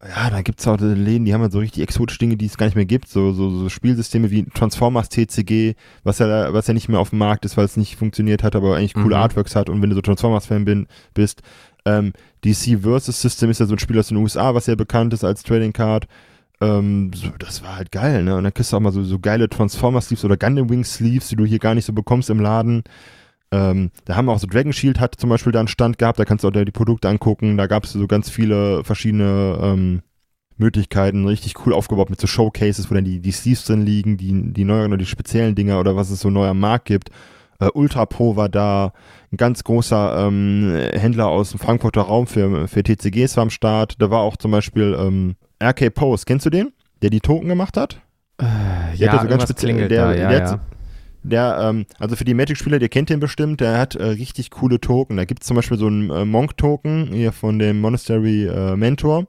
Ja, 0.00 0.30
dann 0.30 0.44
gibt 0.44 0.60
es 0.60 0.68
auch 0.68 0.78
Läden, 0.78 1.24
die 1.24 1.34
haben 1.34 1.40
halt 1.42 1.50
so 1.50 1.58
richtig 1.58 1.82
exotische 1.82 2.20
Dinge, 2.20 2.36
die 2.36 2.46
es 2.46 2.56
gar 2.56 2.66
nicht 2.66 2.76
mehr 2.76 2.84
gibt. 2.84 3.08
So, 3.08 3.32
so, 3.32 3.50
so 3.50 3.68
Spielsysteme 3.68 4.30
wie 4.30 4.44
Transformers 4.44 5.08
TCG, 5.08 5.74
was 6.04 6.20
ja, 6.20 6.52
was 6.52 6.68
ja 6.68 6.74
nicht 6.74 6.88
mehr 6.88 7.00
auf 7.00 7.10
dem 7.10 7.18
Markt 7.18 7.44
ist, 7.44 7.56
weil 7.56 7.64
es 7.64 7.76
nicht 7.76 7.96
funktioniert 7.96 8.44
hat, 8.44 8.54
aber 8.54 8.76
eigentlich 8.76 8.94
coole 8.94 9.16
Mhm. 9.16 9.22
Artworks 9.22 9.56
hat. 9.56 9.68
Und 9.68 9.82
wenn 9.82 9.90
du 9.90 9.96
so 9.96 10.02
Transformers-Fan 10.02 10.64
bin, 10.64 10.86
bist, 11.14 11.42
ähm, 11.84 12.12
DC 12.44 12.78
Versus 12.80 13.20
System 13.20 13.50
ist 13.50 13.58
ja 13.58 13.66
so 13.66 13.74
ein 13.74 13.80
Spiel 13.80 13.98
aus 13.98 14.08
den 14.08 14.18
USA, 14.18 14.54
was 14.54 14.66
sehr 14.66 14.76
bekannt 14.76 15.14
ist 15.14 15.24
als 15.24 15.42
Trading 15.42 15.72
Card. 15.72 16.06
Ähm, 16.60 17.10
so, 17.12 17.30
das 17.36 17.64
war 17.64 17.76
halt 17.76 17.90
geil, 17.90 18.22
ne? 18.22 18.36
Und 18.36 18.44
dann 18.44 18.54
kriegst 18.54 18.72
du 18.72 18.76
auch 18.76 18.80
mal 18.80 18.92
so, 18.92 19.02
so 19.02 19.18
geile 19.18 19.48
Transformer-Sleeves 19.48 20.24
oder 20.24 20.36
Gundam 20.36 20.70
Wing 20.70 20.84
Sleeves, 20.84 21.28
die 21.28 21.36
du 21.36 21.44
hier 21.44 21.58
gar 21.58 21.74
nicht 21.74 21.84
so 21.86 21.92
bekommst 21.92 22.30
im 22.30 22.38
Laden. 22.40 22.84
Ähm, 23.50 23.90
da 24.04 24.16
haben 24.16 24.26
wir 24.26 24.32
auch 24.32 24.38
so 24.38 24.46
Dragon 24.46 24.72
Shield 24.72 25.00
hat 25.00 25.14
zum 25.16 25.30
Beispiel 25.30 25.52
da 25.52 25.58
einen 25.60 25.68
Stand 25.68 25.98
gehabt, 25.98 26.18
da 26.18 26.24
kannst 26.24 26.44
du 26.44 26.48
auch 26.48 26.52
die 26.52 26.64
Produkte 26.70 27.08
angucken. 27.08 27.56
Da 27.56 27.66
gab 27.66 27.84
es 27.84 27.92
so 27.92 28.06
ganz 28.06 28.28
viele 28.28 28.84
verschiedene 28.84 29.58
ähm, 29.62 30.02
Möglichkeiten, 30.56 31.26
richtig 31.26 31.54
cool 31.64 31.72
aufgebaut 31.72 32.10
mit 32.10 32.20
so 32.20 32.26
Showcases, 32.26 32.90
wo 32.90 32.94
dann 32.94 33.04
die, 33.04 33.20
die 33.20 33.30
Sleeves 33.30 33.64
drin 33.64 33.82
liegen, 33.86 34.16
die, 34.16 34.52
die 34.52 34.64
neuen 34.64 34.88
oder 34.88 34.96
die 34.98 35.06
speziellen 35.06 35.54
Dinger 35.54 35.78
oder 35.80 35.96
was 35.96 36.10
es 36.10 36.20
so 36.20 36.30
neu 36.30 36.46
am 36.48 36.58
Markt 36.60 36.86
gibt. 36.86 37.10
Äh, 37.60 37.68
Ultra 37.74 38.06
Pro 38.06 38.36
war 38.36 38.48
da, 38.48 38.92
ein 39.32 39.36
ganz 39.36 39.62
großer 39.64 40.26
ähm, 40.26 40.72
Händler 40.92 41.28
aus 41.28 41.50
dem 41.50 41.60
Frankfurter 41.60 42.02
Raum 42.02 42.26
für, 42.26 42.66
für 42.68 42.82
TCGs 42.82 43.36
war 43.36 43.42
am 43.42 43.50
Start. 43.50 43.94
Da 44.00 44.10
war 44.10 44.20
auch 44.20 44.36
zum 44.36 44.50
Beispiel 44.50 44.96
ähm, 44.98 45.36
RK 45.62 45.90
Post, 45.94 46.26
kennst 46.26 46.44
du 46.46 46.50
den? 46.50 46.72
Der 47.02 47.10
die 47.10 47.20
Token 47.20 47.48
gemacht 47.48 47.76
hat? 47.76 48.00
Äh, 48.38 48.44
Der 48.44 48.94
ja, 48.96 49.12
hat 49.12 49.16
ja 49.18 49.22
so 49.22 49.28
ganz 49.28 49.42
speziell- 49.44 49.88
der- 49.88 50.04
da, 50.06 50.14
ja, 50.14 50.28
der 50.28 50.36
hat- 50.42 50.50
ja. 50.50 50.60
Der, 51.28 51.58
ähm, 51.60 51.86
also 51.98 52.16
für 52.16 52.24
die 52.24 52.34
Magic-Spieler, 52.34 52.80
ihr 52.80 52.88
kennt 52.88 53.10
den 53.10 53.20
bestimmt, 53.20 53.60
der 53.60 53.78
hat 53.78 53.94
äh, 53.94 54.04
richtig 54.04 54.50
coole 54.50 54.80
Token. 54.80 55.16
Da 55.16 55.24
gibt 55.24 55.42
es 55.42 55.46
zum 55.46 55.56
Beispiel 55.56 55.78
so 55.78 55.86
einen 55.86 56.10
äh, 56.10 56.24
Monk-Token 56.24 57.08
hier 57.12 57.32
von 57.32 57.58
dem 57.58 57.80
Monastery 57.80 58.46
äh, 58.46 58.76
Mentor. 58.76 59.26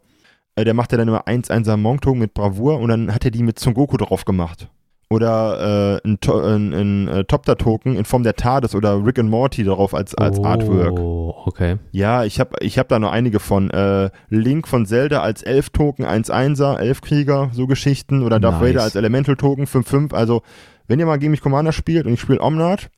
Äh, 0.55 0.63
der 0.63 0.73
macht 0.73 0.91
ja 0.91 0.97
dann 0.97 1.07
immer 1.07 1.27
1-1er 1.27 1.77
Monk-Token 1.77 2.19
mit 2.19 2.33
Bravour 2.33 2.79
und 2.79 2.89
dann 2.89 3.13
hat 3.13 3.25
er 3.25 3.31
die 3.31 3.43
mit 3.43 3.59
Son 3.59 3.73
drauf 3.73 4.25
gemacht. 4.25 4.69
Oder 5.11 5.99
äh, 6.03 6.07
ein, 6.07 6.19
To- 6.19 6.39
ein, 6.39 6.71
ein 6.71 7.07
äh, 7.07 7.23
Topter-Token 7.23 7.95
in 7.95 8.05
Form 8.05 8.21
der 8.21 8.35
TARDIS 8.35 8.75
oder 8.75 9.03
Rick 9.03 9.17
and 9.17 9.29
Morty 9.31 9.63
darauf 9.63 9.95
als, 9.95 10.13
als 10.13 10.39
Artwork. 10.39 10.99
Oh, 10.99 11.33
okay. 11.45 11.77
Ja, 11.91 12.25
ich 12.25 12.39
habe 12.39 12.51
ich 12.61 12.77
hab 12.77 12.89
da 12.89 12.99
noch 12.99 13.11
einige 13.11 13.39
von. 13.39 13.71
Äh, 13.71 14.11
Link 14.29 14.67
von 14.67 14.85
Zelda 14.85 15.21
als 15.21 15.41
Elf-Token, 15.41 16.05
1-1er, 16.05 16.77
Elfkrieger, 16.77 17.49
so 17.53 17.65
Geschichten. 17.65 18.21
Oder 18.21 18.39
Darth 18.39 18.61
Nice. 18.61 18.69
Vader 18.69 18.83
als 18.83 18.95
Elemental-Token, 18.95 19.65
5-5. 19.65 20.13
Also, 20.13 20.43
wenn 20.87 20.99
ihr 20.99 21.07
mal 21.07 21.17
gegen 21.17 21.31
mich 21.31 21.41
Commander 21.41 21.71
spielt 21.71 22.05
und 22.05 22.13
ich 22.13 22.21
spiele 22.21 22.41
Omnat, 22.41 22.91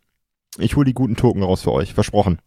ich 0.57 0.75
hole 0.75 0.85
die 0.85 0.93
guten 0.93 1.15
Token 1.15 1.43
raus 1.43 1.61
für 1.61 1.71
euch, 1.71 1.93
versprochen. 1.93 2.39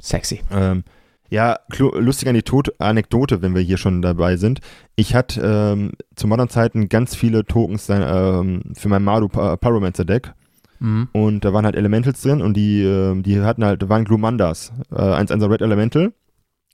Sexy. 0.00 0.40
Ähm, 0.50 0.82
ja, 1.30 1.58
klu- 1.72 1.96
lustige 1.98 2.28
Anekdote, 2.30 2.74
Anekdote, 2.78 3.40
wenn 3.40 3.54
wir 3.54 3.62
hier 3.62 3.78
schon 3.78 4.02
dabei 4.02 4.36
sind. 4.36 4.60
Ich 4.96 5.14
hatte 5.14 5.40
ähm, 5.42 5.92
zu 6.16 6.26
modernen 6.26 6.50
Zeiten 6.50 6.88
ganz 6.88 7.14
viele 7.14 7.44
Tokens 7.46 7.88
ähm, 7.88 8.62
für 8.74 8.88
mein 8.88 9.02
Mardu 9.04 9.28
Pa- 9.28 9.56
Pyromancer 9.56 10.04
Deck. 10.04 10.34
Mhm. 10.80 11.08
Und 11.12 11.44
da 11.44 11.52
waren 11.52 11.64
halt 11.64 11.76
Elementals 11.76 12.20
drin 12.22 12.42
und 12.42 12.54
die, 12.56 12.82
ähm, 12.82 13.22
die 13.22 13.40
hatten 13.40 13.64
halt, 13.64 13.88
waren 13.88 14.04
Glumandas. 14.04 14.72
Äh, 14.90 14.96
1-1er 14.96 15.50
Red 15.50 15.62
Elemental. 15.62 16.12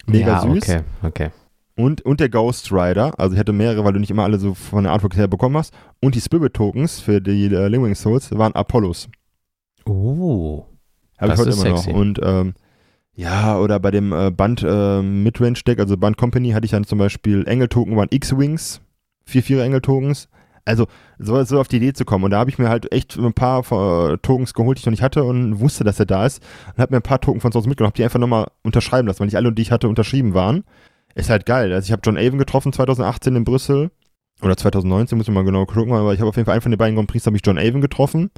Mega 0.07 0.27
ja, 0.27 0.41
süß. 0.41 0.63
okay, 0.63 0.81
okay. 1.03 1.31
Und, 1.79 2.01
und 2.03 2.21
der 2.21 2.29
Ghost 2.31 2.73
Rider, 2.73 3.13
also 3.19 3.35
ich 3.35 3.39
hatte 3.39 3.53
mehrere, 3.53 3.85
weil 3.85 3.93
du 3.93 3.99
nicht 4.01 4.11
immer 4.11 4.23
alle 4.25 4.39
so 4.39 4.55
von 4.55 4.85
der 4.85 4.93
Artwork 4.93 5.15
her 5.17 5.29
bekommen 5.29 5.57
hast. 5.59 5.75
Und 6.01 6.15
die 6.15 6.21
Spirit 6.21 6.55
Tokens 6.55 7.01
für 7.01 7.21
die 7.21 7.47
äh, 7.47 7.69
Lingwing 7.69 7.95
Souls 7.95 8.31
waren 8.31 8.55
Apollos. 8.55 9.09
Oh. 9.85 10.65
Habe 11.19 11.33
ich 11.35 11.39
heute 11.39 11.51
immer 11.51 11.61
sexy. 11.61 11.91
noch. 11.93 11.99
Und 11.99 12.21
ähm, 12.23 12.55
ja, 13.17 13.59
oder 13.59 13.81
bei 13.81 13.91
dem 13.91 14.13
äh, 14.13 14.31
Band 14.31 14.63
äh, 14.63 15.01
Midrange 15.01 15.61
Deck, 15.67 15.81
also 15.81 15.97
Band 15.97 16.19
Company, 16.19 16.51
hatte 16.51 16.67
ich 16.67 16.71
dann 16.71 16.85
zum 16.85 16.99
Beispiel 16.99 17.49
Engel-Token 17.49 17.97
waren 17.97 18.09
X-Wings, 18.11 18.83
4-4 19.29 19.63
Engel-Tokens. 19.63 20.29
Also 20.67 20.87
so, 21.19 21.43
so 21.45 21.59
auf 21.59 21.69
die 21.69 21.77
Idee 21.77 21.95
zu 21.95 22.05
kommen. 22.05 22.25
Und 22.25 22.33
da 22.33 22.39
habe 22.39 22.51
ich 22.51 22.59
mir 22.59 22.69
halt 22.69 22.93
echt 22.93 23.17
ein 23.17 23.33
paar 23.33 23.61
äh, 23.61 24.19
Tokens 24.19 24.53
geholt, 24.53 24.77
die 24.77 24.81
ich 24.81 24.87
noch 24.87 24.91
nicht 24.91 25.03
hatte 25.03 25.25
und 25.25 25.61
wusste, 25.61 25.83
dass 25.83 25.99
er 25.99 26.07
da 26.07 26.27
ist. 26.27 26.43
Und 26.75 26.79
habe 26.79 26.93
mir 26.93 26.99
ein 26.99 27.03
paar 27.03 27.21
Token 27.21 27.41
von 27.41 27.55
Hause 27.55 27.69
mitgenommen, 27.69 27.91
hab 27.91 27.95
die 27.95 28.05
einfach 28.05 28.19
nochmal 28.19 28.49
unterschreiben 28.63 29.07
lassen, 29.07 29.21
weil 29.21 29.27
nicht 29.27 29.37
alle, 29.37 29.53
die 29.53 29.63
ich 29.63 29.71
hatte, 29.71 29.89
unterschrieben 29.89 30.35
waren. 30.35 30.65
Ist 31.15 31.31
halt 31.31 31.47
geil. 31.47 31.73
Also 31.73 31.87
ich 31.87 31.93
habe 31.93 32.03
John 32.05 32.19
Avon 32.19 32.39
getroffen 32.39 32.73
2018 32.73 33.35
in 33.35 33.45
Brüssel. 33.45 33.91
Oder 34.43 34.57
2019, 34.57 35.17
muss 35.17 35.29
ich 35.29 35.33
mal 35.33 35.45
genau 35.45 35.65
gucken, 35.65 35.95
aber 35.95 36.13
ich 36.13 36.21
habe 36.21 36.29
auf 36.29 36.37
jeden 36.37 36.45
Fall 36.45 36.53
einen 36.53 36.61
von 36.61 36.71
den 36.71 36.77
beiden 36.77 36.95
Grand 36.95 37.09
Prix, 37.09 37.25
habe 37.25 37.37
ich 37.37 37.43
John 37.47 37.59
Avon 37.59 37.81
getroffen. 37.81 38.31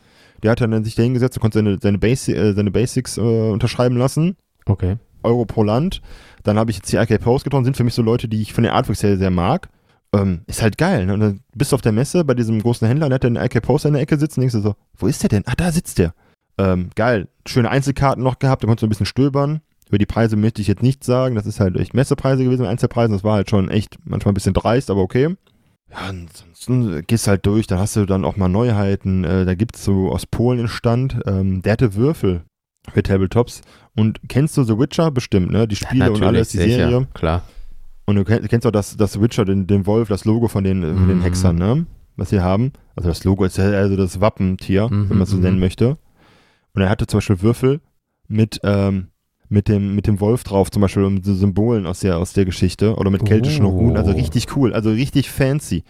Der 0.45 0.53
hat 0.53 0.61
dann 0.61 0.85
sich 0.85 0.95
da 0.95 1.03
hingesetzt 1.03 1.37
und 1.37 1.41
konnte 1.41 1.59
seine, 1.59 1.79
seine, 1.83 1.99
Basi 1.99 2.33
äh, 2.33 2.53
seine 2.53 2.71
Basics 2.71 3.19
äh, 3.19 3.21
unterschreiben 3.21 3.97
lassen. 3.97 4.37
Okay. 4.69 4.97
Euro 5.23 5.45
pro 5.45 5.63
Land. 5.63 6.01
Dann 6.45 6.59
habe 6.59 6.71
ich 6.71 6.77
jetzt 6.77 6.93
die 6.93 6.97
RK 6.97 7.19
Post 7.19 7.45
getroffen, 7.45 7.65
sind 7.65 7.77
für 7.77 7.85
mich 7.85 7.95
so 7.95 8.03
Leute, 8.03 8.29
die 8.29 8.41
ich 8.41 8.53
von 8.53 8.65
den 8.65 8.73
Artworks 8.73 9.01
sehr, 9.01 9.19
sehr 9.19 9.31
mag. 9.31 9.69
Ähm, 10.15 10.43
ist 10.47 10.63
halt 10.63 10.79
geil. 10.79 11.07
Ne? 11.07 11.15
Und 11.15 11.21
dann 11.21 11.41
bist 11.55 11.73
du 11.73 11.75
auf 11.75 11.83
der 11.83 11.93
Messe 11.93 12.25
bei 12.25 12.35
diesem 12.35 12.63
großen 12.63 12.87
Händler, 12.87 13.09
der 13.09 13.17
hat 13.17 13.25
den 13.25 13.37
RK 13.37 13.61
Post 13.61 13.85
in 13.85 13.93
der 13.93 14.03
Ecke 14.03 14.19
sitzen, 14.19 14.41
denkst 14.41 14.55
du 14.55 14.61
so, 14.61 14.75
wo 14.97 15.07
ist 15.07 15.23
der 15.23 15.29
denn? 15.29 15.43
Ah, 15.47 15.55
da 15.57 15.73
sitzt 15.73 15.99
der. 15.99 16.15
Ähm, 16.57 16.91
geil. 16.95 17.29
Schöne 17.47 17.71
Einzelkarten 17.71 18.23
noch 18.23 18.39
gehabt, 18.39 18.63
da 18.63 18.67
konntest 18.67 18.83
du 18.83 18.87
ein 18.87 18.91
bisschen 18.91 19.07
stöbern. 19.07 19.61
Über 19.89 19.99
die 19.99 20.07
Preise 20.07 20.37
möchte 20.37 20.61
ich 20.61 20.69
jetzt 20.69 20.83
nichts 20.83 21.07
sagen. 21.07 21.35
Das 21.35 21.47
ist 21.47 21.61
halt 21.61 21.77
echt 21.77 21.95
Messepreise 21.95 22.45
gewesen, 22.45 22.67
Einzelpreise. 22.67 23.13
Das 23.13 23.25
war 23.25 23.35
halt 23.35 23.49
schon 23.49 23.71
echt 23.71 23.97
manchmal 24.05 24.33
ein 24.33 24.35
bisschen 24.35 24.55
dreist, 24.55 24.91
aber 24.91 25.01
okay. 25.01 25.35
Ja, 25.91 25.97
ansonsten 26.09 27.03
gehst 27.07 27.29
halt 27.29 27.47
durch, 27.47 27.67
dann 27.67 27.79
hast 27.79 27.97
du 27.97 28.05
dann 28.05 28.25
auch 28.25 28.37
mal 28.37 28.49
Neuheiten. 28.49 29.25
Äh, 29.25 29.47
da 29.47 29.55
gibt 29.55 29.77
es 29.77 29.85
so 29.85 30.11
aus 30.11 30.27
Polen 30.27 30.59
einen 30.59 30.69
Stand, 30.69 31.19
ähm, 31.27 31.63
der 31.63 31.73
hatte 31.73 31.95
Würfel 31.95 32.43
für 32.93 33.03
Tabletops. 33.03 33.63
Und 33.99 34.21
kennst 34.29 34.57
du 34.57 34.63
The 34.63 34.79
Witcher? 34.79 35.11
Bestimmt, 35.11 35.51
ne? 35.51 35.67
Die 35.69 35.77
Spiele 35.77 36.13
und 36.13 36.23
alles, 36.23 36.51
die 36.51 36.59
sicher, 36.59 36.89
Serie. 36.89 37.09
Klar. 37.15 37.43
Und 38.07 38.17
du 38.17 38.23
kenn- 38.23 38.47
kennst 38.49 38.67
auch 38.67 38.71
das, 38.71 38.97
das 38.97 39.21
Witcher, 39.21 39.45
den, 39.45 39.67
den 39.67 39.85
Wolf, 39.87 40.09
das 40.09 40.25
Logo 40.25 40.49
von 40.49 40.65
den, 40.65 40.83
von 40.83 41.09
den 41.09 41.19
Mhm. 41.19 41.23
Hexern, 41.23 41.57
ne? 41.57 41.87
Was 42.17 42.31
sie 42.31 42.41
haben. 42.41 42.73
Also 42.97 43.09
das 43.09 43.23
Logo 43.25 43.45
ist 43.45 43.59
ja 43.59 43.65
also 43.65 43.97
das 43.97 44.21
Wappentier, 44.21 44.89
Mhm, 44.89 45.11
wenn 45.11 45.19
man 45.19 45.23
es 45.25 45.31
so 45.31 45.37
mhm. 45.37 45.43
nennen 45.43 45.59
möchte. 45.61 45.99
Und 46.75 46.83
er 46.83 46.89
hatte 46.89 47.07
zum 47.07 47.19
Beispiel 47.19 47.43
Würfel 47.43 47.81
mit, 48.29 48.61
ähm, 48.65 49.09
mit 49.49 49.69
dem, 49.69 49.95
mit 49.95 50.07
dem 50.07 50.21
Wolf 50.21 50.45
drauf, 50.45 50.71
zum 50.71 50.83
Beispiel 50.83 51.05
um 51.05 51.23
so 51.23 51.35
Symbolen 51.35 51.87
aus 51.87 52.01
der, 52.01 52.19
aus 52.19 52.33
der 52.33 52.45
Geschichte 52.45 52.95
oder 52.97 53.11
mit 53.11 53.25
keltischen 53.25 53.65
Oh. 53.67 53.71
Runen. 53.71 53.97
Also 53.97 54.13
richtig 54.13 54.55
cool, 54.57 54.73
also 54.73 54.91
richtig 54.91 55.31
fancy. 55.31 55.85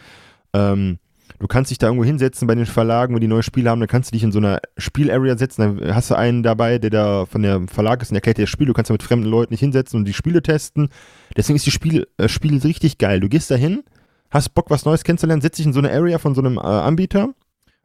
Ähm, 0.54 0.98
du 1.38 1.46
kannst 1.46 1.70
dich 1.70 1.78
da 1.78 1.86
irgendwo 1.86 2.04
hinsetzen 2.04 2.46
bei 2.48 2.54
den 2.54 2.66
Verlagen, 2.66 3.14
wenn 3.14 3.20
die 3.20 3.28
neue 3.28 3.42
Spiele 3.42 3.70
haben, 3.70 3.80
dann 3.80 3.88
kannst 3.88 4.10
du 4.10 4.12
dich 4.14 4.22
in 4.22 4.32
so 4.32 4.38
einer 4.38 4.60
Spielarea 4.76 5.36
setzen, 5.36 5.78
dann 5.78 5.94
hast 5.94 6.10
du 6.10 6.16
einen 6.16 6.42
dabei, 6.42 6.78
der 6.78 6.90
da 6.90 7.26
von 7.26 7.42
der 7.42 7.66
Verlag 7.68 8.02
ist 8.02 8.10
und 8.10 8.16
erklärt 8.16 8.38
dir 8.38 8.42
das 8.42 8.50
Spiel, 8.50 8.66
du 8.66 8.72
kannst 8.72 8.90
da 8.90 8.94
mit 8.94 9.02
fremden 9.02 9.28
Leuten 9.28 9.52
nicht 9.52 9.60
hinsetzen 9.60 9.98
und 9.98 10.04
die 10.06 10.12
Spiele 10.12 10.42
testen. 10.42 10.88
Deswegen 11.36 11.56
ist 11.56 11.66
die 11.66 11.70
Spiel, 11.70 12.06
äh, 12.16 12.28
Spiel 12.28 12.58
richtig 12.58 12.98
geil. 12.98 13.20
Du 13.20 13.28
gehst 13.28 13.50
da 13.50 13.54
hin, 13.54 13.84
hast 14.30 14.54
Bock, 14.54 14.70
was 14.70 14.84
Neues 14.84 15.04
kennenzulernen, 15.04 15.42
setzt 15.42 15.58
dich 15.58 15.66
in 15.66 15.72
so 15.72 15.78
eine 15.78 15.92
Area 15.92 16.18
von 16.18 16.34
so 16.34 16.40
einem 16.40 16.56
äh, 16.56 16.60
Anbieter, 16.60 17.30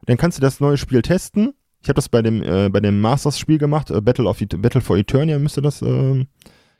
dann 0.06 0.16
kannst 0.16 0.38
du 0.38 0.42
das 0.42 0.60
neue 0.60 0.76
Spiel 0.76 1.02
testen. 1.02 1.54
Ich 1.80 1.88
habe 1.88 1.96
das 1.96 2.08
bei 2.08 2.22
dem, 2.22 2.42
äh, 2.42 2.70
bei 2.70 2.80
dem 2.80 3.00
Masters-Spiel 3.00 3.58
gemacht, 3.58 3.90
äh, 3.90 4.00
Battle, 4.00 4.26
of, 4.26 4.38
Battle 4.56 4.80
for 4.80 4.96
Eternia 4.96 5.38
müsste 5.38 5.60
das 5.60 5.82
ähm, 5.82 6.28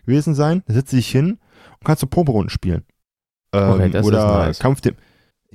gewesen 0.07 0.35
sein. 0.35 0.63
Da 0.67 0.75
setzt 0.75 0.93
du 0.93 0.97
dich 0.97 1.09
hin 1.09 1.39
und 1.79 1.85
kannst 1.85 2.01
so 2.01 2.07
Proberunden 2.07 2.51
spielen. 2.51 2.85
Ähm, 3.53 3.71
Okay, 3.71 3.91
das 3.91 4.01
ist 4.01 4.07
oder 4.07 4.39
nice. 4.39 4.59
Kampf 4.59 4.81
dem, 4.81 4.95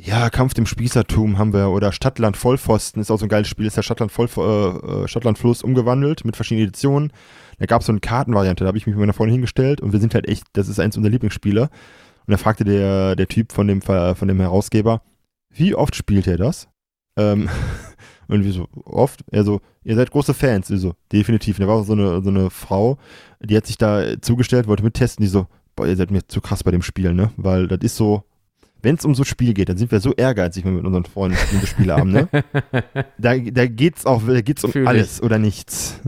ja, 0.02 0.30
Kampf 0.30 0.54
dem 0.54 0.66
Spießertum 0.66 1.38
haben 1.38 1.54
wir, 1.54 1.70
oder 1.70 1.92
Stadtland 1.92 2.38
Vollpfosten 2.38 3.02
ist 3.02 3.12
auch 3.12 3.20
so 3.20 3.26
ein 3.26 3.30
geiles 3.30 3.48
Spiel, 3.48 3.66
ist 3.66 3.78
ja 3.78 3.84
Stadtland, 3.84 4.12
Voll, 4.12 4.30
äh, 4.38 5.04
äh, 5.04 5.08
Stadtland 5.08 5.38
Fluss 5.38 5.62
umgewandelt 5.64 6.24
mit 6.26 6.36
verschiedenen 6.36 6.68
Editionen. 6.68 7.12
Da 7.58 7.66
gab 7.66 7.82
es 7.82 7.88
so 7.88 7.92
eine 7.92 8.00
Kartenvariante, 8.00 8.64
da 8.64 8.68
habe 8.70 8.78
ich 8.78 8.86
mich 8.88 8.96
mit 8.96 9.02
meiner 9.02 9.14
Freundin 9.14 9.34
hingestellt 9.34 9.82
und 9.82 9.92
wir 9.92 10.00
sind 10.00 10.14
halt 10.14 10.28
echt, 10.28 10.46
das 10.54 10.70
ist 10.70 10.80
eins 10.80 10.96
unserer 10.96 11.12
Lieblingsspiele. 11.12 11.64
Und 11.64 12.32
da 12.32 12.38
fragte 12.38 12.64
der, 12.64 13.16
der 13.16 13.28
Typ 13.28 13.52
von 13.52 13.68
dem, 13.68 13.82
Ver- 13.82 14.16
von 14.16 14.28
dem 14.28 14.40
Herausgeber, 14.40 15.02
wie 15.50 15.76
oft 15.76 15.96
spielt 15.96 16.28
er 16.28 16.38
das? 16.38 16.70
Ähm, 17.18 17.50
und 18.28 18.46
wir 18.46 18.54
so, 18.54 18.68
oft? 18.86 19.22
Er 19.32 19.44
so, 19.44 19.60
ihr 19.84 19.96
seid 19.96 20.12
große 20.12 20.34
Fans. 20.34 20.70
Wir 20.70 20.78
so, 20.78 20.94
definitiv. 21.12 21.58
Und 21.58 21.64
da 21.64 21.68
war 21.68 21.78
auch 21.82 21.86
so 21.86 21.94
eine, 21.94 22.22
so 22.22 22.30
eine 22.30 22.50
Frau, 22.50 22.98
die 23.42 23.58
hat 23.58 23.66
sich 23.66 23.78
da 23.78 24.22
zugestellt, 24.22 24.68
wollte 24.68 24.84
mittesten, 24.84 25.24
die 25.24 25.30
so, 25.30 25.48
boah, 25.76 25.88
ihr 25.88 25.96
seid 25.96 26.12
mir 26.12 26.26
zu 26.28 26.40
krass 26.40 26.64
bei 26.64 26.72
dem 26.72 26.84
Spiel, 26.84 27.14
ne? 27.14 27.32
Weil 27.36 27.68
das 27.68 27.80
ist 27.82 27.96
so, 27.96 28.24
wenn 28.82 28.96
es 28.96 29.06
um 29.06 29.14
so 29.16 29.24
Spiel 29.24 29.54
geht, 29.54 29.70
dann 29.70 29.78
sind 29.78 29.92
wir 29.92 30.00
so 30.00 30.14
ehrgeizig, 30.14 30.64
wenn 30.66 30.72
wir 30.74 30.78
mit 30.78 30.86
unseren 30.88 31.06
Freunden 31.06 31.38
diese 31.52 31.68
Spiele 31.68 31.96
haben, 31.96 32.12
ne? 32.12 32.28
Da, 33.18 33.38
da 33.38 33.68
geht's 33.68 34.06
auch, 34.06 34.22
da 34.26 34.42
geht's 34.42 34.64
um 34.64 34.72
Fühl 34.72 34.84
ich. 34.84 34.88
alles 34.88 35.22
oder 35.22 35.38
nichts. 35.38 36.00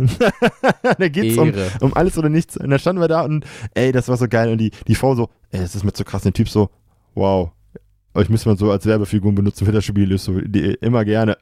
da 0.98 1.08
geht's 1.10 1.38
um, 1.38 1.52
um 1.82 1.94
alles 1.94 2.18
oder 2.18 2.30
nichts. 2.30 2.56
Und 2.58 2.70
dann 2.70 2.80
standen 2.80 3.02
wir 3.02 3.08
da 3.08 3.22
und 3.22 3.46
ey, 3.74 3.92
das 3.92 4.08
war 4.08 4.18
so 4.18 4.28
geil. 4.28 4.50
Und 4.52 4.58
die, 4.60 4.72
die 4.88 4.96
Frau 4.96 5.16
so, 5.16 5.30
ey, 5.52 5.60
das 5.60 5.76
ist 5.76 5.84
mir 5.84 5.94
zu 5.94 6.04
krass. 6.06 6.22
Und 6.26 6.38
der 6.38 6.44
Typ 6.46 6.50
so, 6.50 6.70
wow. 7.16 7.52
Euch 8.14 8.30
müssen 8.30 8.50
wir 8.52 8.56
so 8.58 8.72
als 8.72 8.86
Werbefiguren 8.86 9.36
benutzen 9.36 9.66
für 9.66 9.72
das 9.72 9.86
Spiel. 9.86 10.12
Ist 10.12 10.26
so, 10.26 10.40
die, 10.40 10.74
immer 10.82 11.06
gerne. 11.06 11.38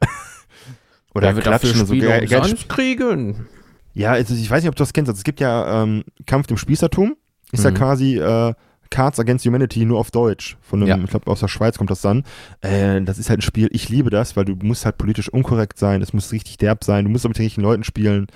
oder 1.13 1.35
wird 1.35 1.45
dafür 1.47 1.69
klatschen 1.71 1.85
so 1.87 1.93
Spiele 1.93 2.07
geil, 2.07 2.27
geil. 2.27 2.41
umsonst 2.41 2.69
kriegen? 2.69 3.47
Ja, 3.93 4.11
also 4.11 4.33
ich 4.35 4.49
weiß 4.49 4.63
nicht, 4.63 4.69
ob 4.69 4.75
du 4.75 4.81
das 4.83 4.93
kennst. 4.93 5.09
Also 5.09 5.19
es 5.19 5.23
gibt 5.23 5.39
ja 5.39 5.83
ähm, 5.83 6.03
Kampf 6.25 6.47
dem 6.47 6.57
Spießertum. 6.57 7.15
Ist 7.51 7.63
ja 7.63 7.71
Mhm. 7.71 7.75
quasi 7.75 8.17
äh, 8.17 8.53
Cards 8.89 9.19
Against 9.19 9.45
Humanity 9.45 9.85
nur 9.85 9.99
auf 9.99 10.11
Deutsch. 10.11 10.57
Von 10.61 10.79
einem, 10.81 10.87
Ja. 10.89 10.97
ich 11.03 11.09
glaube, 11.09 11.29
aus 11.29 11.39
der 11.41 11.47
Schweiz 11.47 11.77
kommt 11.77 11.89
das 11.91 12.01
dann. 12.01 12.23
Äh, 12.61 13.01
das 13.01 13.17
ist 13.19 13.29
halt 13.29 13.39
ein 13.39 13.43
Spiel, 13.43 13.69
ich 13.71 13.89
liebe 13.89 14.09
das, 14.09 14.35
weil 14.35 14.45
du 14.45 14.55
musst 14.61 14.85
halt 14.85 14.97
politisch 14.97 15.29
unkorrekt 15.29 15.77
sein, 15.79 16.01
es 16.01 16.13
muss 16.13 16.31
richtig 16.31 16.57
derb 16.57 16.83
sein, 16.83 17.05
du 17.05 17.11
musst 17.11 17.25
auch 17.25 17.29
mit 17.29 17.37
den 17.37 17.43
richtigen 17.45 17.63
Leuten 17.63 17.83
spielen. 17.83 18.27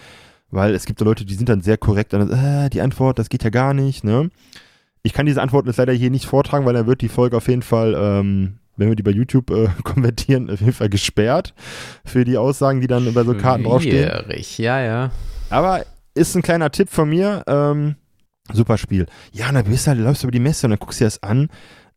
weil 0.55 0.75
es 0.75 0.85
gibt 0.85 1.01
da 1.01 1.05
Leute, 1.05 1.25
die 1.25 1.33
sind 1.33 1.49
dann 1.49 1.61
sehr 1.61 1.77
korrekt, 1.77 2.13
dann, 2.13 2.29
äh, 2.31 2.69
die 2.69 2.81
Antwort, 2.81 3.17
das 3.17 3.29
geht 3.29 3.43
ja 3.43 3.49
gar 3.49 3.73
nicht, 3.73 4.03
ne? 4.03 4.29
Ich 5.01 5.11
kann 5.11 5.25
diese 5.25 5.41
Antworten 5.41 5.67
jetzt 5.67 5.77
leider 5.77 5.93
hier 5.93 6.11
nicht 6.11 6.27
vortragen, 6.27 6.63
weil 6.67 6.75
dann 6.75 6.85
wird 6.85 7.01
die 7.01 7.09
Folge 7.09 7.35
auf 7.37 7.47
jeden 7.47 7.63
Fall, 7.63 7.95
ähm, 7.97 8.59
wenn 8.77 8.87
wir 8.87 8.95
die 8.95 9.01
bei 9.01 9.09
YouTube 9.09 9.49
äh, 9.49 9.67
konvertieren, 9.83 10.51
auf 10.51 10.59
jeden 10.59 10.73
Fall 10.73 10.89
gesperrt 10.89 11.55
für 12.05 12.23
die 12.23 12.37
Aussagen, 12.37 12.81
die 12.81 12.87
dann 12.87 13.07
über 13.07 13.25
so 13.25 13.33
Karten 13.33 13.63
draufstehen. 13.63 14.07
Schwierig, 14.25 14.57
ja, 14.59 14.79
ja. 14.79 15.11
Aber 15.49 15.83
ist 16.13 16.35
ein 16.35 16.43
kleiner 16.43 16.69
Tipp 16.69 16.89
von 16.91 17.09
mir. 17.09 17.43
Ähm, 17.47 17.95
super 18.53 18.77
Spiel. 18.77 19.05
Ja, 19.31 19.49
und 19.49 19.55
dann 19.55 19.65
bist 19.65 19.85
du 19.85 19.91
halt, 19.91 19.99
läufst 19.99 20.23
du 20.23 20.27
über 20.27 20.31
die 20.31 20.39
Messe 20.39 20.67
und 20.67 20.71
dann 20.71 20.79
guckst 20.79 20.99
du 20.99 21.03
dir 21.03 21.07
das 21.07 21.23
an. 21.23 21.49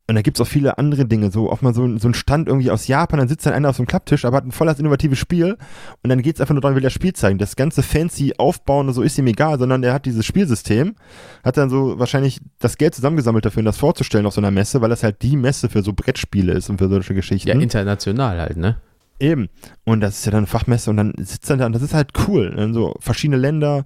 Und 0.09 0.15
da 0.15 0.23
gibt 0.23 0.37
es 0.37 0.41
auch 0.41 0.49
viele 0.49 0.79
andere 0.79 1.05
Dinge, 1.05 1.33
so 1.33 1.51
auch 1.51 1.63
mal 1.63 1.75
so, 1.75 1.99
so 1.99 2.07
ein 2.07 2.15
Stand 2.15 2.47
irgendwie 2.47 2.71
aus 2.71 2.87
Japan, 2.87 3.19
dann 3.19 3.27
sitzt 3.27 3.45
dann 3.45 3.55
einer 3.55 3.71
auf 3.71 3.77
so 3.77 3.83
einem 3.83 3.89
Klapptisch, 3.89 4.25
aber 4.25 4.37
hat 4.37 4.45
ein 4.45 4.53
volles 4.53 4.79
innovatives 4.79 5.19
Spiel 5.19 5.57
und 6.03 6.11
dann 6.11 6.23
geht 6.23 6.37
es 6.37 6.41
einfach 6.41 6.55
nur 6.55 6.61
darum, 6.61 6.77
will 6.77 6.83
das 6.83 6.93
Spiel 6.93 7.13
zeigen. 7.13 7.39
Das 7.39 7.57
ganze 7.57 7.83
fancy 7.83 8.35
Aufbauen 8.39 8.87
und 8.87 8.95
so 8.95 9.03
ist 9.03 9.19
ihm 9.19 9.27
egal, 9.27 9.59
sondern 9.59 9.83
er 9.83 9.93
hat 9.93 10.07
dieses 10.07 10.25
Spielsystem, 10.25 10.95
hat 11.43 11.57
dann 11.57 11.71
so 11.71 11.99
wahrscheinlich 11.99 12.41
das 12.61 12.79
Geld 12.79 12.95
zusammengesammelt 12.95 13.45
dafür, 13.45 13.63
um 13.63 13.65
das 13.65 13.79
vorzustellen 13.79 14.27
auf 14.27 14.35
so 14.35 14.41
einer 14.41 14.53
Messe, 14.53 14.81
weil 14.81 14.91
das 14.91 15.03
halt 15.03 15.23
die 15.23 15.37
Messe 15.37 15.69
für 15.69 15.83
so 15.83 15.93
Brettspiele 15.93 16.53
ist 16.53 16.71
und 16.71 16.79
für 16.79 16.89
solche 16.89 17.15
Geschichten. 17.15 17.49
Ja, 17.49 17.55
international 17.59 18.39
halt, 18.39 18.59
ne? 18.59 18.77
Eben. 19.19 19.49
Und 19.85 20.03
das 20.03 20.19
ist 20.19 20.27
ja 20.27 20.31
dann 20.31 20.39
eine 20.39 20.47
Fachmesse 20.47 20.91
und 20.91 20.99
dann 20.99 21.15
sitzt 21.19 21.51
er 21.51 21.57
da 21.57 21.67
und 21.67 21.75
das 21.75 21.83
ist 21.83 21.95
halt 21.95 22.11
cool. 22.29 22.55
Dann 22.55 22.75
so 22.75 22.95
verschiedene 23.01 23.39
Länder. 23.39 23.85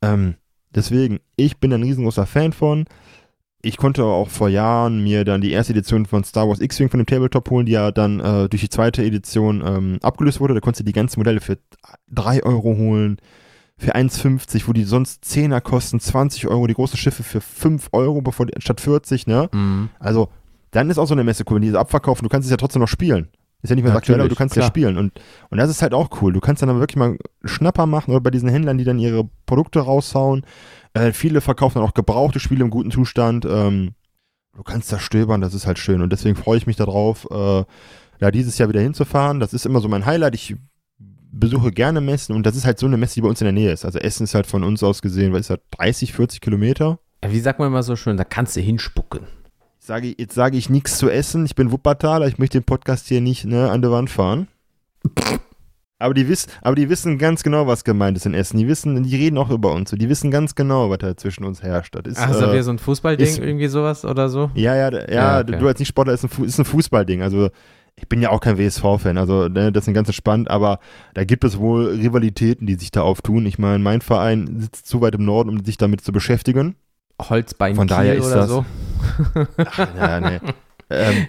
Ähm, 0.00 0.36
deswegen, 0.74 1.20
ich 1.36 1.58
bin 1.58 1.72
ein 1.72 1.82
riesengroßer 1.82 2.26
Fan 2.26 2.52
von. 2.52 2.84
Ich 3.60 3.76
konnte 3.76 4.04
auch 4.04 4.28
vor 4.28 4.48
Jahren 4.48 5.02
mir 5.02 5.24
dann 5.24 5.40
die 5.40 5.50
erste 5.50 5.72
Edition 5.72 6.06
von 6.06 6.22
Star 6.22 6.48
Wars 6.48 6.60
X-Wing 6.60 6.90
von 6.90 6.98
dem 6.98 7.06
Tabletop 7.06 7.50
holen, 7.50 7.66
die 7.66 7.72
ja 7.72 7.90
dann 7.90 8.20
äh, 8.20 8.48
durch 8.48 8.62
die 8.62 8.68
zweite 8.68 9.02
Edition 9.02 9.62
ähm, 9.66 9.98
abgelöst 10.00 10.40
wurde. 10.40 10.54
Da 10.54 10.60
konntest 10.60 10.80
du 10.80 10.84
die 10.84 10.92
ganzen 10.92 11.18
Modelle 11.18 11.40
für 11.40 11.58
3 12.10 12.44
Euro 12.44 12.76
holen, 12.76 13.18
für 13.76 13.96
1,50, 13.96 14.68
wo 14.68 14.72
die 14.72 14.84
sonst 14.84 15.24
10er 15.24 15.60
kosten, 15.60 15.98
20 15.98 16.46
Euro, 16.46 16.68
die 16.68 16.74
großen 16.74 16.96
Schiffe 16.96 17.24
für 17.24 17.40
5 17.40 17.88
Euro 17.92 18.20
bevor 18.22 18.46
die, 18.46 18.60
statt 18.60 18.80
40, 18.80 19.26
ne? 19.26 19.48
Mhm. 19.52 19.90
Also, 19.98 20.28
dann 20.70 20.90
ist 20.90 20.98
auch 20.98 21.06
so 21.06 21.14
eine 21.14 21.24
Messe 21.24 21.44
cool, 21.48 21.56
wenn 21.56 21.62
die 21.62 21.70
das 21.70 21.80
abverkaufen, 21.80 22.24
du 22.24 22.28
kannst 22.28 22.46
es 22.46 22.50
ja 22.50 22.56
trotzdem 22.56 22.80
noch 22.80 22.88
spielen. 22.88 23.28
Ist 23.62 23.70
ja 23.70 23.76
nicht 23.76 23.84
mehr 23.84 23.92
so 23.92 23.98
aktuell, 23.98 24.20
aber 24.20 24.28
du 24.28 24.36
kannst 24.36 24.52
klar. 24.54 24.66
ja 24.66 24.68
spielen. 24.68 24.96
Und, 24.96 25.20
und 25.50 25.58
das 25.58 25.68
ist 25.68 25.82
halt 25.82 25.92
auch 25.92 26.22
cool. 26.22 26.32
Du 26.32 26.40
kannst 26.40 26.62
dann 26.62 26.68
aber 26.68 26.78
wirklich 26.78 26.96
mal 26.96 27.18
Schnapper 27.44 27.86
machen 27.86 28.12
oder 28.12 28.20
bei 28.20 28.30
diesen 28.30 28.48
Händlern, 28.48 28.78
die 28.78 28.84
dann 28.84 29.00
ihre 29.00 29.28
Produkte 29.46 29.80
raushauen. 29.80 30.46
Äh, 30.94 31.12
viele 31.12 31.40
verkaufen 31.40 31.78
dann 31.78 31.88
auch 31.88 31.94
gebrauchte 31.94 32.38
Spiele 32.38 32.62
im 32.62 32.70
guten 32.70 32.92
Zustand. 32.92 33.44
Ähm, 33.50 33.94
du 34.54 34.62
kannst 34.62 34.92
da 34.92 35.00
stöbern, 35.00 35.40
das 35.40 35.54
ist 35.54 35.66
halt 35.66 35.78
schön. 35.78 36.02
Und 36.02 36.12
deswegen 36.12 36.36
freue 36.36 36.58
ich 36.58 36.68
mich 36.68 36.76
darauf, 36.76 37.26
äh, 37.30 37.64
ja, 38.20 38.30
dieses 38.30 38.58
Jahr 38.58 38.68
wieder 38.68 38.80
hinzufahren. 38.80 39.40
Das 39.40 39.52
ist 39.52 39.66
immer 39.66 39.80
so 39.80 39.88
mein 39.88 40.06
Highlight. 40.06 40.36
Ich 40.36 40.54
besuche 41.30 41.72
gerne 41.72 42.00
Messen 42.00 42.34
und 42.34 42.46
das 42.46 42.56
ist 42.56 42.64
halt 42.64 42.78
so 42.78 42.86
eine 42.86 42.96
Messe, 42.96 43.14
die 43.14 43.20
bei 43.22 43.28
uns 43.28 43.40
in 43.40 43.46
der 43.46 43.52
Nähe 43.52 43.72
ist. 43.72 43.84
Also 43.84 43.98
Essen 43.98 44.24
ist 44.24 44.34
halt 44.34 44.46
von 44.46 44.64
uns 44.64 44.82
aus 44.82 45.02
gesehen, 45.02 45.32
was 45.32 45.40
ist 45.40 45.50
das, 45.50 45.58
30, 45.72 46.12
40 46.12 46.40
Kilometer. 46.40 46.98
Ja, 47.22 47.32
Wie 47.32 47.40
sagt 47.40 47.58
man 47.58 47.68
immer 47.68 47.82
so 47.82 47.96
schön, 47.96 48.16
da 48.16 48.24
kannst 48.24 48.56
du 48.56 48.60
hinspucken. 48.60 49.26
Ich 49.88 49.90
sage, 49.90 50.14
jetzt 50.18 50.34
sage 50.34 50.58
ich 50.58 50.68
nichts 50.68 50.98
zu 50.98 51.08
essen. 51.08 51.46
Ich 51.46 51.54
bin 51.54 51.72
Wuppertaler. 51.72 52.26
Ich 52.28 52.36
möchte 52.36 52.60
den 52.60 52.64
Podcast 52.64 53.08
hier 53.08 53.22
nicht 53.22 53.46
ne, 53.46 53.70
an 53.70 53.80
der 53.80 53.90
Wand 53.90 54.10
fahren. 54.10 54.46
Aber 55.98 56.12
die, 56.12 56.28
wiss, 56.28 56.46
aber 56.60 56.74
die 56.76 56.90
wissen 56.90 57.16
ganz 57.16 57.42
genau, 57.42 57.66
was 57.66 57.84
gemeint 57.84 58.14
ist 58.18 58.26
in 58.26 58.34
Essen. 58.34 58.58
Die 58.58 58.68
wissen, 58.68 59.02
die 59.02 59.16
reden 59.16 59.38
auch 59.38 59.48
über 59.48 59.72
uns. 59.72 59.90
Die 59.92 60.08
wissen 60.10 60.30
ganz 60.30 60.54
genau, 60.54 60.90
was 60.90 60.98
da 60.98 61.16
zwischen 61.16 61.44
uns 61.44 61.62
herrscht. 61.62 61.94
Das 61.94 62.02
ist, 62.04 62.18
Ach, 62.18 62.28
ist 62.28 62.38
das 62.38 62.50
äh, 62.50 62.52
wieder 62.52 62.62
so 62.64 62.70
ein 62.72 62.78
Fußballding, 62.78 63.26
ist- 63.26 63.38
irgendwie 63.38 63.68
sowas 63.68 64.04
oder 64.04 64.28
so? 64.28 64.50
ja, 64.54 64.76
ja, 64.76 64.90
ja, 64.92 65.10
Ja, 65.10 65.40
okay. 65.40 65.56
du 65.58 65.66
als 65.66 65.78
Nicht-Sportler 65.78 66.12
ist 66.12 66.22
ein, 66.22 66.28
Fu- 66.28 66.44
ist 66.44 66.58
ein 66.58 66.66
Fußballding. 66.66 67.22
Also 67.22 67.48
ich 67.96 68.06
bin 68.10 68.20
ja 68.20 68.28
auch 68.28 68.40
kein 68.40 68.58
WSV-Fan, 68.58 69.16
also 69.16 69.48
ne, 69.48 69.72
das 69.72 69.88
ist 69.88 69.94
ganz 69.94 70.08
entspannt, 70.08 70.50
aber 70.50 70.80
da 71.14 71.24
gibt 71.24 71.44
es 71.44 71.56
wohl 71.56 71.86
Rivalitäten, 71.86 72.66
die 72.66 72.74
sich 72.74 72.90
da 72.90 73.00
auftun. 73.00 73.46
Ich 73.46 73.58
meine, 73.58 73.78
mein 73.78 74.02
Verein 74.02 74.60
sitzt 74.60 74.86
zu 74.86 75.00
weit 75.00 75.14
im 75.14 75.24
Norden, 75.24 75.48
um 75.48 75.64
sich 75.64 75.78
damit 75.78 76.02
zu 76.02 76.12
beschäftigen. 76.12 76.74
Holzbein 77.22 77.74
Von 77.74 77.88
daher 77.88 78.14
ist 78.16 78.26
oder 78.26 78.36
das- 78.36 78.48
so? 78.50 78.66
Ach, 79.56 79.96
ja, 79.96 80.20
nee. 80.20 80.40
ähm, 80.90 81.26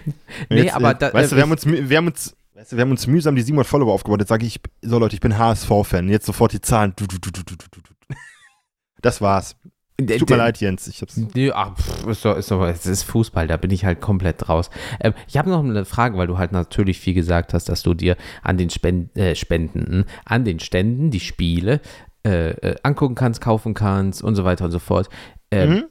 Nee, 0.48 0.62
jetzt, 0.62 0.74
aber 0.74 0.90
äh, 0.92 0.94
da- 0.98 1.12
weißt 1.12 1.32
du, 1.32 1.36
äh, 1.36 1.38
wir 1.38 1.42
haben 1.42 1.50
uns, 1.52 1.66
wir 1.66 1.96
haben 1.96 2.06
uns, 2.06 2.36
weißt 2.54 2.72
du, 2.72 2.76
wir 2.76 2.82
haben 2.82 2.90
uns 2.90 3.06
mühsam 3.06 3.36
die 3.36 3.42
700 3.42 3.66
Follower 3.66 3.92
aufgebaut. 3.92 4.20
Jetzt 4.20 4.28
sage 4.28 4.46
ich, 4.46 4.60
so 4.82 4.98
Leute, 4.98 5.14
ich 5.14 5.20
bin 5.20 5.36
HSV-Fan. 5.38 6.08
Jetzt 6.08 6.26
sofort 6.26 6.52
die 6.52 6.60
Zahlen. 6.60 6.94
Das 9.02 9.20
war's. 9.20 9.56
Der- 10.00 10.18
Tut 10.18 10.30
mir 10.30 10.36
leid, 10.36 10.58
Jens. 10.60 10.88
Ich 10.88 11.02
hab's. 11.02 11.20
Ach, 11.52 11.76
pff, 11.76 12.06
ist 12.06 12.24
doch, 12.24 12.36
ist 12.36 12.50
doch, 12.50 12.66
es 12.66 12.86
ist 12.86 13.02
Fußball, 13.02 13.46
da 13.46 13.58
bin 13.58 13.70
ich 13.70 13.84
halt 13.84 14.00
komplett 14.00 14.48
raus. 14.48 14.70
Ähm, 15.00 15.12
ich 15.28 15.36
habe 15.36 15.50
noch 15.50 15.62
eine 15.62 15.84
Frage, 15.84 16.16
weil 16.16 16.26
du 16.26 16.38
halt 16.38 16.52
natürlich 16.52 16.98
viel 16.98 17.12
gesagt 17.12 17.52
hast, 17.52 17.68
dass 17.68 17.82
du 17.82 17.92
dir 17.92 18.16
an 18.42 18.56
den 18.56 18.70
Spend, 18.70 19.14
äh, 19.18 19.34
Spendenden, 19.36 20.06
an 20.24 20.44
den 20.46 20.58
Ständen 20.58 21.10
die 21.10 21.20
Spiele 21.20 21.80
äh, 22.26 22.50
äh, 22.50 22.76
angucken 22.82 23.14
kannst, 23.14 23.42
kaufen 23.42 23.74
kannst 23.74 24.22
und 24.22 24.36
so 24.36 24.44
weiter 24.44 24.64
und 24.64 24.70
so 24.70 24.78
fort. 24.78 25.10
Ähm, 25.50 25.70
Mhm. 25.70 25.84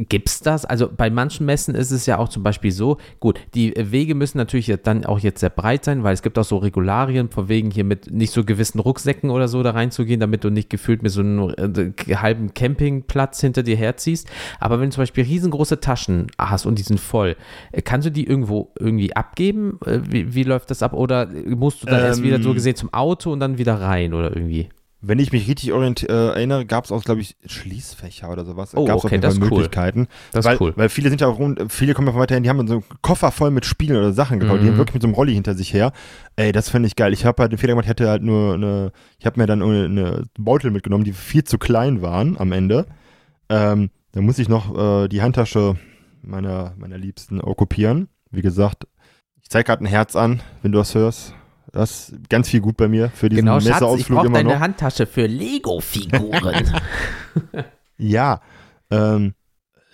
Gibt's 0.00 0.40
das? 0.40 0.64
Also 0.64 0.88
bei 0.96 1.10
manchen 1.10 1.44
Messen 1.44 1.74
ist 1.74 1.90
es 1.90 2.06
ja 2.06 2.18
auch 2.18 2.28
zum 2.28 2.44
Beispiel 2.44 2.70
so, 2.70 2.98
gut, 3.18 3.40
die 3.54 3.74
Wege 3.76 4.14
müssen 4.14 4.38
natürlich 4.38 4.72
dann 4.84 5.04
auch 5.04 5.18
jetzt 5.18 5.40
sehr 5.40 5.50
breit 5.50 5.84
sein, 5.84 6.04
weil 6.04 6.14
es 6.14 6.22
gibt 6.22 6.38
auch 6.38 6.44
so 6.44 6.58
Regularien, 6.58 7.30
von 7.30 7.48
wegen 7.48 7.72
hier 7.72 7.82
mit 7.82 8.08
nicht 8.08 8.32
so 8.32 8.44
gewissen 8.44 8.78
Rucksäcken 8.78 9.30
oder 9.30 9.48
so 9.48 9.60
da 9.64 9.72
reinzugehen, 9.72 10.20
damit 10.20 10.44
du 10.44 10.50
nicht 10.50 10.70
gefühlt 10.70 11.02
mit 11.02 11.10
so 11.10 11.20
einem 11.20 11.50
äh, 11.50 12.14
halben 12.14 12.54
Campingplatz 12.54 13.40
hinter 13.40 13.64
dir 13.64 13.76
herziehst. 13.76 14.28
Aber 14.60 14.78
wenn 14.78 14.90
du 14.90 14.94
zum 14.94 15.02
Beispiel 15.02 15.24
riesengroße 15.24 15.80
Taschen 15.80 16.28
hast 16.38 16.64
und 16.64 16.78
die 16.78 16.84
sind 16.84 17.00
voll, 17.00 17.34
äh, 17.72 17.82
kannst 17.82 18.06
du 18.06 18.12
die 18.12 18.24
irgendwo 18.24 18.70
irgendwie 18.78 19.16
abgeben? 19.16 19.80
Äh, 19.84 19.98
Wie, 20.08 20.32
wie 20.32 20.44
läuft 20.44 20.70
das 20.70 20.80
ab? 20.84 20.92
Oder 20.92 21.26
musst 21.26 21.82
du 21.82 21.86
dann 21.86 22.04
erst 22.04 22.20
Ähm. 22.20 22.26
wieder 22.26 22.40
so 22.40 22.54
gesehen 22.54 22.76
zum 22.76 22.94
Auto 22.94 23.32
und 23.32 23.40
dann 23.40 23.58
wieder 23.58 23.80
rein 23.80 24.14
oder 24.14 24.34
irgendwie? 24.34 24.68
Wenn 25.00 25.20
ich 25.20 25.30
mich 25.30 25.46
richtig 25.48 25.70
äh, 25.70 26.06
erinnere, 26.06 26.66
gab 26.66 26.84
es 26.84 26.90
auch, 26.90 27.04
glaube 27.04 27.20
ich, 27.20 27.36
Schließfächer 27.46 28.30
oder 28.30 28.44
sowas. 28.44 28.74
Oh, 28.74 28.84
gab's 28.84 29.04
okay, 29.04 29.06
auf 29.06 29.12
jeden 29.12 29.22
das 29.22 29.34
Fall 29.34 29.44
ist 29.44 29.50
cool. 29.52 29.58
Möglichkeiten. 29.58 30.08
Das 30.32 30.44
weil, 30.44 30.54
ist 30.54 30.60
cool. 30.60 30.72
Weil 30.74 30.88
viele 30.88 31.08
sind 31.08 31.20
ja 31.20 31.28
auch 31.28 31.38
rund, 31.38 31.60
viele 31.72 31.94
kommen 31.94 32.08
ja 32.08 32.12
von 32.12 32.20
weiterhin, 32.20 32.42
die 32.42 32.48
haben 32.50 32.66
so 32.66 32.74
einen 32.74 32.84
Koffer 33.00 33.30
voll 33.30 33.52
mit 33.52 33.64
Spielen 33.64 33.96
oder 33.96 34.12
Sachen 34.12 34.40
gekauft. 34.40 34.60
Die 34.60 34.64
Mhm. 34.64 34.70
haben 34.70 34.76
wirklich 34.78 34.94
mit 34.94 35.02
so 35.02 35.06
einem 35.08 35.14
Rolli 35.14 35.34
hinter 35.34 35.54
sich 35.54 35.72
her. 35.72 35.92
Ey, 36.34 36.50
das 36.50 36.68
fände 36.68 36.88
ich 36.88 36.96
geil. 36.96 37.12
Ich 37.12 37.24
habe 37.24 37.40
halt 37.40 37.52
den 37.52 37.58
Fehler 37.58 37.74
gemacht, 37.74 37.84
ich 37.84 37.90
hatte 37.90 38.08
halt 38.08 38.22
nur 38.24 38.54
eine, 38.54 38.90
ich 39.20 39.26
habe 39.26 39.38
mir 39.38 39.46
dann 39.46 39.62
eine, 39.62 39.84
eine 39.84 40.22
Beutel 40.36 40.72
mitgenommen, 40.72 41.04
die 41.04 41.12
viel 41.12 41.44
zu 41.44 41.58
klein 41.58 42.02
waren 42.02 42.36
am 42.36 42.50
Ende. 42.50 42.86
Ähm, 43.48 43.90
da 44.12 44.20
muss 44.20 44.38
ich 44.40 44.48
noch 44.48 44.76
äh, 45.04 45.08
die 45.08 45.22
Handtasche 45.22 45.76
meiner, 46.22 46.74
meiner 46.76 46.98
Liebsten 46.98 47.40
okkupieren. 47.40 48.08
Wie 48.32 48.42
gesagt, 48.42 48.88
ich 49.40 49.48
zeige 49.48 49.64
gerade 49.66 49.84
ein 49.84 49.86
Herz 49.86 50.16
an, 50.16 50.42
wenn 50.62 50.72
du 50.72 50.78
das 50.78 50.94
hörst. 50.94 51.34
Das 51.72 52.08
ist 52.10 52.30
ganz 52.30 52.48
viel 52.48 52.60
gut 52.60 52.76
bei 52.76 52.88
mir 52.88 53.10
für 53.10 53.28
diesen 53.28 53.44
Genau, 53.44 53.60
Schatz, 53.60 53.82
ich 53.98 54.08
brauche 54.08 54.30
deine 54.30 54.54
noch. 54.54 54.60
Handtasche 54.60 55.06
für 55.06 55.26
Lego-Figuren. 55.26 56.80
Ja, 58.00 58.40
ähm, 58.92 59.34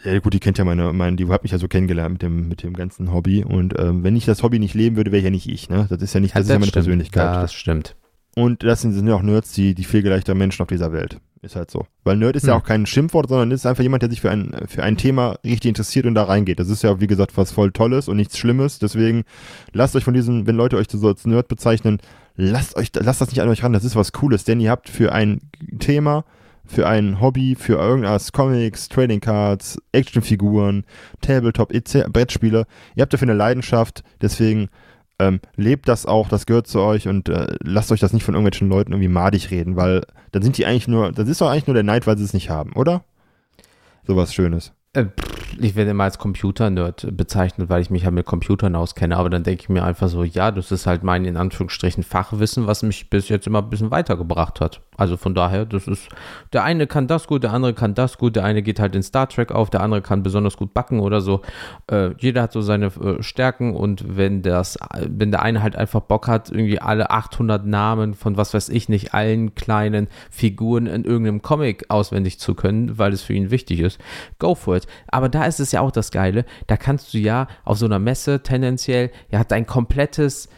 ja 0.04 0.18
gut, 0.18 0.34
die 0.34 0.40
kennt 0.40 0.58
ja 0.58 0.64
meine, 0.64 0.92
meine, 0.92 1.16
die 1.16 1.26
hat 1.28 1.42
mich 1.42 1.52
ja 1.52 1.58
so 1.58 1.68
kennengelernt 1.68 2.12
mit 2.12 2.22
dem, 2.22 2.48
mit 2.48 2.62
dem 2.62 2.74
ganzen 2.74 3.12
Hobby. 3.12 3.42
Und 3.42 3.78
ähm, 3.78 4.04
wenn 4.04 4.14
ich 4.14 4.26
das 4.26 4.42
Hobby 4.42 4.58
nicht 4.58 4.74
leben 4.74 4.96
würde, 4.96 5.10
wäre 5.10 5.18
ich 5.20 5.24
ja 5.24 5.30
nicht 5.30 5.48
ich, 5.48 5.70
ne? 5.70 5.86
Das 5.88 6.02
ist 6.02 6.12
ja 6.12 6.20
nicht, 6.20 6.34
das 6.36 6.42
ist 6.42 6.48
ja 6.50 6.56
meine 6.56 6.66
stimmt. 6.66 6.84
Persönlichkeit. 6.84 7.42
Das 7.42 7.54
stimmt. 7.54 7.96
Und 8.36 8.62
das 8.62 8.82
sind, 8.82 8.92
sind 8.92 9.06
ja 9.06 9.14
auch 9.14 9.22
Nerds, 9.22 9.52
die, 9.52 9.74
die 9.74 9.84
pflegeleichter 9.84 10.34
Menschen 10.34 10.62
auf 10.62 10.68
dieser 10.68 10.92
Welt. 10.92 11.18
Ist 11.42 11.56
halt 11.56 11.70
so. 11.70 11.86
Weil 12.04 12.16
Nerd 12.16 12.36
ist 12.36 12.46
ja 12.46 12.54
Hm. 12.54 12.60
auch 12.60 12.64
kein 12.64 12.86
Schimpfwort, 12.86 13.28
sondern 13.28 13.50
ist 13.50 13.66
einfach 13.66 13.82
jemand, 13.82 14.02
der 14.02 14.10
sich 14.10 14.22
für 14.22 14.30
ein, 14.30 14.56
für 14.66 14.82
ein 14.82 14.96
Thema 14.96 15.36
richtig 15.44 15.68
interessiert 15.68 16.06
und 16.06 16.14
da 16.14 16.24
reingeht. 16.24 16.58
Das 16.58 16.70
ist 16.70 16.82
ja, 16.82 17.00
wie 17.00 17.06
gesagt, 17.06 17.36
was 17.36 17.52
voll 17.52 17.70
Tolles 17.70 18.08
und 18.08 18.16
nichts 18.16 18.38
Schlimmes. 18.38 18.78
Deswegen 18.78 19.24
lasst 19.72 19.94
euch 19.94 20.04
von 20.04 20.14
diesen, 20.14 20.46
wenn 20.46 20.56
Leute 20.56 20.76
euch 20.78 20.86
so 20.90 21.06
als 21.06 21.26
Nerd 21.26 21.48
bezeichnen, 21.48 21.98
lasst 22.34 22.76
euch, 22.76 22.88
lasst 22.98 23.20
das 23.20 23.28
nicht 23.28 23.42
an 23.42 23.48
euch 23.50 23.62
ran. 23.62 23.74
Das 23.74 23.84
ist 23.84 23.94
was 23.94 24.12
Cooles, 24.12 24.44
denn 24.44 24.58
ihr 24.58 24.70
habt 24.70 24.88
für 24.88 25.12
ein 25.12 25.42
Thema, 25.78 26.24
für 26.64 26.88
ein 26.88 27.20
Hobby, 27.20 27.56
für 27.56 27.74
irgendwas, 27.74 28.32
Comics, 28.32 28.88
Trading 28.88 29.20
Cards, 29.20 29.78
Actionfiguren, 29.92 30.84
Tabletop, 31.20 31.74
etc., 31.74 32.08
Brettspiele, 32.10 32.66
ihr 32.96 33.02
habt 33.02 33.12
dafür 33.12 33.28
eine 33.28 33.36
Leidenschaft. 33.36 34.02
Deswegen 34.22 34.70
ähm, 35.18 35.40
lebt 35.56 35.88
das 35.88 36.06
auch, 36.06 36.28
das 36.28 36.46
gehört 36.46 36.66
zu 36.66 36.80
euch 36.80 37.08
und 37.08 37.28
äh, 37.28 37.46
lasst 37.62 37.92
euch 37.92 38.00
das 38.00 38.12
nicht 38.12 38.24
von 38.24 38.34
irgendwelchen 38.34 38.68
Leuten 38.68 38.92
irgendwie 38.92 39.08
madig 39.08 39.50
reden, 39.50 39.76
weil 39.76 40.02
dann 40.32 40.42
sind 40.42 40.58
die 40.58 40.66
eigentlich 40.66 40.88
nur, 40.88 41.12
das 41.12 41.28
ist 41.28 41.40
doch 41.40 41.48
eigentlich 41.48 41.66
nur 41.66 41.74
der 41.74 41.82
Neid, 41.82 42.06
weil 42.06 42.18
sie 42.18 42.24
es 42.24 42.34
nicht 42.34 42.50
haben, 42.50 42.72
oder? 42.72 43.04
Sowas 44.06 44.34
Schönes. 44.34 44.72
Äh, 44.92 45.06
Ich 45.60 45.76
werde 45.76 45.92
immer 45.92 46.04
als 46.04 46.18
Computer-Nerd 46.18 47.16
bezeichnet, 47.16 47.68
weil 47.68 47.82
ich 47.82 47.90
mich 47.90 48.04
halt 48.04 48.14
mit 48.14 48.26
Computern 48.26 48.74
auskenne, 48.74 49.16
aber 49.16 49.30
dann 49.30 49.42
denke 49.42 49.62
ich 49.62 49.68
mir 49.68 49.84
einfach 49.84 50.08
so, 50.08 50.24
ja, 50.24 50.50
das 50.50 50.72
ist 50.72 50.86
halt 50.86 51.02
mein 51.02 51.24
in 51.24 51.36
Anführungsstrichen 51.36 52.02
Fachwissen, 52.02 52.66
was 52.66 52.82
mich 52.82 53.10
bis 53.10 53.28
jetzt 53.28 53.46
immer 53.46 53.62
ein 53.62 53.70
bisschen 53.70 53.90
weitergebracht 53.90 54.60
hat. 54.60 54.80
Also 54.96 55.16
von 55.16 55.34
daher, 55.34 55.64
das 55.64 55.88
ist, 55.88 56.08
der 56.52 56.64
eine 56.64 56.86
kann 56.86 57.06
das 57.06 57.26
gut, 57.26 57.42
der 57.42 57.52
andere 57.52 57.74
kann 57.74 57.94
das 57.94 58.18
gut, 58.18 58.36
der 58.36 58.44
eine 58.44 58.62
geht 58.62 58.78
halt 58.80 58.94
in 58.94 59.02
Star 59.02 59.28
Trek 59.28 59.52
auf, 59.52 59.70
der 59.70 59.80
andere 59.80 60.02
kann 60.02 60.22
besonders 60.22 60.56
gut 60.56 60.74
backen 60.74 61.00
oder 61.00 61.20
so. 61.20 61.42
Äh, 61.90 62.10
jeder 62.18 62.42
hat 62.42 62.52
so 62.52 62.60
seine 62.60 62.86
äh, 62.86 63.22
Stärken 63.22 63.74
und 63.74 64.16
wenn 64.16 64.42
das, 64.42 64.78
wenn 65.06 65.30
der 65.30 65.42
eine 65.42 65.62
halt 65.62 65.76
einfach 65.76 66.00
Bock 66.00 66.28
hat, 66.28 66.50
irgendwie 66.50 66.80
alle 66.80 67.10
800 67.10 67.66
Namen 67.66 68.14
von 68.14 68.36
was 68.36 68.54
weiß 68.54 68.68
ich 68.68 68.88
nicht, 68.88 69.14
allen 69.14 69.54
kleinen 69.54 70.08
Figuren 70.30 70.86
in 70.86 71.04
irgendeinem 71.04 71.42
Comic 71.42 71.86
auswendig 71.88 72.38
zu 72.38 72.54
können, 72.54 72.98
weil 72.98 73.12
es 73.12 73.22
für 73.22 73.32
ihn 73.32 73.50
wichtig 73.50 73.80
ist, 73.80 74.00
go 74.38 74.54
for 74.54 74.76
it. 74.76 74.86
Aber 75.08 75.28
da 75.28 75.43
ist 75.46 75.60
es 75.60 75.72
ja 75.72 75.80
auch 75.80 75.90
das 75.90 76.10
Geile, 76.10 76.44
da 76.66 76.76
kannst 76.76 77.14
du 77.14 77.18
ja 77.18 77.46
auf 77.64 77.78
so 77.78 77.86
einer 77.86 77.98
Messe 77.98 78.42
tendenziell, 78.42 79.10
ja, 79.30 79.44
dein 79.44 79.66
komplettes 79.66 80.48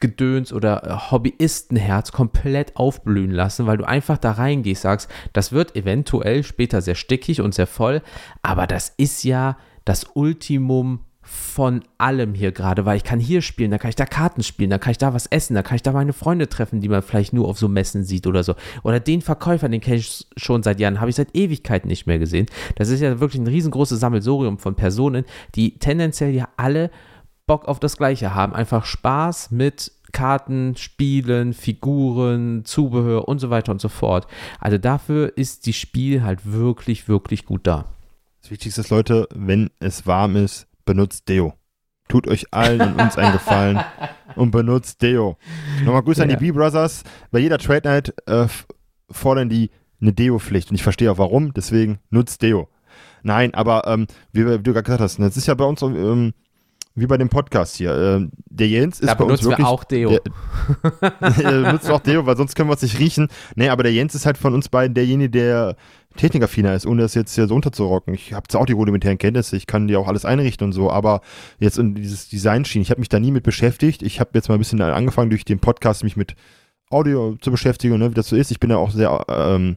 Gedöns 0.00 0.52
oder 0.52 0.84
äh, 0.84 1.10
Hobbyistenherz 1.10 2.12
komplett 2.12 2.76
aufblühen 2.76 3.30
lassen, 3.30 3.66
weil 3.66 3.78
du 3.78 3.84
einfach 3.84 4.18
da 4.18 4.32
reingehst, 4.32 4.82
sagst, 4.82 5.10
das 5.32 5.52
wird 5.52 5.76
eventuell 5.76 6.42
später 6.42 6.82
sehr 6.82 6.96
stickig 6.96 7.40
und 7.40 7.54
sehr 7.54 7.66
voll, 7.66 8.02
aber 8.42 8.66
das 8.66 8.92
ist 8.96 9.24
ja 9.24 9.56
das 9.84 10.04
Ultimum 10.14 11.00
von 11.28 11.82
allem 11.98 12.34
hier 12.34 12.52
gerade, 12.52 12.86
weil 12.86 12.96
ich 12.96 13.04
kann 13.04 13.18
hier 13.18 13.42
spielen, 13.42 13.72
da 13.72 13.78
kann 13.78 13.88
ich 13.88 13.96
da 13.96 14.06
Karten 14.06 14.44
spielen, 14.44 14.70
da 14.70 14.78
kann 14.78 14.92
ich 14.92 14.98
da 14.98 15.12
was 15.12 15.26
essen, 15.26 15.54
da 15.54 15.62
kann 15.62 15.74
ich 15.74 15.82
da 15.82 15.90
meine 15.90 16.12
Freunde 16.12 16.48
treffen, 16.48 16.80
die 16.80 16.88
man 16.88 17.02
vielleicht 17.02 17.32
nur 17.32 17.48
auf 17.48 17.58
so 17.58 17.66
Messen 17.66 18.04
sieht 18.04 18.26
oder 18.28 18.44
so. 18.44 18.54
Oder 18.84 19.00
den 19.00 19.22
Verkäufer, 19.22 19.68
den 19.68 19.80
kenne 19.80 19.96
ich 19.96 20.26
schon 20.36 20.62
seit 20.62 20.78
Jahren, 20.78 21.00
habe 21.00 21.10
ich 21.10 21.16
seit 21.16 21.34
Ewigkeiten 21.34 21.88
nicht 21.88 22.06
mehr 22.06 22.20
gesehen. 22.20 22.46
Das 22.76 22.90
ist 22.90 23.00
ja 23.00 23.18
wirklich 23.18 23.40
ein 23.40 23.48
riesengroßes 23.48 23.98
Sammelsorium 23.98 24.58
von 24.58 24.76
Personen, 24.76 25.24
die 25.56 25.78
tendenziell 25.78 26.32
ja 26.32 26.48
alle 26.56 26.90
Bock 27.46 27.66
auf 27.66 27.80
das 27.80 27.96
Gleiche 27.96 28.34
haben. 28.34 28.54
Einfach 28.54 28.84
Spaß 28.84 29.50
mit 29.50 29.90
Karten, 30.12 30.76
Spielen, 30.76 31.52
Figuren, 31.52 32.64
Zubehör 32.64 33.26
und 33.26 33.40
so 33.40 33.50
weiter 33.50 33.72
und 33.72 33.80
so 33.80 33.88
fort. 33.88 34.26
Also 34.60 34.78
dafür 34.78 35.36
ist 35.36 35.66
die 35.66 35.72
Spiel 35.72 36.22
halt 36.22 36.40
wirklich, 36.44 37.08
wirklich 37.08 37.44
gut 37.44 37.66
da. 37.66 37.86
Das 38.42 38.52
Wichtigste 38.52 38.80
ist, 38.82 38.90
Leute, 38.90 39.28
wenn 39.34 39.70
es 39.80 40.06
warm 40.06 40.36
ist, 40.36 40.68
benutzt 40.86 41.28
Deo. 41.28 41.52
Tut 42.08 42.28
euch 42.28 42.46
allen 42.52 42.80
und 42.80 43.00
uns 43.00 43.18
einen 43.18 43.32
Gefallen 43.32 43.80
und 44.36 44.52
benutzt 44.52 45.02
Deo. 45.02 45.36
Nochmal 45.84 46.02
Grüße 46.02 46.20
ja. 46.20 46.24
an 46.24 46.30
die 46.30 46.36
B-Brothers. 46.36 47.02
Bei 47.30 47.40
jeder 47.40 47.58
Trade 47.58 47.88
Night 47.88 48.14
äh, 48.26 48.46
fordern 49.10 49.48
die 49.48 49.70
eine 50.00 50.12
Deo-Pflicht. 50.12 50.70
Und 50.70 50.76
ich 50.76 50.82
verstehe 50.82 51.10
auch 51.10 51.18
warum, 51.18 51.52
deswegen 51.52 51.98
nutzt 52.10 52.42
Deo. 52.42 52.68
Nein, 53.22 53.52
aber 53.54 53.86
ähm, 53.86 54.06
wie, 54.32 54.46
wie, 54.46 54.58
du 54.58 54.72
gerade 54.72 54.84
gesagt 54.84 55.00
hast, 55.00 55.18
das 55.18 55.36
ist 55.36 55.46
ja 55.46 55.54
bei 55.54 55.64
uns 55.64 55.82
ähm, 55.82 56.32
wie 56.94 57.06
bei 57.06 57.18
dem 57.18 57.28
Podcast 57.28 57.76
hier. 57.76 57.94
Ähm, 57.94 58.30
der 58.46 58.68
Jens 58.68 59.00
ist 59.00 59.08
da 59.08 59.14
bei 59.14 59.24
uns 59.24 59.42
wirklich. 59.42 59.66
Wir 59.66 59.68
auch 59.68 59.84
Deo. 59.84 60.18
Der, 61.20 61.72
nutzt 61.72 61.90
auch 61.90 62.00
Deo, 62.00 62.24
weil 62.24 62.36
sonst 62.36 62.54
können 62.54 62.70
wir 62.70 62.74
es 62.74 62.82
nicht 62.82 62.98
riechen. 62.98 63.28
Nee, 63.54 63.68
aber 63.68 63.82
der 63.82 63.92
Jens 63.92 64.14
ist 64.14 64.26
halt 64.26 64.38
von 64.38 64.54
uns 64.54 64.68
beiden 64.68 64.94
derjenige, 64.94 65.30
der 65.30 65.76
technikaffiner 66.16 66.74
ist, 66.74 66.86
ohne 66.86 67.02
das 67.02 67.14
jetzt 67.14 67.34
hier 67.34 67.46
so 67.46 67.54
unterzurocken. 67.54 68.14
Ich 68.14 68.32
habe 68.32 68.48
zwar 68.48 68.62
auch 68.62 68.66
die 68.66 68.72
rudimentären 68.72 69.18
Kenntnisse, 69.18 69.56
ich 69.56 69.66
kann 69.66 69.88
dir 69.88 70.00
auch 70.00 70.08
alles 70.08 70.24
einrichten 70.24 70.66
und 70.66 70.72
so, 70.72 70.90
aber 70.90 71.20
jetzt 71.58 71.78
in 71.78 71.94
dieses 71.94 72.28
Design 72.28 72.64
schienen, 72.64 72.82
ich 72.82 72.90
habe 72.90 73.00
mich 73.00 73.08
da 73.08 73.20
nie 73.20 73.30
mit 73.30 73.44
beschäftigt. 73.44 74.02
Ich 74.02 74.20
habe 74.20 74.30
jetzt 74.34 74.48
mal 74.48 74.56
ein 74.56 74.58
bisschen 74.58 74.80
angefangen, 74.80 75.30
durch 75.30 75.44
den 75.44 75.58
Podcast 75.58 76.04
mich 76.04 76.16
mit 76.16 76.34
Audio 76.90 77.36
zu 77.40 77.50
beschäftigen, 77.50 77.98
ne, 77.98 78.10
wie 78.10 78.14
das 78.14 78.28
so 78.28 78.36
ist. 78.36 78.50
Ich 78.50 78.60
bin 78.60 78.70
da 78.70 78.76
auch 78.76 78.90
sehr 78.90 79.24
ähm, 79.28 79.76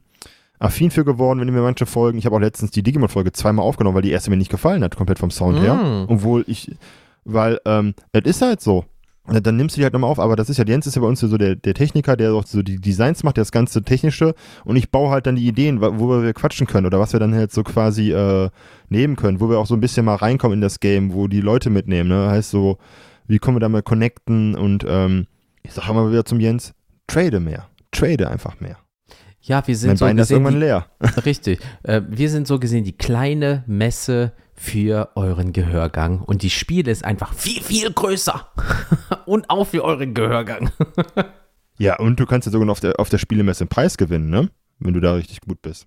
affin 0.58 0.90
für 0.90 1.04
geworden, 1.04 1.40
wenn 1.40 1.48
ich 1.48 1.54
mir 1.54 1.62
manche 1.62 1.86
Folgen. 1.86 2.18
Ich 2.18 2.26
habe 2.26 2.36
auch 2.36 2.40
letztens 2.40 2.70
die 2.70 2.82
Digimon-Folge 2.82 3.32
zweimal 3.32 3.64
aufgenommen, 3.64 3.96
weil 3.96 4.02
die 4.02 4.12
erste 4.12 4.30
mir 4.30 4.36
nicht 4.36 4.50
gefallen 4.50 4.84
hat, 4.84 4.96
komplett 4.96 5.18
vom 5.18 5.30
Sound 5.30 5.58
mm. 5.58 5.62
her. 5.62 6.06
Obwohl 6.08 6.44
ich, 6.46 6.70
weil 7.24 7.58
ähm, 7.64 7.94
es 8.12 8.22
ist 8.24 8.42
halt 8.42 8.60
so 8.60 8.84
dann 9.26 9.56
nimmst 9.56 9.76
du 9.76 9.80
die 9.80 9.84
halt 9.84 9.92
nochmal 9.92 10.10
auf, 10.10 10.18
aber 10.18 10.34
das 10.34 10.48
ist 10.48 10.56
ja, 10.56 10.64
Jens 10.66 10.86
ist 10.86 10.96
ja 10.96 11.02
bei 11.02 11.08
uns 11.08 11.20
so 11.20 11.36
der, 11.36 11.54
der 11.54 11.74
Techniker, 11.74 12.16
der 12.16 12.32
auch 12.32 12.46
so 12.46 12.62
die 12.62 12.80
Designs 12.80 13.22
macht, 13.22 13.36
der 13.36 13.42
das 13.42 13.52
ganze 13.52 13.82
Technische 13.82 14.34
und 14.64 14.76
ich 14.76 14.90
baue 14.90 15.10
halt 15.10 15.26
dann 15.26 15.36
die 15.36 15.46
Ideen, 15.46 15.80
wo 15.80 16.22
wir 16.22 16.32
quatschen 16.32 16.66
können 16.66 16.86
oder 16.86 16.98
was 16.98 17.12
wir 17.12 17.20
dann 17.20 17.34
halt 17.34 17.52
so 17.52 17.62
quasi 17.62 18.12
äh, 18.12 18.48
nehmen 18.88 19.16
können, 19.16 19.40
wo 19.40 19.48
wir 19.48 19.58
auch 19.58 19.66
so 19.66 19.74
ein 19.74 19.80
bisschen 19.80 20.04
mal 20.04 20.16
reinkommen 20.16 20.56
in 20.58 20.62
das 20.62 20.80
Game, 20.80 21.12
wo 21.12 21.28
die 21.28 21.40
Leute 21.40 21.70
mitnehmen, 21.70 22.08
ne? 22.08 22.30
Heißt 22.30 22.50
so, 22.50 22.78
wie 23.26 23.38
kommen 23.38 23.56
wir 23.56 23.60
da 23.60 23.68
mal 23.68 23.82
connecten 23.82 24.54
und 24.54 24.84
ähm, 24.88 25.26
ich 25.62 25.72
sag 25.72 25.92
mal 25.92 26.10
wieder 26.10 26.24
zum 26.24 26.40
Jens, 26.40 26.72
trade 27.06 27.40
mehr, 27.40 27.68
trade 27.92 28.28
einfach 28.28 28.58
mehr. 28.60 28.78
Ja, 29.42 29.66
wir 29.66 29.76
sind 29.76 29.88
mein 29.88 29.96
so 29.96 30.04
Bein 30.04 30.16
gesehen 30.16 30.22
ist 30.22 30.30
irgendwann 30.30 30.60
leer. 30.60 30.86
richtig. 31.24 31.60
Äh, 31.82 32.02
wir 32.08 32.28
sind 32.28 32.46
so 32.46 32.58
gesehen 32.58 32.84
die 32.84 32.96
kleine 32.96 33.64
Messe 33.66 34.32
für 34.54 35.12
euren 35.14 35.52
Gehörgang. 35.52 36.20
Und 36.20 36.42
die 36.42 36.50
Spiele 36.50 36.90
ist 36.90 37.04
einfach 37.04 37.32
viel, 37.32 37.62
viel 37.62 37.90
größer. 37.90 38.48
und 39.26 39.48
auch 39.48 39.66
für 39.66 39.82
euren 39.82 40.12
Gehörgang. 40.12 40.70
ja, 41.78 41.98
und 41.98 42.20
du 42.20 42.26
kannst 42.26 42.46
ja 42.46 42.52
sogar 42.52 42.66
noch 42.66 42.72
auf 42.72 42.80
der, 42.80 43.00
auf 43.00 43.08
der 43.08 43.18
Spielemesse 43.18 43.62
einen 43.62 43.70
Preis 43.70 43.96
gewinnen, 43.96 44.28
ne? 44.28 44.50
Wenn 44.78 44.94
du 44.94 45.00
da 45.00 45.14
richtig 45.14 45.40
gut 45.40 45.62
bist. 45.62 45.86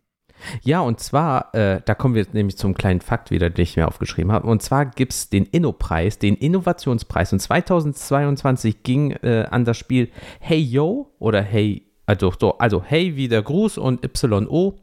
Ja, 0.61 0.81
und 0.81 0.99
zwar, 0.99 1.53
äh, 1.53 1.81
da 1.85 1.95
kommen 1.95 2.15
wir 2.15 2.25
nämlich 2.33 2.57
zum 2.57 2.73
kleinen 2.73 3.01
Fakt 3.01 3.31
wieder, 3.31 3.49
den 3.49 3.63
ich 3.63 3.77
mir 3.77 3.87
aufgeschrieben 3.87 4.31
habe. 4.31 4.47
Und 4.47 4.61
zwar 4.61 4.85
gibt 4.87 5.13
es 5.13 5.29
den 5.29 5.45
Inno-Preis, 5.45 6.17
den 6.17 6.35
Innovationspreis. 6.35 7.31
Und 7.33 7.39
2022 7.39 8.83
ging 8.83 9.11
äh, 9.11 9.45
an 9.49 9.65
das 9.65 9.77
Spiel 9.77 10.09
Hey 10.39 10.59
Yo 10.59 11.13
oder 11.19 11.41
Hey, 11.41 11.92
also, 12.05 12.31
also 12.57 12.83
Hey 12.83 13.15
wie 13.15 13.27
der 13.27 13.41
Gruß 13.41 13.77
und 13.77 14.03
YO 14.03 14.75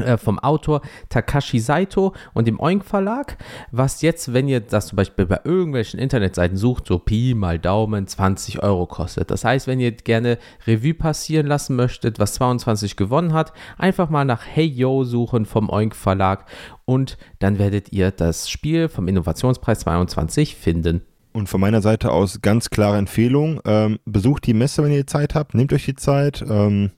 äh, 0.00 0.18
vom 0.18 0.38
Autor 0.38 0.82
Takashi 1.08 1.58
Saito 1.58 2.12
und 2.34 2.46
dem 2.46 2.60
Oink 2.60 2.84
Verlag, 2.84 3.38
was 3.70 4.02
jetzt, 4.02 4.34
wenn 4.34 4.46
ihr 4.46 4.60
das 4.60 4.88
zum 4.88 4.96
Beispiel 4.96 5.24
bei 5.24 5.40
irgendwelchen 5.44 5.98
Internetseiten 5.98 6.58
sucht, 6.58 6.86
so 6.86 6.98
Pi 6.98 7.34
mal 7.34 7.58
Daumen 7.58 8.06
20 8.06 8.62
Euro 8.62 8.86
kostet. 8.86 9.30
Das 9.30 9.44
heißt, 9.44 9.66
wenn 9.66 9.80
ihr 9.80 9.92
gerne 9.92 10.38
Revue 10.66 10.92
passieren 10.92 11.46
lassen 11.46 11.76
möchtet, 11.76 12.18
was 12.18 12.34
22 12.34 12.96
gewonnen 12.96 13.32
hat, 13.32 13.54
einfach 13.78 14.10
mal 14.10 14.24
nach 14.24 14.42
Hey 14.46 14.66
Yo 14.66 15.04
suchen 15.04 15.46
vom 15.46 15.70
Oink 15.70 15.96
Verlag 15.96 16.44
und 16.84 17.16
dann 17.38 17.58
werdet 17.58 17.90
ihr 17.92 18.10
das 18.10 18.50
Spiel 18.50 18.88
vom 18.88 19.08
Innovationspreis 19.08 19.80
22 19.80 20.56
finden. 20.56 21.02
Und 21.36 21.50
von 21.50 21.60
meiner 21.60 21.82
Seite 21.82 22.12
aus 22.12 22.40
ganz 22.40 22.70
klare 22.70 22.96
Empfehlung, 22.96 23.60
ähm, 23.66 23.98
besucht 24.06 24.46
die 24.46 24.54
Messe, 24.54 24.82
wenn 24.82 24.90
ihr 24.90 25.06
Zeit 25.06 25.34
habt, 25.34 25.54
nehmt 25.54 25.70
euch 25.74 25.84
die 25.84 25.94
Zeit. 25.94 26.42
Ähm, 26.48 26.92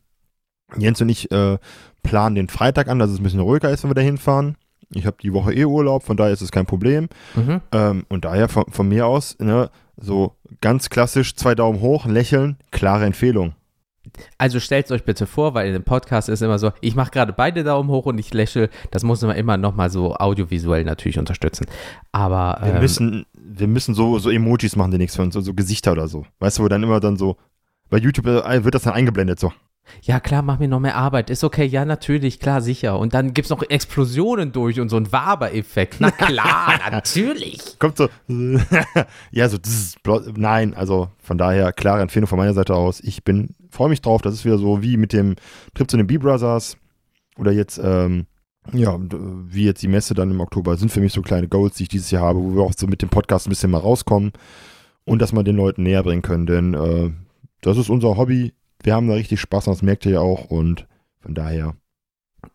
Jens 0.76 1.01
und 1.01 1.09
ich 1.09 1.32
äh, 1.32 1.59
planen 2.05 2.36
den 2.36 2.47
Freitag 2.47 2.86
an, 2.86 3.01
dass 3.01 3.11
es 3.11 3.18
ein 3.18 3.24
bisschen 3.24 3.41
ruhiger 3.41 3.68
ist, 3.68 3.82
wenn 3.82 3.91
wir 3.91 3.97
da 3.97 4.01
hinfahren. 4.01 4.55
Ich 4.95 5.07
habe 5.07 5.16
die 5.20 5.32
Woche 5.32 5.53
eh 5.53 5.64
Urlaub, 5.64 6.05
von 6.05 6.16
daher 6.16 6.32
ist 6.32 6.41
es 6.41 6.53
kein 6.53 6.66
Problem. 6.66 7.09
Mhm. 7.34 7.61
Ähm, 7.72 8.07
und 8.09 8.24
daher 8.24 8.49
von, 8.49 8.66
von, 8.70 8.89
mir 8.89 9.09
aus, 9.09 9.36
ne, 9.41 9.70
so 9.97 10.36
ganz 10.61 10.89
klassisch, 10.89 11.34
zwei 11.34 11.57
Daumen 11.57 11.80
hoch, 11.80 12.07
lächeln, 12.07 12.59
klare 12.70 13.07
Empfehlung. 13.07 13.57
Also 14.39 14.61
stellt 14.61 14.87
es 14.87 14.93
euch 14.93 15.05
bitte 15.05 15.27
vor, 15.27 15.55
weil 15.55 15.67
in 15.67 15.73
dem 15.73 15.85
Podcast 15.85 16.29
ist 16.29 16.43
immer 16.43 16.59
so, 16.59 16.73
ich 16.81 16.95
mache 16.95 17.11
gerade 17.11 17.33
beide 17.33 17.65
Daumen 17.65 17.89
hoch 17.89 18.07
und 18.07 18.19
ich 18.19 18.33
lächle. 18.33 18.71
Das 18.91 19.03
muss 19.03 19.23
man 19.23 19.37
immer 19.37 19.57
nochmal 19.57 19.91
so 19.91 20.15
audiovisuell 20.15 20.85
natürlich 20.85 21.19
unterstützen. 21.19 21.67
Aber 22.13 22.59
wir 22.63 22.75
ähm, 22.75 22.81
müssen, 22.81 23.27
wir 23.33 23.69
müssen 23.69 23.95
so, 23.95 24.19
so 24.19 24.31
Emojis 24.31 24.77
machen, 24.77 24.91
die 24.91 24.99
nichts 24.99 25.17
für 25.17 25.23
uns, 25.23 25.35
so, 25.35 25.41
so 25.41 25.55
Gesichter 25.55 25.93
oder 25.93 26.09
so. 26.09 26.27
Weißt 26.39 26.59
du, 26.59 26.63
wo 26.63 26.69
dann 26.69 26.83
immer 26.83 27.01
dann 27.01 27.17
so, 27.17 27.37
bei 27.91 27.99
YouTube 27.99 28.27
äh, 28.27 28.65
wird 28.65 28.75
das 28.75 28.83
dann 28.83 28.95
eingeblendet 28.95 29.41
so. 29.41 29.53
Ja, 30.03 30.20
klar, 30.20 30.43
mach 30.43 30.59
mir 30.59 30.68
noch 30.68 30.80
mehr 30.80 30.97
Arbeit. 30.97 31.30
Ist 31.30 31.45
okay, 31.45 31.64
ja, 31.64 31.84
natürlich, 31.84 32.41
klar, 32.41 32.61
sicher. 32.61 32.99
Und 32.99 33.14
dann 33.14 33.34
gibt 33.34 33.47
es 33.47 33.51
noch 33.51 33.62
Explosionen 33.62 34.53
durch 34.53 34.80
und 34.80 34.89
so 34.89 34.97
ein 34.97 35.11
Waber-Effekt. 35.12 35.97
Na 36.01 36.11
klar, 36.11 36.78
natürlich. 36.91 37.78
Kommt 37.78 37.97
so, 37.97 38.09
ja, 39.30 39.49
so, 39.49 39.59
nein, 40.36 40.74
also 40.74 41.09
von 41.18 41.39
daher, 41.39 41.72
klare 41.72 42.03
Empfehlung 42.03 42.26
von 42.26 42.39
meiner 42.39 42.55
Seite 42.55 42.74
aus. 42.74 43.01
Ich 43.01 43.24
bin, 43.24 43.55
freue 43.70 43.89
mich 43.89 44.01
drauf. 44.01 44.22
Das 44.22 44.34
ist 44.34 44.45
wieder 44.45 44.59
so 44.59 44.82
wie 44.82 44.97
mit 44.97 45.12
dem 45.12 45.36
Trip 45.74 45.91
zu 45.91 45.97
den 45.97 46.07
B-Brothers 46.07 46.76
oder 47.36 47.53
jetzt, 47.53 47.80
ähm, 47.82 48.26
ja, 48.72 48.99
wie 48.99 49.64
jetzt 49.64 49.82
die 49.82 49.89
Messe 49.89 50.14
dann 50.14 50.30
im 50.30 50.41
Oktober, 50.41 50.76
sind 50.76 50.93
für 50.93 51.01
mich 51.01 51.12
so 51.12 51.22
kleine 51.22 51.49
Goals, 51.49 51.76
die 51.76 51.84
ich 51.84 51.89
dieses 51.89 52.11
Jahr 52.11 52.24
habe, 52.24 52.41
wo 52.41 52.55
wir 52.55 52.62
auch 52.62 52.74
so 52.76 52.86
mit 52.86 53.03
dem 53.03 53.09
Podcast 53.09 53.47
ein 53.47 53.51
bisschen 53.51 53.70
mal 53.70 53.78
rauskommen 53.78 54.32
und 55.05 55.22
dass 55.22 55.32
wir 55.32 55.43
den 55.43 55.57
Leuten 55.57 55.84
näher 55.84 56.03
bringen 56.03 56.22
können, 56.22 56.47
denn 56.47 56.74
äh, 56.74 57.11
das 57.62 57.78
ist 57.78 57.89
unser 57.89 58.16
Hobby 58.16 58.53
wir 58.83 58.95
haben 58.95 59.09
da 59.09 59.14
richtig 59.14 59.41
Spaß, 59.41 59.66
das 59.66 59.83
merkt 59.83 60.07
ihr 60.07 60.12
ja 60.12 60.20
auch 60.20 60.51
und 60.51 60.87
von 61.20 61.35
daher 61.35 61.74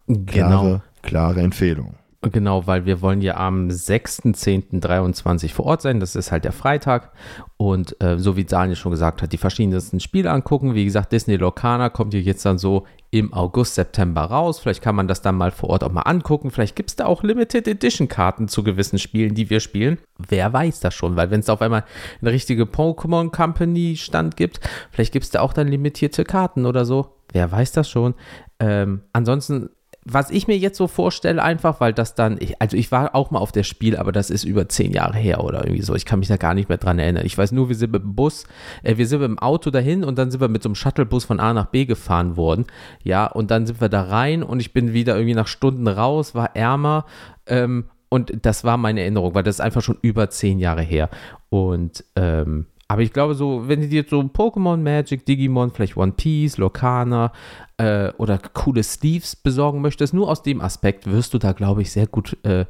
klare, 0.08 0.22
genau. 0.26 0.82
klare 1.02 1.42
Empfehlung. 1.42 1.96
Genau, 2.32 2.68
weil 2.68 2.86
wir 2.86 3.02
wollen 3.02 3.22
ja 3.22 3.36
am 3.36 3.68
6.10.23 3.68 5.52
vor 5.52 5.66
Ort 5.66 5.82
sein. 5.82 6.00
Das 6.00 6.16
ist 6.16 6.32
halt 6.32 6.46
der 6.46 6.54
Freitag. 6.54 7.12
Und 7.58 8.02
äh, 8.02 8.18
so 8.18 8.38
wie 8.38 8.46
Daniel 8.46 8.78
schon 8.78 8.92
gesagt 8.92 9.22
hat, 9.22 9.34
die 9.34 9.38
verschiedensten 9.38 10.00
Spiele 10.00 10.32
angucken. 10.32 10.74
Wie 10.74 10.86
gesagt, 10.86 11.12
Disney 11.12 11.36
Locana 11.36 11.90
kommt 11.90 12.14
hier 12.14 12.22
jetzt 12.22 12.46
dann 12.46 12.58
so 12.58 12.86
im 13.12 13.34
August, 13.34 13.76
September 13.76 14.22
raus. 14.22 14.60
Vielleicht 14.60 14.82
kann 14.82 14.96
man 14.96 15.10
das 15.10 15.22
dann 15.22 15.36
mal 15.36 15.52
vor 15.52 15.70
Ort 15.70 15.84
auch 15.84 15.92
mal 15.92 16.04
angucken. 16.04 16.50
Vielleicht 16.50 16.78
gibt 16.78 16.92
es 16.92 16.96
da 16.96 17.08
auch 17.08 17.24
Limited 17.24 17.68
Edition 17.68 18.08
Karten 18.08 18.48
zu 18.48 18.64
gewissen 18.64 19.00
Spielen, 19.00 19.36
die 19.36 19.50
wir 19.50 19.60
spielen. 19.60 19.98
Wer 20.18 20.54
weiß 20.54 20.80
das 20.80 20.94
schon, 20.94 21.18
weil 21.18 21.30
wenn 21.30 21.42
es 21.42 21.50
auf 21.50 21.62
einmal 21.62 21.84
eine 22.22 22.32
richtige 22.32 22.64
Pokémon 22.64 23.32
Company 23.32 23.98
Stand 23.98 24.38
gibt, 24.38 24.62
vielleicht 24.92 25.12
gibt 25.12 25.26
es 25.26 25.32
da 25.32 25.42
auch 25.42 25.52
dann 25.52 25.68
limitierte 25.68 26.24
Karten 26.24 26.66
oder 26.66 26.86
so. 26.86 27.18
Wer 27.34 27.52
weiß 27.52 27.74
das 27.74 27.90
schon. 27.90 28.14
Ähm, 28.60 29.02
ansonsten 29.12 29.70
was 30.06 30.32
ich 30.32 30.48
mir 30.48 30.58
jetzt 30.58 30.78
so 30.78 30.88
vorstelle, 30.88 31.42
einfach, 31.42 31.80
weil 31.80 31.94
das 31.94 32.16
dann, 32.16 32.38
ich, 32.40 32.62
also 32.62 32.76
ich 32.76 32.92
war 32.92 33.16
auch 33.16 33.32
mal 33.32 33.40
auf 33.40 33.52
der 33.52 33.64
Spiel, 33.64 33.96
aber 33.96 34.12
das 34.12 34.30
ist 34.30 34.44
über 34.44 34.68
zehn 34.68 34.92
Jahre 34.92 35.18
her 35.18 35.44
oder 35.44 35.64
irgendwie 35.66 35.82
so. 35.82 35.96
Ich 35.96 36.06
kann 36.06 36.20
mich 36.20 36.28
da 36.28 36.38
gar 36.38 36.54
nicht 36.54 36.70
mehr 36.70 36.78
dran 36.78 37.00
erinnern. 37.00 37.26
Ich 37.26 37.38
weiß 37.38 37.52
nur, 37.54 37.70
wir 37.70 37.76
sind 37.76 37.92
mit 37.92 38.04
dem 38.04 38.16
Bus, 38.16 38.46
äh, 38.84 38.98
wir 38.98 39.08
sind 39.08 39.22
mit 39.22 39.30
dem 39.30 39.40
Auto 39.40 39.70
dahin 39.70 40.04
und 40.04 40.18
dann 40.18 40.30
sind 40.30 40.42
wir 40.42 40.50
mit 40.50 40.64
so 40.64 40.70
einem 40.70 40.76
Shuttlebus 40.76 41.26
von 41.26 41.40
A 41.40 41.54
nach 41.54 41.68
B 41.68 41.86
gefahren 41.86 42.36
worden. 42.36 42.66
Ja, 43.04 43.28
und 43.28 43.50
dann 43.52 43.66
sind 43.66 43.80
wir 43.80 43.90
da 43.90 44.04
rein 44.04 44.44
und 44.44 44.60
ich 44.60 44.74
bin 44.74 44.94
wieder 44.94 45.16
irgendwie 45.16 45.36
nach 45.36 45.48
Stunden 45.48 45.88
raus, 45.88 46.36
war 46.36 46.56
ärmer. 46.56 47.06
Ähm, 47.46 47.86
und 48.10 48.46
das 48.46 48.64
war 48.64 48.78
meine 48.78 49.02
Erinnerung, 49.02 49.34
weil 49.34 49.44
das 49.44 49.56
ist 49.56 49.62
einfach 49.62 49.82
schon 49.82 49.98
über 50.02 50.30
zehn 50.30 50.60
Jahre 50.60 50.84
her. 50.84 51.10
Und 51.50 52.04
ähm, 52.16 52.68
aber 52.94 53.02
ich 53.02 53.12
glaube, 53.12 53.34
so, 53.34 53.68
wenn 53.68 53.82
du 53.82 53.88
dir 53.88 54.06
so 54.08 54.20
Pokémon, 54.20 54.78
Magic, 54.78 55.26
Digimon, 55.26 55.72
vielleicht 55.72 55.98
One 55.98 56.12
Piece, 56.12 56.58
Locana 56.58 57.32
äh, 57.78 58.12
oder 58.20 58.38
coole 58.38 58.84
Sleeves 58.84 59.36
besorgen 59.36 59.82
möchtest, 59.82 60.14
nur 60.14 60.30
aus 60.30 60.44
dem 60.44 60.62
Aspekt 60.62 61.08
wirst 61.08 61.34
du 61.34 61.40
da, 61.40 61.54
glaube 61.54 61.82
ich, 61.82 61.92
sehr 61.92 62.06
gut 62.06 62.38
äh, 62.44 62.66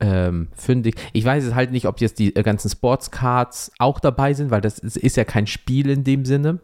ähm, 0.00 0.48
fündig. 0.56 0.96
Ich 1.12 1.24
weiß 1.24 1.44
es 1.44 1.54
halt 1.54 1.70
nicht, 1.70 1.86
ob 1.86 2.00
jetzt 2.00 2.18
die 2.18 2.34
äh, 2.34 2.42
ganzen 2.42 2.68
Sportscards 2.68 3.70
auch 3.78 4.00
dabei 4.00 4.34
sind, 4.34 4.50
weil 4.50 4.60
das 4.60 4.80
ist, 4.80 4.96
ist 4.96 5.16
ja 5.16 5.22
kein 5.22 5.46
Spiel 5.46 5.88
in 5.88 6.02
dem 6.02 6.24
Sinne. 6.24 6.58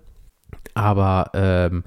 Aber 0.75 1.31
ähm, 1.35 1.85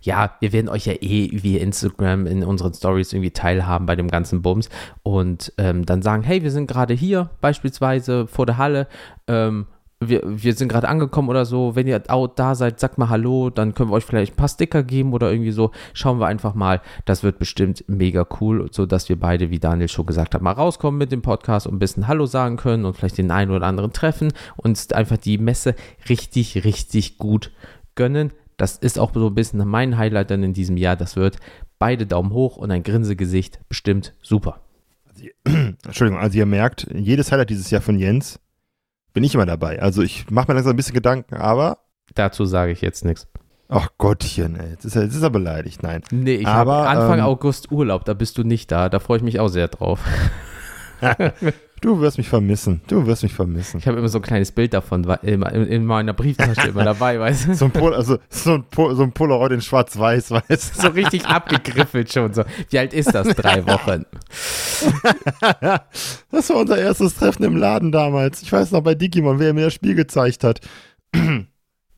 ja, 0.00 0.36
wir 0.40 0.54
werden 0.54 0.70
euch 0.70 0.86
ja 0.86 0.94
eh 0.94 1.42
via 1.42 1.60
Instagram 1.60 2.26
in 2.26 2.44
unseren 2.44 2.72
Stories 2.72 3.12
irgendwie 3.12 3.32
teilhaben 3.32 3.84
bei 3.84 3.94
dem 3.94 4.08
ganzen 4.08 4.40
Bums 4.40 4.70
und 5.02 5.52
ähm, 5.58 5.84
dann 5.84 6.00
sagen, 6.00 6.22
hey, 6.22 6.42
wir 6.42 6.50
sind 6.50 6.66
gerade 6.66 6.94
hier, 6.94 7.28
beispielsweise 7.42 8.26
vor 8.26 8.46
der 8.46 8.56
Halle. 8.56 8.88
Ähm, 9.28 9.66
wir, 10.08 10.22
wir 10.24 10.54
sind 10.54 10.68
gerade 10.68 10.88
angekommen 10.88 11.28
oder 11.28 11.44
so. 11.44 11.74
Wenn 11.74 11.86
ihr 11.86 11.98
da 11.98 12.54
seid, 12.54 12.80
sagt 12.80 12.98
mal 12.98 13.08
Hallo, 13.08 13.50
dann 13.50 13.74
können 13.74 13.90
wir 13.90 13.94
euch 13.94 14.04
vielleicht 14.04 14.34
ein 14.34 14.36
paar 14.36 14.48
Sticker 14.48 14.82
geben 14.82 15.12
oder 15.12 15.30
irgendwie 15.30 15.52
so. 15.52 15.70
Schauen 15.92 16.20
wir 16.20 16.26
einfach 16.26 16.54
mal. 16.54 16.80
Das 17.04 17.22
wird 17.22 17.38
bestimmt 17.38 17.84
mega 17.88 18.26
cool, 18.40 18.68
sodass 18.70 19.08
wir 19.08 19.18
beide, 19.18 19.50
wie 19.50 19.58
Daniel 19.58 19.88
schon 19.88 20.06
gesagt 20.06 20.34
hat, 20.34 20.42
mal 20.42 20.52
rauskommen 20.52 20.98
mit 20.98 21.12
dem 21.12 21.22
Podcast 21.22 21.66
und 21.66 21.74
ein 21.74 21.78
bisschen 21.78 22.08
Hallo 22.08 22.26
sagen 22.26 22.56
können 22.56 22.84
und 22.84 22.96
vielleicht 22.96 23.18
den 23.18 23.30
einen 23.30 23.50
oder 23.50 23.66
anderen 23.66 23.92
treffen 23.92 24.32
und 24.56 24.92
einfach 24.94 25.16
die 25.16 25.38
Messe 25.38 25.74
richtig, 26.08 26.64
richtig 26.64 27.18
gut 27.18 27.52
gönnen. 27.94 28.32
Das 28.56 28.76
ist 28.76 28.98
auch 28.98 29.12
so 29.14 29.26
ein 29.26 29.34
bisschen 29.34 29.66
mein 29.66 29.98
Highlight 29.98 30.30
dann 30.30 30.42
in 30.42 30.52
diesem 30.52 30.76
Jahr. 30.76 30.96
Das 30.96 31.16
wird 31.16 31.38
beide 31.78 32.06
Daumen 32.06 32.32
hoch 32.32 32.56
und 32.56 32.70
ein 32.70 32.82
Grinsegesicht. 32.82 33.58
Bestimmt 33.68 34.14
super. 34.22 34.60
Entschuldigung, 35.44 36.20
also 36.20 36.38
ihr 36.38 36.46
merkt, 36.46 36.86
jedes 36.94 37.32
Highlight 37.32 37.50
dieses 37.50 37.70
Jahr 37.70 37.82
von 37.82 37.98
Jens 37.98 38.38
bin 39.12 39.24
ich 39.24 39.34
immer 39.34 39.46
dabei. 39.46 39.80
Also 39.80 40.02
ich 40.02 40.30
mache 40.30 40.48
mir 40.48 40.54
langsam 40.54 40.74
ein 40.74 40.76
bisschen 40.76 40.94
Gedanken, 40.94 41.36
aber. 41.36 41.78
Dazu 42.14 42.44
sage 42.44 42.72
ich 42.72 42.80
jetzt 42.80 43.04
nichts. 43.04 43.26
Ach 43.68 43.88
Gottchen, 43.96 44.56
ey. 44.60 44.70
Jetzt 44.70 44.84
ist 44.84 44.96
er, 44.96 45.02
jetzt 45.04 45.14
ist 45.14 45.22
er 45.22 45.30
beleidigt. 45.30 45.82
Nein. 45.82 46.02
Nee, 46.10 46.34
ich 46.34 46.46
habe 46.46 46.74
Anfang 46.74 47.20
ähm, 47.20 47.24
August 47.24 47.72
Urlaub, 47.72 48.04
da 48.04 48.12
bist 48.12 48.36
du 48.36 48.44
nicht 48.44 48.70
da. 48.70 48.90
Da 48.90 48.98
freue 48.98 49.16
ich 49.16 49.22
mich 49.22 49.40
auch 49.40 49.48
sehr 49.48 49.68
drauf. 49.68 50.00
Du 51.82 52.00
wirst 52.00 52.16
mich 52.16 52.28
vermissen. 52.28 52.80
Du 52.86 53.06
wirst 53.06 53.24
mich 53.24 53.34
vermissen. 53.34 53.78
Ich 53.78 53.88
habe 53.88 53.98
immer 53.98 54.08
so 54.08 54.20
ein 54.20 54.22
kleines 54.22 54.52
Bild 54.52 54.72
davon 54.72 55.02
in, 55.22 55.42
in 55.42 55.84
meiner 55.84 56.12
Brieftasche 56.12 56.68
immer 56.68 56.84
dabei, 56.84 57.18
weißt 57.18 57.48
du? 57.48 57.54
So 57.56 57.64
ein, 57.64 57.72
Pol 57.72 57.92
also, 57.92 58.18
so 58.30 58.54
ein, 58.54 58.64
Pol 58.70 58.94
so 58.94 59.02
ein 59.02 59.10
Polaroid 59.10 59.50
in 59.50 59.60
schwarz-weiß, 59.60 60.30
weißt 60.30 60.76
du? 60.76 60.80
So 60.80 60.88
richtig 60.88 61.26
abgegriffelt 61.26 62.12
schon. 62.12 62.32
So. 62.34 62.44
Wie 62.70 62.78
alt 62.78 62.94
ist 62.94 63.12
das? 63.12 63.26
Drei 63.34 63.66
Wochen. 63.66 64.06
das 66.30 66.50
war 66.50 66.56
unser 66.56 66.78
erstes 66.78 67.16
Treffen 67.16 67.42
im 67.42 67.56
Laden 67.56 67.90
damals. 67.90 68.42
Ich 68.42 68.52
weiß 68.52 68.70
noch 68.70 68.82
bei 68.82 68.94
Digimon, 68.94 69.40
wer 69.40 69.52
mir 69.52 69.64
das 69.64 69.74
Spiel 69.74 69.96
gezeigt 69.96 70.44
hat. 70.44 70.60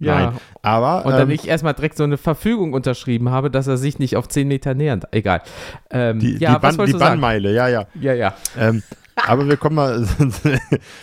Ja. 0.05 0.31
Nein, 0.31 0.33
aber. 0.63 1.05
Und 1.07 1.13
dann 1.13 1.29
ähm, 1.29 1.31
ich 1.31 1.49
erstmal 1.49 1.75
direkt 1.75 1.97
so 1.97 2.05
eine 2.05 2.17
Verfügung 2.17 2.73
unterschrieben 2.73 3.31
habe, 3.31 3.51
dass 3.51 3.67
er 3.67 3.77
sich 3.77 3.99
nicht 3.99 4.17
auf 4.17 4.29
10 4.29 4.49
Meter 4.49 4.75
nähert. 4.75 5.05
Egal. 5.13 5.43
Ähm, 5.91 6.19
die, 6.19 6.37
ja, 6.37 6.55
die, 6.55 6.61
Ban 6.61 6.87
die 6.87 6.93
Bannmeile, 6.93 7.53
ja, 7.53 7.69
ja. 7.69 7.87
Ja, 8.01 8.13
ja. 8.13 8.35
Ähm, 8.59 8.83
aber 9.17 9.49
wir 9.49 9.57
kommen 9.57 9.77
mal, 9.77 10.01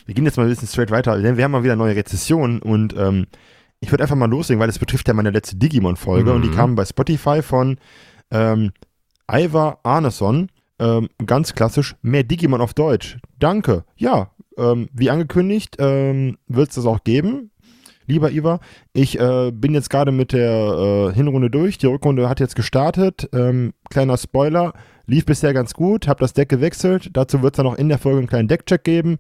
wir 0.06 0.16
gehen 0.16 0.26
jetzt 0.26 0.38
mal 0.38 0.44
ein 0.44 0.50
bisschen 0.50 0.68
straight 0.68 0.92
weiter, 0.92 1.18
denn 1.22 1.38
wir 1.38 1.44
haben 1.44 1.52
mal 1.52 1.64
wieder 1.64 1.76
neue 1.76 1.96
Rezessionen 1.96 2.62
und 2.62 2.96
ähm, 2.98 3.28
ich 3.80 3.92
würde 3.92 4.04
einfach 4.04 4.16
mal 4.16 4.30
loslegen, 4.30 4.60
weil 4.60 4.68
das 4.68 4.80
betrifft 4.80 5.08
ja 5.08 5.14
meine 5.14 5.32
letzte 5.32 5.56
Digimon-Folge 5.56 6.30
mhm. 6.30 6.36
und 6.36 6.42
die 6.44 6.50
mhm. 6.50 6.56
kam 6.56 6.76
bei 6.76 6.86
Spotify 6.86 7.42
von 7.42 7.78
ähm, 8.30 8.72
Ivar 9.32 9.80
Arneson. 9.84 10.50
Ähm, 10.80 11.10
ganz 11.28 11.54
klassisch, 11.54 11.96
mehr 12.02 12.24
Digimon 12.24 12.60
auf 12.60 12.74
Deutsch. 12.74 13.20
Danke. 13.38 13.84
Ja, 13.98 14.32
ähm, 14.58 14.90
wie 14.94 15.12
angekündigt, 15.12 15.76
ähm, 15.80 16.38
wird 16.48 16.70
es 16.70 16.76
das 16.76 16.86
auch 16.86 17.04
geben. 17.04 17.51
Lieber 18.12 18.32
Ivar, 18.32 18.60
ich 18.94 19.20
äh, 19.20 19.52
bin 19.52 19.74
jetzt 19.74 19.90
gerade 19.90 20.12
mit 20.12 20.34
der 20.34 21.12
äh, 21.12 21.14
Hinrunde 21.14 21.50
durch. 21.50 21.78
Die 21.78 21.88
Rückrunde 21.88 22.28
hat 22.28 22.40
jetzt 22.40 22.56
gestartet. 22.56 23.30
Ähm, 23.34 23.74
kleiner 23.90 24.18
Spoiler, 24.18 24.74
Lief 25.08 25.26
bisher 25.26 25.54
ganz 25.54 25.74
gut, 25.74 26.08
habe 26.08 26.22
das 26.22 26.34
Deck 26.34 26.50
gewechselt. 26.50 27.10
Dazu 27.14 27.42
wird 27.42 27.54
es 27.54 27.58
dann 27.58 27.66
noch 27.66 27.78
in 27.78 27.90
der 27.90 27.98
Folge 27.98 28.20
einen 28.20 28.28
kleinen 28.28 28.48
Deckcheck 28.48 28.84
geben. 28.84 29.18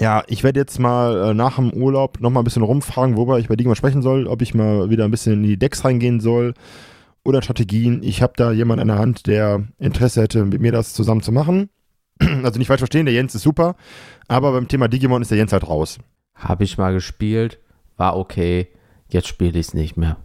Ja, 0.00 0.24
ich 0.26 0.42
werde 0.42 0.60
jetzt 0.60 0.78
mal 0.78 1.30
äh, 1.30 1.34
nach 1.34 1.56
dem 1.56 1.72
Urlaub 1.72 2.20
nochmal 2.20 2.42
ein 2.42 2.44
bisschen 2.44 2.62
rumfragen, 2.62 3.16
worüber 3.16 3.38
ich 3.38 3.48
bei 3.48 3.56
mal 3.62 3.76
sprechen 3.76 4.02
soll, 4.02 4.26
ob 4.26 4.42
ich 4.42 4.54
mal 4.54 4.90
wieder 4.90 5.04
ein 5.04 5.10
bisschen 5.10 5.34
in 5.34 5.42
die 5.44 5.58
Decks 5.58 5.84
reingehen 5.84 6.20
soll 6.20 6.54
oder 7.24 7.40
Strategien. 7.40 8.02
Ich 8.02 8.22
habe 8.22 8.32
da 8.36 8.52
jemanden 8.52 8.82
an 8.82 8.88
der 8.88 8.98
Hand, 8.98 9.26
der 9.26 9.64
Interesse 9.78 10.22
hätte, 10.22 10.44
mit 10.44 10.60
mir 10.60 10.72
das 10.72 10.92
zusammen 10.92 11.22
zu 11.22 11.32
machen. 11.32 11.70
Also 12.42 12.58
nicht 12.58 12.68
falsch 12.68 12.80
verstehen, 12.80 13.04
der 13.06 13.14
Jens 13.14 13.34
ist 13.34 13.42
super, 13.42 13.76
aber 14.26 14.52
beim 14.52 14.68
Thema 14.68 14.88
Digimon 14.88 15.22
ist 15.22 15.30
der 15.30 15.38
Jens 15.38 15.52
halt 15.52 15.68
raus. 15.68 15.98
Habe 16.34 16.64
ich 16.64 16.78
mal 16.78 16.92
gespielt, 16.94 17.60
war 17.96 18.16
okay, 18.16 18.68
jetzt 19.08 19.28
spiele 19.28 19.58
ich 19.58 19.68
es 19.68 19.74
nicht 19.74 19.96
mehr. 19.96 20.18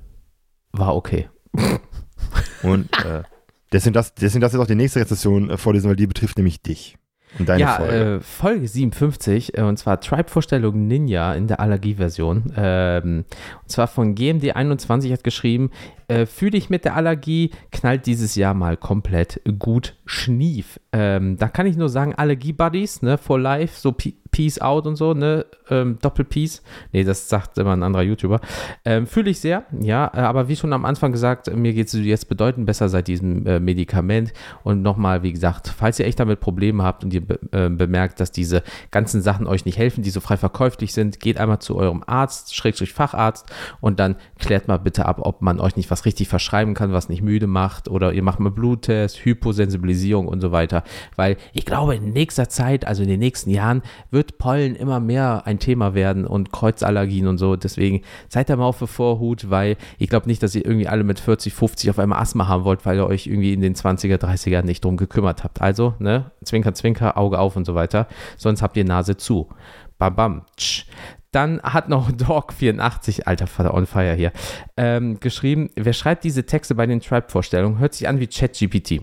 War 0.72 0.96
okay. 0.96 1.30
Und 2.64 2.90
äh, 3.06 3.24
Deswegen 3.72 3.94
das, 3.94 4.14
deswegen 4.14 4.42
das 4.42 4.52
jetzt 4.52 4.62
auch 4.62 4.68
die 4.68 4.76
nächste 4.76 5.00
Rezession 5.00 5.50
äh, 5.50 5.58
vorlesen, 5.58 5.90
weil 5.90 5.96
die 5.96 6.08
betrifft 6.08 6.38
nämlich 6.38 6.62
dich. 6.62 6.98
Und 7.40 7.48
deine 7.48 7.62
ja, 7.62 7.76
Folge. 7.76 8.16
Äh, 8.16 8.20
Folge 8.20 8.68
57, 8.68 9.58
äh, 9.58 9.62
und 9.62 9.78
zwar 9.78 10.02
Tribe-Vorstellung 10.02 10.88
Ninja 10.88 11.34
in 11.34 11.48
der 11.48 11.62
Allergie-Version. 11.62 12.52
Ähm, 12.58 13.24
und 13.62 13.70
zwar 13.70 13.88
von 13.88 14.16
GMD21 14.16 15.14
hat 15.14 15.24
geschrieben, 15.24 15.72
äh, 16.10 16.26
fühle 16.26 16.58
ich 16.58 16.70
mit 16.70 16.84
der 16.84 16.98
Allergie, 16.98 17.52
knallt 17.72 18.06
dieses 18.06 18.36
Jahr 18.36 18.54
mal 18.54 18.76
komplett 18.76 19.40
gut 19.58 19.96
schnief. 20.06 20.82
Ähm, 20.92 21.38
da 21.38 21.48
kann 21.48 21.66
ich 21.66 21.78
nur 21.78 21.88
sagen, 21.88 22.14
Allergie-Buddies, 22.14 23.02
ne, 23.02 23.18
for 23.18 23.40
life, 23.40 23.80
so 23.80 23.94
Peace 24.32 24.60
out 24.60 24.88
und 24.88 24.96
so, 24.96 25.14
ne, 25.14 25.46
ähm, 25.70 25.98
Doppel-Peace. 26.02 26.62
Nee, 26.94 27.04
das 27.04 27.28
sagt 27.28 27.58
immer 27.58 27.74
ein 27.74 27.84
anderer 27.84 28.04
YouTuber. 28.04 28.40
Ähm, 28.86 29.06
fühle 29.06 29.30
ich 29.30 29.40
sehr, 29.40 29.66
ja, 29.80 30.10
äh, 30.14 30.20
aber 30.20 30.48
wie 30.48 30.56
schon 30.56 30.72
am 30.74 30.86
Anfang 30.86 31.12
gesagt, 31.12 31.54
mir 31.54 31.74
geht 31.74 31.88
es 31.88 31.94
jetzt 31.94 32.30
bedeutend 32.30 32.66
besser 32.66 32.88
seit 32.88 33.08
diesem 33.08 33.46
äh, 33.46 33.60
Medikament. 33.60 34.32
Und 34.64 34.82
nochmal, 34.82 35.24
wie 35.24 35.34
gesagt, 35.34 35.68
falls 35.68 36.00
ihr 36.00 36.06
echt 36.06 36.20
damit 36.20 36.40
Probleme 36.40 36.84
habt 36.84 37.04
und 37.04 37.14
ihr 37.14 37.26
be 37.26 37.40
äh, 37.52 37.70
bemerkt, 37.70 38.20
dass 38.20 38.32
diese 38.32 38.64
ganzen 38.90 39.22
Sachen 39.22 39.48
euch 39.48 39.66
nicht 39.66 39.78
helfen, 39.78 40.02
die 40.02 40.10
so 40.10 40.22
frei 40.22 40.38
verkäuflich 40.38 40.94
sind, 40.94 41.20
geht 41.20 41.38
einmal 41.38 41.60
zu 41.60 41.76
eurem 41.76 42.04
Arzt, 42.06 42.56
Schrägstrich 42.56 42.94
Facharzt 42.94 43.52
und 43.82 44.00
dann 44.00 44.16
klärt 44.40 44.68
mal 44.68 44.78
bitte 44.78 45.06
ab, 45.06 45.20
ob 45.22 45.42
man 45.42 45.60
euch 45.60 45.76
nicht 45.76 45.92
was 45.92 46.06
richtig 46.06 46.30
verschreiben 46.30 46.74
kann, 46.74 46.94
was 46.94 47.10
nicht 47.10 47.22
müde 47.22 47.48
macht 47.48 47.90
oder 47.90 48.14
ihr 48.14 48.24
macht 48.24 48.40
mal 48.40 48.52
Bluttest, 48.52 49.26
Hyposensibilisierung 49.26 50.28
und 50.28 50.40
so 50.40 50.52
weiter, 50.52 50.84
weil 51.16 51.38
ich 51.54 51.66
glaube, 51.66 51.96
in 51.96 52.14
nächster 52.14 52.48
Zeit, 52.48 52.86
also 52.86 53.04
in 53.04 53.10
den 53.10 53.20
nächsten 53.20 53.50
Jahren, 53.50 53.82
wird 54.10 54.21
Pollen 54.24 54.76
immer 54.76 55.00
mehr 55.00 55.44
ein 55.46 55.60
Thema 55.60 55.94
werden 55.94 56.26
und 56.26 56.52
Kreuzallergien 56.52 57.28
und 57.28 57.38
so. 57.38 57.56
Deswegen 57.56 58.02
seid 58.30 58.50
da 58.50 58.56
mal 58.56 58.66
auf 58.66 58.80
der 58.80 58.88
Vorhut, 58.88 59.50
weil 59.50 59.78
ich 59.98 60.10
glaube 60.10 60.28
nicht, 60.28 60.42
dass 60.44 60.56
ihr 60.56 60.66
irgendwie 60.66 60.88
alle 60.88 61.04
mit 61.04 61.20
40, 61.20 61.54
50 61.54 61.90
auf 61.90 62.00
einmal 62.00 62.20
Asthma 62.20 62.48
haben 62.48 62.64
wollt, 62.64 62.86
weil 62.86 62.98
ihr 62.98 63.08
euch 63.08 63.28
irgendwie 63.28 63.54
in 63.54 63.62
den 63.62 63.76
20er, 63.76 64.18
30er 64.18 64.64
nicht 64.64 64.84
drum 64.84 64.98
gekümmert 64.98 65.44
habt. 65.44 65.62
Also, 65.62 65.96
ne, 66.00 66.32
Zwinker, 66.44 66.74
Zwinker, 66.74 67.18
Auge 67.18 67.40
auf 67.40 67.56
und 67.56 67.66
so 67.66 67.76
weiter. 67.76 68.08
Sonst 68.38 68.62
habt 68.62 68.78
ihr 68.78 68.86
Nase 68.86 69.18
zu. 69.18 69.50
Bam, 69.98 70.16
bam. 70.16 70.46
Tsch. 70.58 70.86
Dann 71.32 71.62
hat 71.62 71.90
noch 71.90 72.12
Dog84, 72.12 73.24
alter 73.24 73.48
Vater 73.48 73.74
on 73.74 73.86
fire 73.86 74.14
hier, 74.16 74.32
ähm, 74.78 75.20
geschrieben, 75.20 75.70
wer 75.76 75.94
schreibt 75.94 76.24
diese 76.24 76.46
Texte 76.46 76.76
bei 76.76 76.86
den 76.86 77.00
Tribe-Vorstellungen, 77.00 77.80
hört 77.80 77.94
sich 77.94 78.08
an 78.08 78.20
wie 78.20 78.28
ChatGPT. 78.28 79.02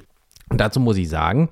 Und 0.50 0.60
dazu 0.60 0.80
muss 0.80 0.96
ich 0.96 1.08
sagen, 1.08 1.48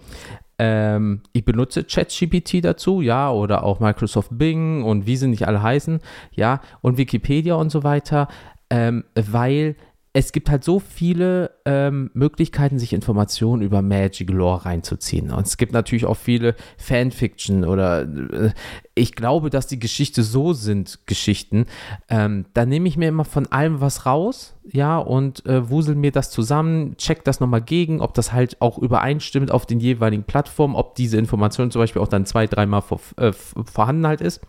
ähm, 0.58 1.22
ich 1.32 1.44
benutze 1.44 1.84
ChatGPT 1.84 2.64
dazu, 2.64 3.00
ja, 3.00 3.30
oder 3.30 3.62
auch 3.62 3.80
Microsoft 3.80 4.30
Bing 4.32 4.82
und 4.82 5.06
wie 5.06 5.16
sie 5.16 5.28
nicht 5.28 5.46
alle 5.46 5.62
heißen, 5.62 6.00
ja, 6.32 6.60
und 6.80 6.98
Wikipedia 6.98 7.54
und 7.54 7.70
so 7.70 7.84
weiter, 7.84 8.28
ähm, 8.70 9.04
weil 9.14 9.76
es 10.18 10.32
gibt 10.32 10.48
halt 10.48 10.64
so 10.64 10.80
viele 10.80 11.50
ähm, 11.66 12.10
Möglichkeiten, 12.14 12.78
sich 12.78 12.94
Informationen 12.94 13.60
über 13.60 13.82
Magic 13.82 14.30
Lore 14.30 14.64
reinzuziehen. 14.64 15.30
Und 15.30 15.46
es 15.46 15.58
gibt 15.58 15.74
natürlich 15.74 16.06
auch 16.06 16.16
viele 16.16 16.54
Fanfiction 16.78 17.66
oder 17.66 18.04
äh, 18.04 18.52
ich 18.94 19.12
glaube, 19.14 19.50
dass 19.50 19.66
die 19.66 19.78
Geschichte 19.78 20.22
so 20.22 20.54
sind, 20.54 21.00
Geschichten. 21.04 21.66
Ähm, 22.08 22.46
da 22.54 22.64
nehme 22.64 22.88
ich 22.88 22.96
mir 22.96 23.10
immer 23.10 23.26
von 23.26 23.46
allem 23.52 23.82
was 23.82 24.06
raus, 24.06 24.56
ja, 24.64 24.96
und 24.96 25.44
äh, 25.44 25.68
wusel 25.68 25.94
mir 25.94 26.12
das 26.12 26.30
zusammen, 26.30 26.96
check 26.96 27.22
das 27.24 27.40
nochmal 27.40 27.60
gegen, 27.60 28.00
ob 28.00 28.14
das 28.14 28.32
halt 28.32 28.62
auch 28.62 28.78
übereinstimmt 28.78 29.50
auf 29.50 29.66
den 29.66 29.80
jeweiligen 29.80 30.24
Plattformen, 30.24 30.76
ob 30.76 30.94
diese 30.94 31.18
Information 31.18 31.70
zum 31.70 31.82
Beispiel 31.82 32.00
auch 32.00 32.08
dann 32.08 32.24
zwei, 32.24 32.46
dreimal 32.46 32.80
vor, 32.80 33.00
äh, 33.18 33.34
vorhanden 33.34 34.06
halt 34.06 34.22
ist. 34.22 34.40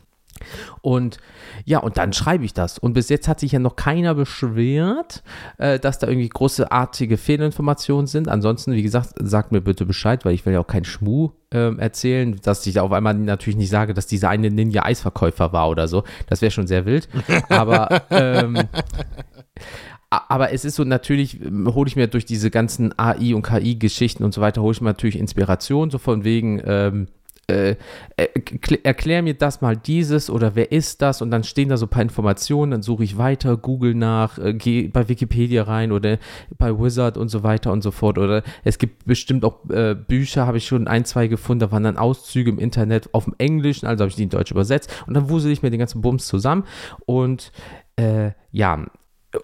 Und 0.81 1.17
ja, 1.65 1.79
und 1.79 1.97
dann 1.97 2.13
schreibe 2.13 2.45
ich 2.45 2.53
das. 2.53 2.77
Und 2.77 2.93
bis 2.93 3.09
jetzt 3.09 3.27
hat 3.27 3.39
sich 3.39 3.51
ja 3.51 3.59
noch 3.59 3.75
keiner 3.75 4.15
beschwert, 4.15 5.23
äh, 5.57 5.79
dass 5.79 5.99
da 5.99 6.07
irgendwie 6.07 6.29
großartige 6.29 7.17
Fehlinformationen 7.17 8.07
sind. 8.07 8.27
Ansonsten, 8.27 8.73
wie 8.73 8.83
gesagt, 8.83 9.13
sagt 9.19 9.51
mir 9.51 9.61
bitte 9.61 9.85
Bescheid, 9.85 10.25
weil 10.25 10.33
ich 10.33 10.45
will 10.45 10.53
ja 10.53 10.59
auch 10.59 10.67
keinen 10.67 10.85
Schmuh 10.85 11.31
äh, 11.51 11.75
erzählen, 11.77 12.39
dass 12.43 12.65
ich 12.65 12.75
da 12.75 12.81
auf 12.81 12.91
einmal 12.91 13.13
natürlich 13.15 13.57
nicht 13.57 13.69
sage, 13.69 13.93
dass 13.93 14.07
dieser 14.07 14.29
eine 14.29 14.49
Ninja-Eisverkäufer 14.49 15.53
war 15.53 15.69
oder 15.69 15.87
so. 15.87 16.03
Das 16.27 16.41
wäre 16.41 16.51
schon 16.51 16.67
sehr 16.67 16.85
wild. 16.85 17.07
Aber 17.49 18.03
ähm, 18.09 18.67
aber 20.09 20.53
es 20.53 20.63
ist 20.63 20.75
so, 20.75 20.83
natürlich 20.83 21.41
ähm, 21.43 21.73
hole 21.73 21.87
ich 21.87 21.95
mir 21.95 22.07
durch 22.07 22.25
diese 22.25 22.49
ganzen 22.49 22.97
AI- 22.97 23.35
und 23.35 23.43
KI-Geschichten 23.43 24.23
und 24.23 24.33
so 24.33 24.41
weiter, 24.41 24.61
hole 24.61 24.73
ich 24.73 24.81
mir 24.81 24.89
natürlich 24.89 25.17
Inspiration, 25.19 25.89
so 25.89 25.97
von 25.97 26.23
wegen, 26.23 26.61
ähm, 26.65 27.07
äh, 27.47 27.77
erklär 28.83 29.21
mir 29.21 29.33
das 29.33 29.61
mal 29.61 29.77
dieses 29.77 30.29
oder 30.29 30.55
wer 30.55 30.71
ist 30.73 31.01
das? 31.01 31.21
Und 31.21 31.31
dann 31.31 31.45
stehen 31.45 31.69
da 31.69 31.77
so 31.77 31.85
ein 31.85 31.89
paar 31.89 32.01
Informationen, 32.01 32.71
dann 32.71 32.81
suche 32.81 33.05
ich 33.05 33.17
weiter, 33.17 33.55
google 33.55 33.95
nach, 33.95 34.37
äh, 34.37 34.53
gehe 34.53 34.89
bei 34.89 35.07
Wikipedia 35.07 35.63
rein 35.63 35.93
oder 35.93 36.17
bei 36.57 36.77
Wizard 36.77 37.17
und 37.17 37.29
so 37.29 37.43
weiter 37.43 37.71
und 37.71 37.81
so 37.81 37.91
fort. 37.91 38.17
Oder 38.17 38.43
es 38.65 38.77
gibt 38.77 39.05
bestimmt 39.05 39.45
auch 39.45 39.69
äh, 39.69 39.95
Bücher, 39.95 40.45
habe 40.45 40.57
ich 40.57 40.67
schon 40.67 40.87
ein, 40.87 41.05
zwei 41.05 41.27
gefunden, 41.27 41.61
da 41.61 41.71
waren 41.71 41.83
dann 41.83 41.97
Auszüge 41.97 42.49
im 42.49 42.59
Internet 42.59 43.13
auf 43.13 43.25
dem 43.25 43.35
Englischen, 43.37 43.87
also 43.87 44.01
habe 44.01 44.09
ich 44.09 44.15
die 44.15 44.23
in 44.23 44.29
Deutsch 44.29 44.51
übersetzt. 44.51 45.03
Und 45.07 45.13
dann 45.13 45.29
wusel 45.29 45.51
ich 45.51 45.63
mir 45.63 45.69
den 45.69 45.79
ganzen 45.79 46.01
Bums 46.01 46.27
zusammen. 46.27 46.65
Und 47.05 47.53
äh, 47.95 48.31
ja, 48.51 48.85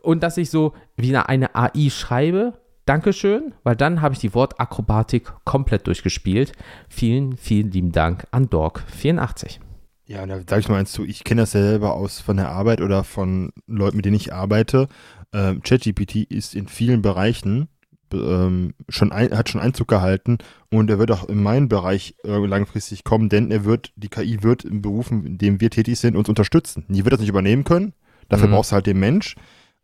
und 0.02 0.24
dass 0.24 0.38
ich 0.38 0.50
so 0.50 0.74
wie 0.98 1.16
eine 1.16 1.56
AI 1.56 1.90
schreibe, 1.90 2.54
Dankeschön, 2.86 3.54
weil 3.64 3.76
dann 3.76 4.02
habe 4.02 4.14
ich 4.14 4.20
die 4.20 4.34
Wortakrobatik 4.34 5.32
komplett 5.46 5.88
durchgespielt. 5.88 6.52
Vielen, 6.90 7.38
vielen 7.38 7.72
lieben 7.72 7.92
Dank 7.92 8.28
an 8.32 8.48
Dork84. 8.48 9.60
Ja, 10.06 10.26
da 10.26 10.36
sage 10.36 10.60
ich 10.60 10.70
mal 10.70 10.80
eins 10.80 10.92
zu, 10.92 11.06
ich 11.06 11.24
kenne 11.24 11.42
das 11.42 11.54
ja 11.54 11.62
selber 11.62 11.94
aus 11.94 12.20
von 12.20 12.36
der 12.36 12.50
Arbeit 12.50 12.82
oder 12.82 13.06
von 13.06 13.54
Leuten, 13.68 13.96
mit 13.96 14.06
denen 14.06 14.18
ich 14.18 14.34
arbeite. 14.34 14.90
Ähm, 15.32 15.62
ChatGPT 15.62 16.16
ist 16.30 16.56
in 16.56 16.68
vielen 16.68 17.02
Bereichen 17.02 17.70
ähm, 18.14 18.74
schon 18.90 19.12
ein, 19.12 19.36
hat 19.36 19.50
schon 19.50 19.62
Einzug 19.62 19.88
gehalten 19.88 20.38
und 20.70 20.90
er 20.90 21.00
wird 21.00 21.12
auch 21.12 21.28
in 21.28 21.42
meinen 21.42 21.70
Bereich 21.70 22.16
äh, 22.24 22.38
langfristig 22.46 23.04
kommen, 23.04 23.30
denn 23.30 23.52
er 23.52 23.66
wird, 23.66 23.92
die 23.96 24.10
KI 24.10 24.44
wird 24.44 24.64
in 24.66 24.82
Berufen, 24.82 25.26
in 25.26 25.38
denen 25.38 25.62
wir 25.62 25.70
tätig 25.70 26.00
sind, 26.00 26.16
uns 26.16 26.30
unterstützen. 26.30 26.86
Die 26.90 27.04
wird 27.06 27.14
das 27.14 27.20
nicht 27.20 27.30
übernehmen 27.30 27.64
können, 27.64 27.94
dafür 28.30 28.48
mhm. 28.48 28.52
brauchst 28.52 28.72
du 28.72 28.76
halt 28.76 28.88
den 28.88 29.00
Mensch, 29.00 29.36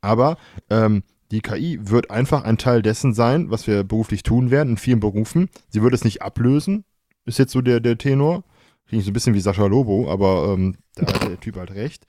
aber 0.02 0.38
ähm, 0.70 1.04
die 1.32 1.42
KI 1.42 1.80
wird 1.82 2.10
einfach 2.10 2.44
ein 2.44 2.58
Teil 2.58 2.82
dessen 2.82 3.14
sein, 3.14 3.52
was 3.52 3.68
wir 3.68 3.84
beruflich 3.84 4.24
tun 4.24 4.52
werden 4.52 4.72
in 4.72 4.78
vielen 4.78 5.00
Berufen. 5.00 5.50
Sie 5.70 5.82
wird 5.82 5.94
es 5.94 6.04
nicht 6.04 6.22
ablösen, 6.22 6.86
ist 7.26 7.40
jetzt 7.40 7.52
so 7.52 7.62
der, 7.62 7.80
der 7.80 7.98
Tenor. 7.98 8.44
Klingt 8.88 9.04
so 9.04 9.12
ein 9.12 9.14
bisschen 9.14 9.36
wie 9.36 9.40
Sascha 9.40 9.68
Lobo, 9.68 10.12
aber 10.12 10.54
ähm, 10.54 10.76
da 10.96 11.06
hat 11.06 11.24
der 11.24 11.40
Typ 11.40 11.58
halt 11.58 11.72
recht. 11.72 12.08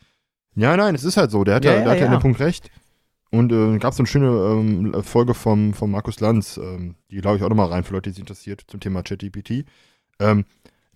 Ja, 0.55 0.77
nein, 0.77 0.95
es 0.95 1.05
ist 1.05 1.18
halt 1.18 1.31
so. 1.31 1.45
Der 1.45 1.57
hat 1.57 1.64
ja, 1.64 1.75
ja, 1.75 1.83
der 1.83 1.91
hat 1.91 2.01
ja. 2.01 2.09
den 2.09 2.21
Punkt 2.21 2.41
recht. 2.41 2.71
Und 3.31 3.53
äh, 3.53 3.79
gab 3.79 3.93
es 3.93 3.99
so 3.99 4.03
eine 4.03 4.09
schöne 4.09 4.29
ähm, 4.29 5.03
Folge 5.05 5.35
vom, 5.35 5.75
vom 5.75 5.91
Markus 5.91 6.18
Lanz, 6.21 6.57
ähm, 6.57 6.97
die 7.11 7.18
glaube 7.18 7.37
ich 7.37 7.43
auch 7.45 7.49
nochmal 7.49 7.68
rein 7.68 7.85
für 7.85 7.93
Leute, 7.93 8.11
die 8.11 8.14
sich 8.14 8.21
interessiert, 8.21 8.64
zum 8.66 8.81
Thema 8.81 9.03
ChatGPT. 9.03 9.66
Ähm, 10.18 10.45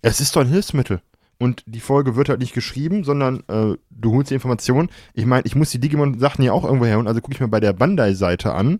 es 0.01 0.19
ist 0.19 0.35
doch 0.35 0.41
ein 0.41 0.49
Hilfsmittel 0.49 1.01
und 1.37 1.63
die 1.65 1.79
Folge 1.79 2.15
wird 2.15 2.29
halt 2.29 2.39
nicht 2.39 2.53
geschrieben, 2.53 3.03
sondern 3.03 3.43
äh, 3.47 3.77
du 3.89 4.13
holst 4.13 4.31
die 4.31 4.35
Information. 4.35 4.89
Ich 5.13 5.25
meine, 5.25 5.43
ich 5.45 5.55
muss 5.55 5.71
die 5.71 5.79
Digimon-Sachen 5.79 6.43
ja 6.43 6.53
auch 6.53 6.63
irgendwo 6.63 6.85
her 6.85 6.99
und 6.99 7.07
also 7.07 7.21
gucke 7.21 7.33
ich 7.33 7.41
mir 7.41 7.47
bei 7.47 7.59
der 7.59 7.73
Bandai-Seite 7.73 8.53
an, 8.53 8.79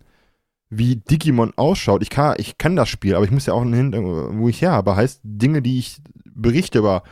wie 0.70 0.96
Digimon 0.96 1.54
ausschaut. 1.56 2.02
Ich 2.02 2.10
kann, 2.10 2.36
ich 2.38 2.58
kann 2.58 2.76
das 2.76 2.90
Spiel, 2.90 3.16
aber 3.16 3.26
ich 3.26 3.32
muss 3.32 3.46
ja 3.46 3.54
auch 3.54 3.64
hin, 3.64 3.94
wo 4.40 4.50
ich 4.50 4.62
her 4.62 4.72
habe. 4.72 4.96
Heißt, 4.96 5.20
Dinge, 5.24 5.62
die 5.62 5.80
ich 5.80 6.02
berichte 6.24 6.80
über 6.80 7.04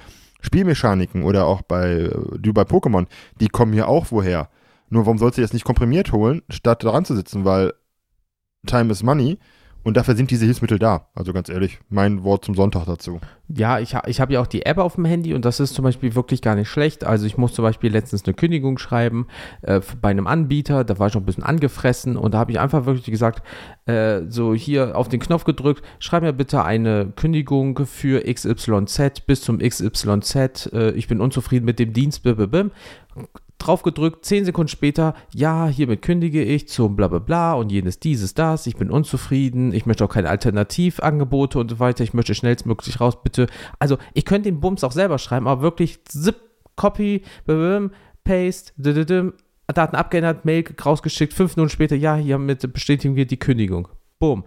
Spielmechaniken 0.41 1.23
oder 1.23 1.45
auch 1.45 1.61
bei, 1.61 2.09
die 2.37 2.51
bei 2.51 2.63
Pokémon, 2.63 3.07
die 3.39 3.47
kommen 3.47 3.73
hier 3.73 3.87
auch 3.87 4.07
woher. 4.11 4.49
Nur 4.89 5.05
warum 5.05 5.17
sollst 5.17 5.37
du 5.37 5.41
das 5.41 5.53
nicht 5.53 5.65
komprimiert 5.65 6.11
holen, 6.11 6.41
statt 6.49 6.83
daran 6.83 7.05
zu 7.05 7.15
sitzen? 7.15 7.45
Weil 7.45 7.73
Time 8.65 8.91
is 8.91 9.03
Money 9.03 9.39
und 9.83 9.97
dafür 9.97 10.15
sind 10.15 10.31
diese 10.31 10.45
Hilfsmittel 10.45 10.79
da. 10.79 11.07
Also 11.13 11.33
ganz 11.33 11.49
ehrlich, 11.49 11.79
mein 11.89 12.23
Wort 12.23 12.45
zum 12.45 12.55
Sonntag 12.55 12.85
dazu. 12.85 13.19
Ja, 13.49 13.79
ich, 13.79 13.95
ich 14.07 14.21
habe 14.21 14.33
ja 14.33 14.41
auch 14.41 14.47
die 14.47 14.65
App 14.65 14.77
auf 14.77 14.95
dem 14.95 15.05
Handy 15.05 15.33
und 15.33 15.43
das 15.43 15.59
ist 15.59 15.73
zum 15.73 15.83
Beispiel 15.83 16.15
wirklich 16.15 16.41
gar 16.41 16.55
nicht 16.55 16.69
schlecht. 16.69 17.03
Also 17.03 17.25
ich 17.25 17.37
muss 17.37 17.53
zum 17.53 17.63
Beispiel 17.63 17.91
letztens 17.91 18.23
eine 18.25 18.33
Kündigung 18.33 18.77
schreiben 18.77 19.27
äh, 19.61 19.81
bei 20.01 20.09
einem 20.09 20.27
Anbieter, 20.27 20.83
da 20.83 20.99
war 20.99 21.07
ich 21.07 21.13
noch 21.13 21.21
ein 21.21 21.25
bisschen 21.25 21.43
angefressen 21.43 22.15
und 22.15 22.33
da 22.33 22.39
habe 22.39 22.51
ich 22.51 22.59
einfach 22.59 22.85
wirklich 22.85 23.05
gesagt, 23.05 23.43
äh, 23.85 24.21
so 24.29 24.53
hier 24.53 24.97
auf 24.97 25.09
den 25.09 25.19
Knopf 25.19 25.43
gedrückt, 25.43 25.83
schreib 25.99 26.23
mir 26.23 26.33
bitte 26.33 26.63
eine 26.63 27.11
Kündigung 27.15 27.85
für 27.85 28.23
XYZ 28.23 29.25
bis 29.27 29.41
zum 29.41 29.59
XYZ. 29.59 30.71
Äh, 30.71 30.91
ich 30.91 31.07
bin 31.07 31.19
unzufrieden 31.19 31.65
mit 31.65 31.79
dem 31.79 31.93
Dienst. 31.93 32.23
Bim, 32.23 32.71
drauf 33.65 33.83
gedrückt, 33.83 34.25
zehn 34.25 34.45
Sekunden 34.45 34.67
später, 34.67 35.15
ja, 35.33 35.67
hiermit 35.67 36.01
kündige 36.01 36.43
ich 36.43 36.67
zum 36.67 36.95
bla 36.95 37.07
bla 37.07 37.19
bla 37.19 37.53
und 37.53 37.71
jenes 37.71 37.99
dieses, 37.99 38.33
das, 38.33 38.67
ich 38.67 38.75
bin 38.75 38.91
unzufrieden, 38.91 39.73
ich 39.73 39.85
möchte 39.85 40.05
auch 40.05 40.09
keine 40.09 40.29
Alternativangebote 40.29 41.59
und 41.59 41.69
so 41.69 41.79
weiter, 41.79 42.03
ich 42.03 42.13
möchte 42.13 42.35
schnellstmöglich 42.35 42.99
raus, 42.99 43.21
bitte. 43.23 43.47
Also 43.79 43.97
ich 44.13 44.25
könnte 44.25 44.49
den 44.49 44.59
Bums 44.59 44.83
auch 44.83 44.91
selber 44.91 45.17
schreiben, 45.17 45.47
aber 45.47 45.61
wirklich 45.61 46.03
zip, 46.05 46.35
copy, 46.75 47.23
paste, 48.23 48.73
Daten 49.73 49.95
abgeändert, 49.95 50.45
Mail 50.45 50.65
rausgeschickt, 50.85 51.33
fünf 51.33 51.55
Minuten 51.55 51.71
später, 51.71 51.95
ja, 51.95 52.15
hiermit 52.15 52.71
bestätigen 52.73 53.15
wir 53.15 53.25
die 53.25 53.37
Kündigung. 53.37 53.87
Boom 54.19 54.43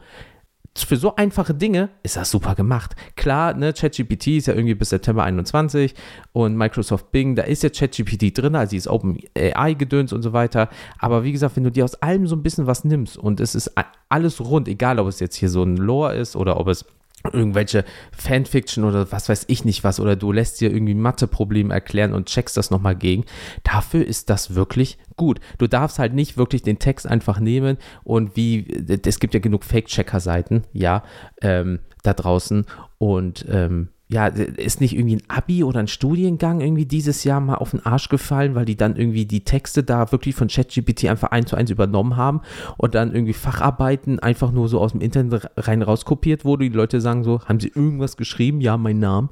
für 0.84 0.96
so 0.96 1.16
einfache 1.16 1.54
Dinge 1.54 1.90
ist 2.02 2.16
das 2.16 2.30
super 2.30 2.54
gemacht. 2.54 2.94
Klar, 3.16 3.54
ne, 3.54 3.72
ChatGPT 3.72 4.28
ist 4.28 4.46
ja 4.46 4.54
irgendwie 4.54 4.74
bis 4.74 4.90
September 4.90 5.24
21 5.24 5.94
und 6.32 6.56
Microsoft 6.56 7.12
Bing, 7.12 7.34
da 7.34 7.42
ist 7.42 7.62
ja 7.62 7.70
ChatGPT 7.70 8.36
drin, 8.36 8.54
also 8.54 8.76
ist 8.76 8.88
Open 8.88 9.18
AI 9.36 9.74
gedöns 9.74 10.12
und 10.12 10.22
so 10.22 10.32
weiter. 10.32 10.68
Aber 10.98 11.24
wie 11.24 11.32
gesagt, 11.32 11.56
wenn 11.56 11.64
du 11.64 11.70
dir 11.70 11.84
aus 11.84 11.94
allem 11.96 12.26
so 12.26 12.36
ein 12.36 12.42
bisschen 12.42 12.66
was 12.66 12.84
nimmst 12.84 13.16
und 13.16 13.40
es 13.40 13.54
ist 13.54 13.72
alles 14.08 14.40
rund, 14.40 14.68
egal 14.68 14.98
ob 14.98 15.08
es 15.08 15.20
jetzt 15.20 15.36
hier 15.36 15.48
so 15.48 15.62
ein 15.62 15.76
Lore 15.76 16.14
ist 16.14 16.36
oder 16.36 16.58
ob 16.58 16.68
es 16.68 16.84
irgendwelche 17.32 17.84
Fanfiction 18.16 18.84
oder 18.84 19.10
was 19.12 19.28
weiß 19.28 19.44
ich 19.48 19.64
nicht 19.64 19.84
was 19.84 20.00
oder 20.00 20.16
du 20.16 20.32
lässt 20.32 20.60
dir 20.60 20.70
irgendwie 20.70 20.94
Matheprobleme 20.94 21.72
erklären 21.72 22.12
und 22.12 22.26
checkst 22.26 22.56
das 22.56 22.70
nochmal 22.70 22.96
gegen. 22.96 23.24
Dafür 23.62 24.06
ist 24.06 24.30
das 24.30 24.54
wirklich 24.54 24.98
gut. 25.16 25.40
Du 25.58 25.66
darfst 25.66 25.98
halt 25.98 26.14
nicht 26.14 26.36
wirklich 26.36 26.62
den 26.62 26.78
Text 26.78 27.06
einfach 27.06 27.40
nehmen 27.40 27.78
und 28.04 28.36
wie, 28.36 28.66
es 29.04 29.20
gibt 29.20 29.34
ja 29.34 29.40
genug 29.40 29.64
Fake-Checker-Seiten, 29.64 30.64
ja, 30.72 31.02
ähm, 31.42 31.80
da 32.02 32.14
draußen 32.14 32.66
und 32.98 33.44
ähm, 33.48 33.88
ja, 34.08 34.28
ist 34.28 34.80
nicht 34.80 34.94
irgendwie 34.94 35.16
ein 35.16 35.22
Abi 35.28 35.64
oder 35.64 35.80
ein 35.80 35.88
Studiengang 35.88 36.60
irgendwie 36.60 36.86
dieses 36.86 37.24
Jahr 37.24 37.40
mal 37.40 37.56
auf 37.56 37.72
den 37.72 37.84
Arsch 37.84 38.08
gefallen, 38.08 38.54
weil 38.54 38.64
die 38.64 38.76
dann 38.76 38.94
irgendwie 38.94 39.26
die 39.26 39.42
Texte 39.42 39.82
da 39.82 40.12
wirklich 40.12 40.36
von 40.36 40.46
ChatGPT 40.46 41.06
einfach 41.06 41.32
eins 41.32 41.50
zu 41.50 41.56
eins 41.56 41.70
übernommen 41.70 42.16
haben 42.16 42.40
und 42.76 42.94
dann 42.94 43.12
irgendwie 43.12 43.32
Facharbeiten 43.32 44.20
einfach 44.20 44.52
nur 44.52 44.68
so 44.68 44.80
aus 44.80 44.92
dem 44.92 45.00
Internet 45.00 45.50
rein 45.56 45.82
rauskopiert 45.82 46.44
wurde. 46.44 46.68
Die 46.68 46.76
Leute 46.76 47.00
sagen 47.00 47.24
so, 47.24 47.40
haben 47.46 47.58
sie 47.58 47.72
irgendwas 47.74 48.16
geschrieben? 48.16 48.60
Ja, 48.60 48.76
mein 48.76 49.00
Name. 49.00 49.28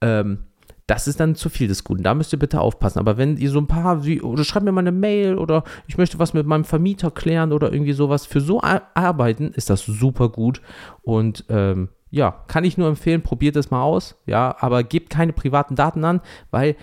Ähm, 0.00 0.44
das 0.86 1.08
ist 1.08 1.18
dann 1.18 1.34
zu 1.34 1.50
viel 1.50 1.66
des 1.66 1.82
Guten. 1.82 2.04
Da 2.04 2.14
müsst 2.14 2.32
ihr 2.32 2.38
bitte 2.38 2.60
aufpassen. 2.60 3.00
Aber 3.00 3.18
wenn 3.18 3.36
ihr 3.36 3.50
so 3.50 3.58
ein 3.58 3.66
paar, 3.66 4.00
oder 4.22 4.44
schreibt 4.44 4.64
mir 4.64 4.72
mal 4.72 4.80
eine 4.80 4.92
Mail 4.92 5.36
oder 5.36 5.64
ich 5.86 5.98
möchte 5.98 6.18
was 6.20 6.32
mit 6.32 6.46
meinem 6.46 6.64
Vermieter 6.64 7.10
klären 7.10 7.52
oder 7.52 7.72
irgendwie 7.72 7.92
sowas, 7.92 8.24
für 8.26 8.40
so 8.40 8.62
arbeiten 8.62 9.48
ist 9.48 9.68
das 9.68 9.84
super 9.84 10.30
gut. 10.30 10.62
Und 11.02 11.44
ähm, 11.50 11.88
ja, 12.10 12.44
kann 12.46 12.64
ich 12.64 12.78
nur 12.78 12.88
empfehlen, 12.88 13.22
probiert 13.22 13.56
es 13.56 13.70
mal 13.70 13.82
aus, 13.82 14.16
ja, 14.26 14.56
aber 14.60 14.82
gebt 14.82 15.10
keine 15.10 15.32
privaten 15.32 15.76
Daten 15.76 16.04
an, 16.04 16.20
weil 16.50 16.76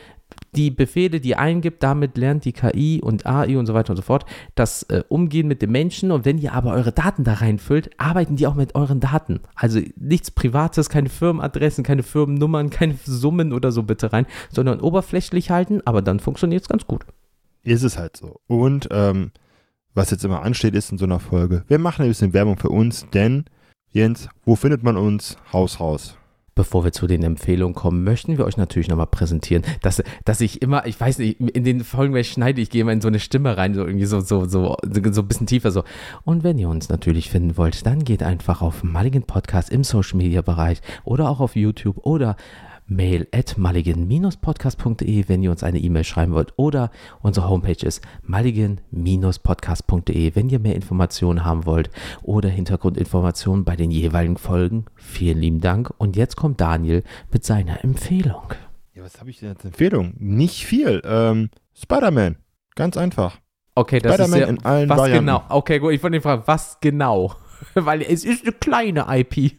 die 0.56 0.72
Befehle, 0.72 1.20
die 1.20 1.30
ihr 1.30 1.40
eingibt, 1.40 1.84
damit 1.84 2.18
lernt 2.18 2.46
die 2.46 2.54
KI 2.54 3.02
und 3.04 3.26
AI 3.26 3.58
und 3.58 3.66
so 3.66 3.74
weiter 3.74 3.92
und 3.92 3.98
so 3.98 4.02
fort 4.02 4.26
das 4.56 4.84
äh, 4.84 5.04
Umgehen 5.10 5.48
mit 5.48 5.62
den 5.62 5.72
Menschen. 5.72 6.12
Und 6.12 6.26
wenn 6.26 6.38
ihr 6.38 6.54
aber 6.54 6.74
eure 6.74 6.92
Daten 6.92 7.24
da 7.24 7.34
reinfüllt, 7.34 7.92
arbeiten 7.98 8.38
die 8.38 8.48
auch 8.48 8.56
mit 8.56 8.74
euren 8.74 9.00
Daten. 9.00 9.42
Also 9.56 9.82
nichts 9.98 10.32
Privates, 10.32 10.90
keine 10.90 11.10
Firmenadressen, 11.10 11.84
keine 11.84 12.04
Firmennummern, 12.04 12.70
keine 12.70 12.96
Summen 13.04 13.52
oder 13.52 13.72
so 13.72 13.84
bitte 13.84 14.14
rein, 14.14 14.26
sondern 14.50 14.80
oberflächlich 14.80 15.52
halten, 15.52 15.82
aber 15.86 16.02
dann 16.02 16.20
funktioniert 16.20 16.64
es 16.64 16.70
ganz 16.70 16.88
gut. 16.88 17.06
Ist 17.64 17.84
es 17.84 17.98
halt 17.98 18.16
so. 18.16 18.40
Und 18.48 18.88
ähm, 18.92 19.32
was 19.94 20.12
jetzt 20.12 20.24
immer 20.24 20.42
ansteht, 20.42 20.76
ist 20.76 20.92
in 20.92 20.98
so 20.98 21.06
einer 21.06 21.20
Folge, 21.20 21.64
wir 21.68 21.80
machen 21.80 22.04
ein 22.04 22.10
bisschen 22.10 22.34
Werbung 22.34 22.58
für 22.58 22.70
uns, 22.70 23.08
denn 23.14 23.46
Jens, 23.96 24.28
wo 24.44 24.58
findet 24.58 24.84
man 24.84 24.98
uns? 24.98 25.38
Haus 25.54 25.80
raus. 25.80 26.18
Bevor 26.54 26.84
wir 26.84 26.92
zu 26.92 27.08
den 27.08 27.24
Empfehlungen 27.24 27.74
kommen, 27.74 28.04
möchten 28.04 28.38
wir 28.38 28.44
euch 28.44 28.58
natürlich 28.58 28.90
nochmal 28.90 29.08
präsentieren, 29.08 29.64
dass, 29.82 30.04
dass 30.26 30.42
ich 30.42 30.62
immer, 30.62 30.86
ich 30.86 31.00
weiß 31.00 31.20
nicht, 31.20 31.40
in 31.40 31.64
den 31.64 31.82
Folgen, 31.86 32.14
wenn 32.14 32.20
ich 32.20 32.32
schneide, 32.32 32.60
ich 32.60 32.70
gehe 32.70 32.82
immer 32.82 32.92
in 32.92 33.00
so 33.00 33.08
eine 33.08 33.22
Stimme 33.22 33.56
rein, 33.56 33.74
so 33.74 33.86
irgendwie 33.86 34.06
so, 34.06 34.20
so, 34.20 34.44
so, 34.44 34.76
so 34.84 35.22
ein 35.22 35.28
bisschen 35.30 35.48
tiefer 35.48 35.72
so. 35.72 35.86
Und 36.26 36.44
wenn 36.44 36.58
ihr 36.58 36.68
uns 36.68 36.90
natürlich 36.90 37.30
finden 37.30 37.56
wollt, 37.56 37.86
dann 37.86 38.04
geht 38.04 38.22
einfach 38.22 38.62
auf 38.62 38.84
Mulligan 38.84 39.24
Podcast 39.24 39.70
im 39.70 39.86
Social 39.86 40.18
Media 40.18 40.42
Bereich 40.42 40.82
oder 41.06 41.30
auch 41.30 41.40
auf 41.40 41.56
YouTube 41.56 42.00
oder 42.00 42.36
mail 42.88 43.28
at 43.34 43.58
mulligan-podcast.de, 43.58 45.28
wenn 45.28 45.44
ihr 45.44 45.52
uns 45.52 45.64
eine 45.64 45.80
E-Mail 45.80 46.04
schreiben 46.04 46.34
wollt. 46.34 46.54
Oder 46.58 46.92
unsere 47.22 47.50
Homepage 47.50 47.86
ist 47.86 48.02
mulligan-podcast.de, 48.24 50.36
wenn 50.36 50.50
ihr 50.50 50.60
mehr 50.60 50.76
Informationen 50.76 51.46
haben 51.46 51.66
wollt 51.66 51.90
oder 52.22 52.50
Hintergrundinformationen 52.50 53.66
bei 53.66 53.76
den 53.76 53.92
jeweiligen 53.92 54.38
Folgen. 54.38 54.86
Vielen 54.96 55.40
lieben 55.40 55.62
Dank. 55.62 55.94
Und 55.98 56.16
jetzt 56.16 56.36
kommt 56.36 56.62
Daniel 56.62 57.04
mit 57.32 57.44
seiner 57.44 57.84
Empfehlung. 57.84 58.54
Ja, 58.94 59.04
was 59.04 59.20
habe 59.20 59.30
ich 59.30 59.40
denn 59.40 59.50
als 59.50 59.66
Empfehlung? 59.66 60.14
Nicht 60.18 60.66
viel. 60.66 61.02
Ähm, 61.06 61.50
Spider-Man. 61.74 62.38
Ganz 62.76 62.98
einfach. 62.98 63.38
Okay, 63.76 64.00
das 64.00 64.20
ist 64.20 64.36
ja, 64.36 64.48
in 64.48 64.64
allen 64.64 64.90
was 64.90 64.98
Varianten. 64.98 65.26
genau? 65.26 65.44
Okay, 65.50 65.80
gut, 65.80 65.92
ich 65.92 66.02
wollte 66.02 66.22
fragen, 66.22 66.44
was 66.46 66.80
genau? 66.80 67.36
Weil 67.74 68.02
es 68.02 68.24
ist 68.24 68.44
eine 68.44 68.54
kleine 68.54 69.06
IP. 69.10 69.58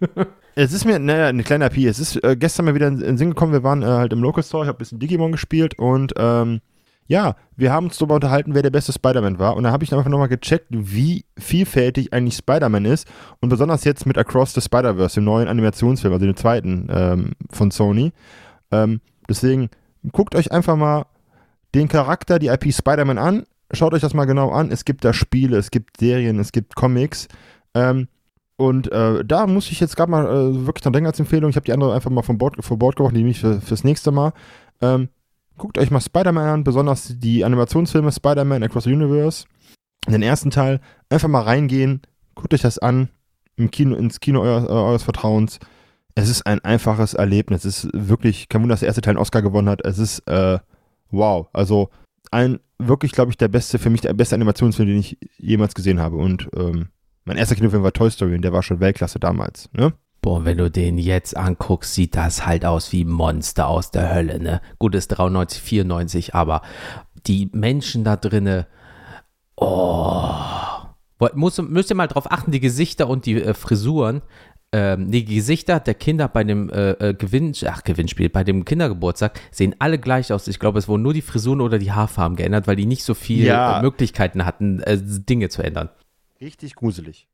Es 0.58 0.72
ist 0.72 0.86
mir, 0.86 0.98
naja, 0.98 1.26
eine 1.26 1.42
kleine 1.42 1.66
IP. 1.66 1.76
Es 1.86 1.98
ist 1.98 2.16
äh, 2.24 2.34
gestern 2.34 2.64
mal 2.64 2.74
wieder 2.74 2.88
in, 2.88 2.94
in 2.94 3.00
den 3.00 3.18
Sinn 3.18 3.28
gekommen, 3.28 3.52
wir 3.52 3.62
waren 3.62 3.82
äh, 3.82 3.86
halt 3.86 4.12
im 4.14 4.22
Local 4.22 4.42
Store, 4.42 4.64
ich 4.64 4.68
habe 4.68 4.78
ein 4.78 4.80
bisschen 4.80 4.98
Digimon 4.98 5.30
gespielt 5.30 5.78
und 5.78 6.14
ähm, 6.16 6.62
ja, 7.08 7.36
wir 7.56 7.72
haben 7.72 7.86
uns 7.86 7.98
darüber 7.98 8.14
unterhalten, 8.14 8.54
wer 8.54 8.62
der 8.62 8.70
beste 8.70 8.92
Spider-Man 8.92 9.38
war. 9.38 9.54
Und 9.54 9.64
da 9.64 9.70
habe 9.70 9.84
ich 9.84 9.92
einfach 9.92 10.08
nochmal 10.08 10.28
gecheckt, 10.28 10.66
wie 10.70 11.26
vielfältig 11.38 12.12
eigentlich 12.12 12.36
Spider-Man 12.36 12.84
ist. 12.86 13.06
Und 13.40 13.50
besonders 13.50 13.84
jetzt 13.84 14.06
mit 14.06 14.18
Across 14.18 14.54
the 14.54 14.60
Spider-Verse, 14.60 15.14
dem 15.16 15.24
neuen 15.24 15.46
Animationsfilm, 15.46 16.12
also 16.12 16.26
dem 16.26 16.36
zweiten 16.36 16.88
ähm, 16.90 17.32
von 17.50 17.70
Sony. 17.70 18.12
Ähm, 18.72 19.00
deswegen 19.28 19.68
guckt 20.10 20.34
euch 20.34 20.50
einfach 20.50 20.74
mal 20.74 21.06
den 21.74 21.86
Charakter, 21.86 22.38
die 22.38 22.48
IP 22.48 22.72
Spider-Man 22.72 23.18
an. 23.18 23.44
Schaut 23.72 23.94
euch 23.94 24.00
das 24.00 24.14
mal 24.14 24.24
genau 24.24 24.50
an. 24.50 24.72
Es 24.72 24.84
gibt 24.84 25.04
da 25.04 25.12
Spiele, 25.12 25.58
es 25.58 25.70
gibt 25.70 25.98
Serien, 25.98 26.40
es 26.40 26.50
gibt 26.50 26.74
Comics. 26.74 27.28
Ähm, 27.74 28.08
und 28.56 28.90
äh, 28.90 29.24
da 29.24 29.46
muss 29.46 29.70
ich 29.70 29.80
jetzt 29.80 29.96
gerade 29.96 30.10
mal 30.10 30.26
äh, 30.26 30.66
wirklich 30.66 30.82
dran 30.82 30.92
denken 30.92 31.06
als 31.06 31.20
Empfehlung. 31.20 31.50
Ich 31.50 31.56
habe 31.56 31.66
die 31.66 31.72
andere 31.72 31.94
einfach 31.94 32.10
mal 32.10 32.22
von 32.22 32.38
Bord, 32.38 32.56
vor 32.64 32.78
Bord 32.78 32.96
geworfen, 32.96 33.14
die 33.14 33.24
mich 33.24 33.40
für, 33.40 33.60
fürs 33.60 33.84
nächste 33.84 34.12
Mal. 34.12 34.32
Ähm, 34.80 35.08
guckt 35.58 35.78
euch 35.78 35.90
mal 35.90 36.00
Spider-Man 36.00 36.48
an, 36.48 36.64
besonders 36.64 37.18
die 37.18 37.44
Animationsfilme 37.44 38.12
Spider-Man 38.12 38.62
Across 38.62 38.84
the 38.84 38.92
Universe. 38.92 39.44
Den 40.08 40.22
ersten 40.22 40.50
Teil 40.50 40.80
einfach 41.10 41.28
mal 41.28 41.42
reingehen, 41.42 42.00
guckt 42.34 42.54
euch 42.54 42.62
das 42.62 42.78
an, 42.78 43.10
im 43.56 43.70
Kino, 43.70 43.96
ins 43.96 44.20
Kino 44.20 44.40
euer, 44.40 44.68
eures 44.68 45.02
Vertrauens. 45.02 45.58
Es 46.14 46.30
ist 46.30 46.46
ein 46.46 46.64
einfaches 46.64 47.12
Erlebnis. 47.12 47.64
Es 47.64 47.84
ist 47.84 47.90
wirklich, 47.92 48.48
kein 48.48 48.62
Wunder, 48.62 48.72
dass 48.72 48.80
der 48.80 48.86
erste 48.86 49.02
Teil 49.02 49.12
einen 49.12 49.20
Oscar 49.20 49.42
gewonnen 49.42 49.68
hat. 49.68 49.84
Es 49.84 49.98
ist, 49.98 50.20
äh, 50.20 50.58
wow. 51.10 51.48
Also 51.52 51.90
ein 52.30 52.60
wirklich, 52.78 53.12
glaube 53.12 53.30
ich, 53.30 53.36
der 53.36 53.48
beste, 53.48 53.78
für 53.78 53.90
mich 53.90 54.00
der 54.00 54.14
beste 54.14 54.34
Animationsfilm, 54.34 54.88
den 54.88 54.98
ich 54.98 55.18
jemals 55.36 55.74
gesehen 55.74 56.00
habe. 56.00 56.16
Und 56.16 56.48
ähm, 56.56 56.88
mein 57.26 57.36
erster 57.36 57.54
Kinofilm 57.54 57.82
war 57.82 57.92
Toy 57.92 58.10
Story 58.10 58.34
und 58.34 58.42
der 58.42 58.52
war 58.52 58.62
schon 58.62 58.80
Weltklasse 58.80 59.18
damals. 59.20 59.68
Ne? 59.72 59.92
Boah, 60.22 60.44
wenn 60.44 60.58
du 60.58 60.70
den 60.70 60.96
jetzt 60.98 61.36
anguckst, 61.36 61.94
sieht 61.94 62.16
das 62.16 62.46
halt 62.46 62.64
aus 62.64 62.90
wie 62.92 63.04
Monster 63.04 63.68
aus 63.68 63.90
der 63.90 64.12
Hölle, 64.12 64.40
ne? 64.40 64.60
Gut, 64.78 64.94
ist 64.94 65.08
93, 65.08 65.60
94, 65.62 66.34
aber 66.34 66.62
die 67.26 67.50
Menschen 67.52 68.02
da 68.02 68.16
drinne, 68.16 68.66
oh. 69.56 70.30
Muss, 71.34 71.60
müsst 71.62 71.90
ihr 71.90 71.96
mal 71.96 72.08
drauf 72.08 72.30
achten, 72.30 72.50
die 72.50 72.60
Gesichter 72.60 73.08
und 73.08 73.24
die 73.24 73.42
äh, 73.42 73.54
Frisuren, 73.54 74.20
ähm, 74.72 75.10
die 75.10 75.24
Gesichter 75.24 75.80
der 75.80 75.94
Kinder 75.94 76.28
bei 76.28 76.44
dem 76.44 76.68
äh, 76.70 76.90
äh, 76.90 77.14
Gewinn, 77.14 77.54
ach, 77.66 77.82
Gewinnspiel, 77.84 78.28
bei 78.28 78.44
dem 78.44 78.64
Kindergeburtstag 78.66 79.40
sehen 79.50 79.74
alle 79.78 79.98
gleich 79.98 80.32
aus. 80.32 80.46
Ich 80.48 80.58
glaube, 80.58 80.78
es 80.78 80.88
wurden 80.88 81.02
nur 81.02 81.14
die 81.14 81.22
Frisuren 81.22 81.60
oder 81.62 81.78
die 81.78 81.92
Haarfarben 81.92 82.36
geändert, 82.36 82.66
weil 82.66 82.76
die 82.76 82.84
nicht 82.84 83.02
so 83.04 83.14
viele 83.14 83.46
Ja. 83.46 83.78
äh, 83.78 83.82
Möglichkeiten 83.82 84.44
hatten, 84.44 84.80
äh, 84.80 84.98
Dinge 85.00 85.48
zu 85.48 85.62
ändern. 85.62 85.88
Richtig 86.40 86.74
gruselig. 86.74 87.28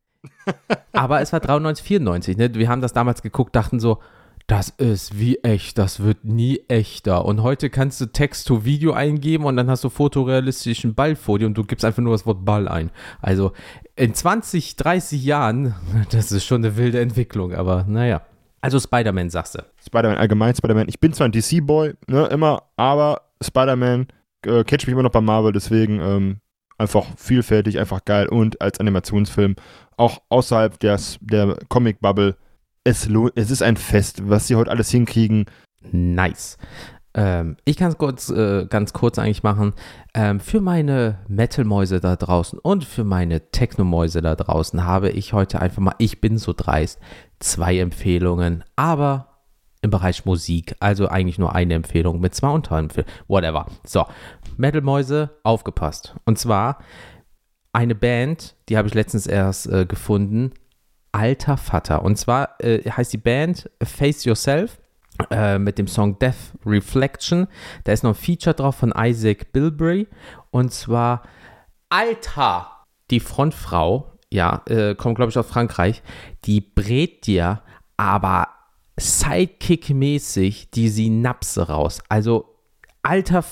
Aber 0.93 1.21
es 1.21 1.33
war 1.33 1.41
93, 1.41 1.85
94, 1.85 2.37
ne? 2.37 2.55
Wir 2.55 2.69
haben 2.69 2.81
das 2.81 2.93
damals 2.93 3.23
geguckt, 3.23 3.57
dachten 3.57 3.81
so, 3.81 3.99
das 4.47 4.71
ist 4.71 5.19
wie 5.19 5.39
echt, 5.39 5.79
das 5.79 6.01
wird 6.01 6.25
nie 6.25 6.63
echter. 6.69 7.25
Und 7.25 7.43
heute 7.43 7.71
kannst 7.71 8.01
du 8.01 8.07
Text 8.07 8.47
to 8.47 8.65
Video 8.65 8.93
eingeben 8.93 9.45
und 9.45 9.57
dann 9.57 9.71
hast 9.71 9.85
du 9.85 9.89
fotorealistischen 9.89 10.95
Ball 10.95 11.17
vor 11.17 11.39
dir 11.39 11.47
und 11.47 11.55
du 11.55 11.65
gibst 11.65 11.85
einfach 11.85 12.03
nur 12.03 12.13
das 12.13 12.27
Wort 12.27 12.45
Ball 12.45 12.69
ein. 12.69 12.91
Also 13.21 13.53
in 13.97 14.15
20, 14.15 14.77
30 14.77 15.25
Jahren, 15.25 15.75
das 16.11 16.33
ist 16.33 16.45
schon 16.45 16.65
eine 16.65 16.77
wilde 16.77 17.01
Entwicklung, 17.01 17.55
aber 17.55 17.85
naja. 17.89 18.23
Also 18.61 18.79
Spider-Man, 18.79 19.31
sagst 19.31 19.57
du. 19.57 19.65
Spider-Man 19.85 20.19
allgemein, 20.19 20.55
Spider-Man. 20.55 20.89
Ich 20.89 21.01
bin 21.01 21.13
zwar 21.13 21.27
ein 21.27 21.33
DC-Boy, 21.33 21.95
ne, 22.07 22.27
immer, 22.27 22.63
aber 22.77 23.23
Spider-Man 23.43 24.07
äh, 24.47 24.63
catcht 24.65 24.87
mich 24.87 24.93
immer 24.93 25.03
noch 25.03 25.11
bei 25.11 25.21
Marvel, 25.21 25.53
deswegen 25.53 26.01
ähm, 26.01 26.41
einfach 26.79 27.07
vielfältig, 27.17 27.79
einfach 27.79 28.05
geil 28.05 28.29
und 28.29 28.61
als 28.61 28.81
Animationsfilm 28.81 29.57
auch 29.97 30.23
außerhalb 30.29 30.79
des, 30.81 31.19
der 31.21 31.59
Comic-Bubble. 31.69 32.37
Es, 32.85 33.09
es 33.35 33.51
ist 33.51 33.63
ein 33.63 33.77
Fest, 33.77 34.29
was 34.29 34.49
sie 34.49 34.57
heute 34.57 34.71
alles 34.71 34.91
hinkriegen. 34.91 35.47
Nice. 35.91 36.57
Ähm, 37.15 37.57
ich 37.65 37.77
kann 37.77 37.91
es 37.91 37.99
kurz, 37.99 38.31
äh, 38.31 38.67
ganz 38.67 38.93
kurz 38.93 39.19
eigentlich 39.19 39.43
machen. 39.43 39.75
Ähm, 40.15 40.41
für 40.41 40.61
meine 40.61 41.19
Metal-Mäuse 41.29 42.01
da 42.01 42.17
draußen 42.17 42.59
und 42.59 42.85
für 42.85 43.05
meine 43.05 43.51
Techno-Mäuse 43.51 44.23
da 44.23 44.35
draußen 44.35 44.85
habe 44.85 45.11
ich 45.11 45.33
heute 45.33 45.61
einfach 45.61 45.83
mal, 45.83 45.95
ich 45.99 46.21
bin 46.21 46.39
so 46.39 46.55
dreist, 46.57 46.99
zwei 47.39 47.79
Empfehlungen, 47.79 48.65
aber 48.77 49.32
im 49.83 49.91
Bereich 49.91 50.25
Musik. 50.25 50.75
Also 50.81 51.09
eigentlich 51.09 51.39
nur 51.39 51.55
eine 51.55 51.75
Empfehlung 51.75 52.21
mit 52.21 52.35
zwei 52.35 52.49
Unterempfehlungen. 52.49 53.13
Whatever. 53.29 53.67
So, 53.85 54.07
Metal-Mäuse, 54.57 55.31
aufgepasst. 55.43 56.15
Und 56.25 56.39
zwar 56.39 56.79
eine 57.73 57.95
Band, 57.95 58.55
die 58.69 58.77
habe 58.77 58.89
ich 58.89 58.95
letztens 58.95 59.27
erst 59.27 59.67
äh, 59.67 59.85
gefunden. 59.85 60.53
Alter 61.11 61.57
Vater. 61.57 62.03
Und 62.03 62.17
zwar 62.17 62.61
äh, 62.61 62.89
heißt 62.89 63.13
die 63.13 63.19
Band 63.19 63.71
Face 63.83 64.25
Yourself 64.25 64.79
äh, 65.31 65.59
mit 65.59 65.79
dem 65.79 65.89
Song 65.89 66.19
Death 66.19 66.55
Reflection. 66.65 67.49
Da 67.85 67.93
ist 67.93 68.05
noch 68.05 68.13
ein 68.13 68.15
Feature 68.15 68.55
drauf 68.55 68.77
von 68.77 68.95
Isaac 68.97 69.53
Bilbray. 69.53 70.07
Und 70.51 70.73
zwar 70.73 71.23
Alter, 71.89 72.71
die 73.11 73.21
Frontfrau, 73.21 74.13
ja, 74.31 74.63
äh, 74.67 74.95
kommt 74.95 75.17
glaube 75.17 75.31
ich 75.31 75.39
aus 75.39 75.47
Frankreich, 75.47 76.03
die 76.45 76.61
brät 76.61 77.27
dir 77.27 77.61
aber 77.99 78.49
Sidekick-mäßig 79.03 80.71
die 80.71 80.89
Synapse 80.89 81.69
raus. 81.69 82.01
Also, 82.09 82.47
alter, 83.03 83.45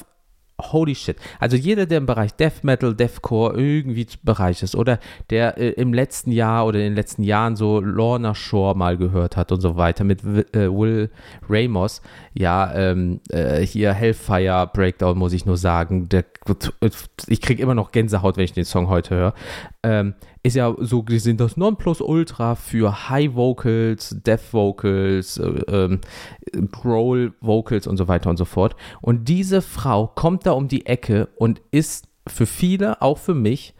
holy 0.61 0.95
shit. 0.95 1.17
Also 1.39 1.57
jeder, 1.57 1.87
der 1.87 1.99
im 1.99 2.07
Bereich 2.07 2.35
Death 2.35 2.63
Metal, 2.63 2.95
Deathcore 2.95 3.59
irgendwie 3.59 4.07
Bereich 4.23 4.63
ist 4.63 4.75
oder 4.75 4.99
der 5.31 5.59
äh, 5.59 5.71
im 5.71 5.93
letzten 5.93 6.33
Jahr 6.33 6.67
oder 6.67 6.79
in 6.79 6.87
den 6.87 6.95
letzten 6.95 7.23
Jahren 7.23 7.57
so 7.57 7.81
Lorna 7.81 8.35
Shore 8.35 8.77
mal 8.77 8.97
gehört 8.97 9.37
hat 9.37 9.53
und 9.53 9.61
so 9.61 9.77
weiter 9.77 10.05
mit 10.05 10.23
äh, 10.23 10.71
Will 10.71 11.11
Ramos, 11.49 12.03
ja, 12.35 12.73
ähm, 12.75 13.21
äh, 13.31 13.61
hier 13.61 13.93
Hellfire 13.93 14.71
Breakdown 14.73 15.19
muss 15.19 15.33
ich 15.33 15.47
nur 15.47 15.57
sagen, 15.57 16.09
der, 16.09 16.25
ich 17.29 17.41
kriege 17.41 17.63
immer 17.63 17.75
noch 17.75 17.93
Gänsehaut, 17.93 18.37
wenn 18.37 18.45
ich 18.45 18.53
den 18.53 18.65
Song 18.65 18.89
heute 18.89 19.15
höre. 19.15 19.35
Ähm, 19.83 20.15
ist 20.43 20.57
ja 20.57 20.75
so 20.79 21.03
gesehen 21.03 21.37
das 21.37 21.57
Nonplusultra 21.57 22.55
für 22.55 23.09
High 23.11 23.35
Vocals, 23.35 24.17
Death 24.25 24.53
Vocals, 24.53 25.39
äh, 25.39 25.63
ähm, 25.69 26.01
Growl 26.71 27.35
Vocals 27.41 27.87
und 27.87 27.97
so 27.97 28.09
weiter 28.09 28.31
und 28.31 28.37
so 28.37 28.45
fort. 28.45 28.77
Und 29.01 29.29
diese 29.29 29.63
Frau 29.63 30.07
kommt 30.07 30.47
da 30.47 30.53
um 30.53 30.69
die 30.69 30.87
Ecke 30.87 31.29
und 31.37 31.61
ist 31.71 32.09
für 32.27 32.47
viele, 32.47 33.03
auch 33.03 33.19
für 33.19 33.35
mich, 33.35 33.75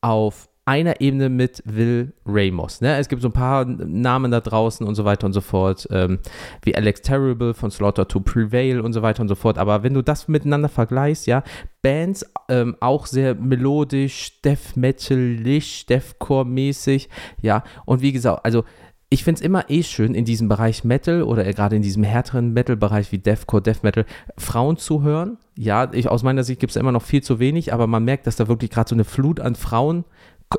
auf 0.00 0.48
einer 0.66 1.00
Ebene 1.00 1.28
mit 1.28 1.62
Will 1.64 2.12
Ramos. 2.26 2.80
Ne? 2.80 2.96
Es 2.98 3.08
gibt 3.08 3.22
so 3.22 3.28
ein 3.28 3.32
paar 3.32 3.64
Namen 3.64 4.32
da 4.32 4.40
draußen 4.40 4.84
und 4.84 4.96
so 4.96 5.04
weiter 5.04 5.26
und 5.26 5.32
so 5.32 5.40
fort, 5.40 5.86
ähm, 5.92 6.18
wie 6.62 6.74
Alex 6.74 7.02
Terrible 7.02 7.54
von 7.54 7.70
Slaughter 7.70 8.08
to 8.08 8.18
Prevail 8.20 8.80
und 8.80 8.92
so 8.92 9.00
weiter 9.00 9.22
und 9.22 9.28
so 9.28 9.36
fort. 9.36 9.58
Aber 9.58 9.84
wenn 9.84 9.94
du 9.94 10.02
das 10.02 10.26
miteinander 10.26 10.68
vergleichst, 10.68 11.28
ja, 11.28 11.44
Bands 11.82 12.26
ähm, 12.48 12.76
auch 12.80 13.06
sehr 13.06 13.36
melodisch, 13.36 14.40
Death 14.42 14.76
Metal-isch, 14.76 15.86
Deathcore-mäßig, 15.86 17.08
ja, 17.40 17.62
und 17.84 18.02
wie 18.02 18.12
gesagt, 18.12 18.44
also 18.44 18.64
ich 19.08 19.22
finde 19.22 19.38
es 19.38 19.44
immer 19.44 19.70
eh 19.70 19.84
schön, 19.84 20.16
in 20.16 20.24
diesem 20.24 20.48
Bereich 20.48 20.82
Metal 20.82 21.22
oder 21.22 21.44
gerade 21.44 21.76
in 21.76 21.82
diesem 21.82 22.02
härteren 22.02 22.52
Metal-Bereich 22.52 23.12
wie 23.12 23.18
Deathcore, 23.18 23.62
Death 23.62 23.84
Metal, 23.84 24.04
Frauen 24.36 24.78
zu 24.78 25.02
hören. 25.02 25.38
Ja, 25.56 25.88
ich, 25.92 26.08
aus 26.08 26.24
meiner 26.24 26.42
Sicht 26.42 26.58
gibt 26.58 26.72
es 26.72 26.76
immer 26.76 26.90
noch 26.90 27.02
viel 27.02 27.22
zu 27.22 27.38
wenig, 27.38 27.72
aber 27.72 27.86
man 27.86 28.04
merkt, 28.04 28.26
dass 28.26 28.34
da 28.34 28.48
wirklich 28.48 28.70
gerade 28.70 28.88
so 28.88 28.96
eine 28.96 29.04
Flut 29.04 29.38
an 29.38 29.54
Frauen 29.54 30.04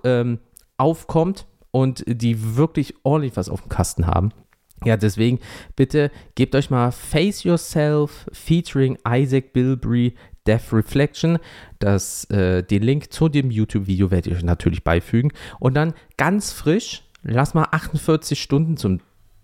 ähm, 0.03 0.39
aufkommt 0.77 1.47
und 1.71 2.03
die 2.07 2.55
wirklich 2.55 2.95
ordentlich 3.03 3.35
was 3.35 3.49
auf 3.49 3.61
dem 3.61 3.69
Kasten 3.69 4.07
haben. 4.07 4.31
Ja, 4.85 4.95
deswegen 4.95 5.39
bitte 5.75 6.11
gebt 6.35 6.53
euch 6.55 6.69
mal 6.69 6.91
Face 6.91 7.43
Yourself 7.43 8.27
featuring 8.31 8.97
Isaac 9.07 9.53
Bilbry 9.53 10.13
Death 10.45 10.71
Reflection. 10.71 11.39
Das, 11.79 12.25
äh, 12.25 12.63
den 12.63 12.83
Link 12.83 13.11
zu 13.11 13.27
dem 13.27 13.49
YouTube-Video 13.49 14.11
werde 14.11 14.29
ich 14.29 14.35
euch 14.37 14.43
natürlich 14.43 14.83
beifügen. 14.83 15.31
Und 15.59 15.73
dann 15.73 15.93
ganz 16.15 16.51
frisch, 16.51 17.03
lass 17.23 17.53
mal 17.53 17.67
48 17.71 18.39
Stunden 18.39 18.77
zum 18.77 18.99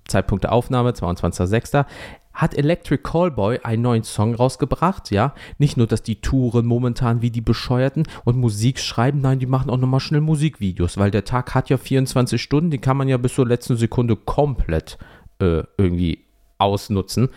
Zeitpunkt 0.07 0.43
der 0.43 0.51
Aufnahme, 0.51 0.91
22.06., 0.91 1.85
hat 2.33 2.55
Electric 2.55 3.03
Callboy 3.03 3.59
einen 3.63 3.81
neuen 3.83 4.03
Song 4.03 4.35
rausgebracht, 4.35 5.11
ja. 5.11 5.33
Nicht 5.57 5.77
nur, 5.77 5.87
dass 5.87 6.03
die 6.03 6.21
touren 6.21 6.65
momentan 6.65 7.21
wie 7.21 7.31
die 7.31 7.41
Bescheuerten 7.41 8.03
und 8.25 8.37
Musik 8.37 8.79
schreiben, 8.79 9.21
nein, 9.21 9.39
die 9.39 9.45
machen 9.45 9.69
auch 9.69 9.77
nochmal 9.77 9.99
schnell 9.99 10.21
Musikvideos, 10.21 10.97
weil 10.97 11.11
der 11.11 11.25
Tag 11.25 11.53
hat 11.53 11.69
ja 11.69 11.77
24 11.77 12.41
Stunden, 12.41 12.71
die 12.71 12.79
kann 12.79 12.97
man 12.97 13.07
ja 13.07 13.17
bis 13.17 13.35
zur 13.35 13.47
letzten 13.47 13.77
Sekunde 13.77 14.15
komplett 14.15 14.97
äh, 15.39 15.63
irgendwie 15.77 16.23
ausnutzen. 16.63 17.29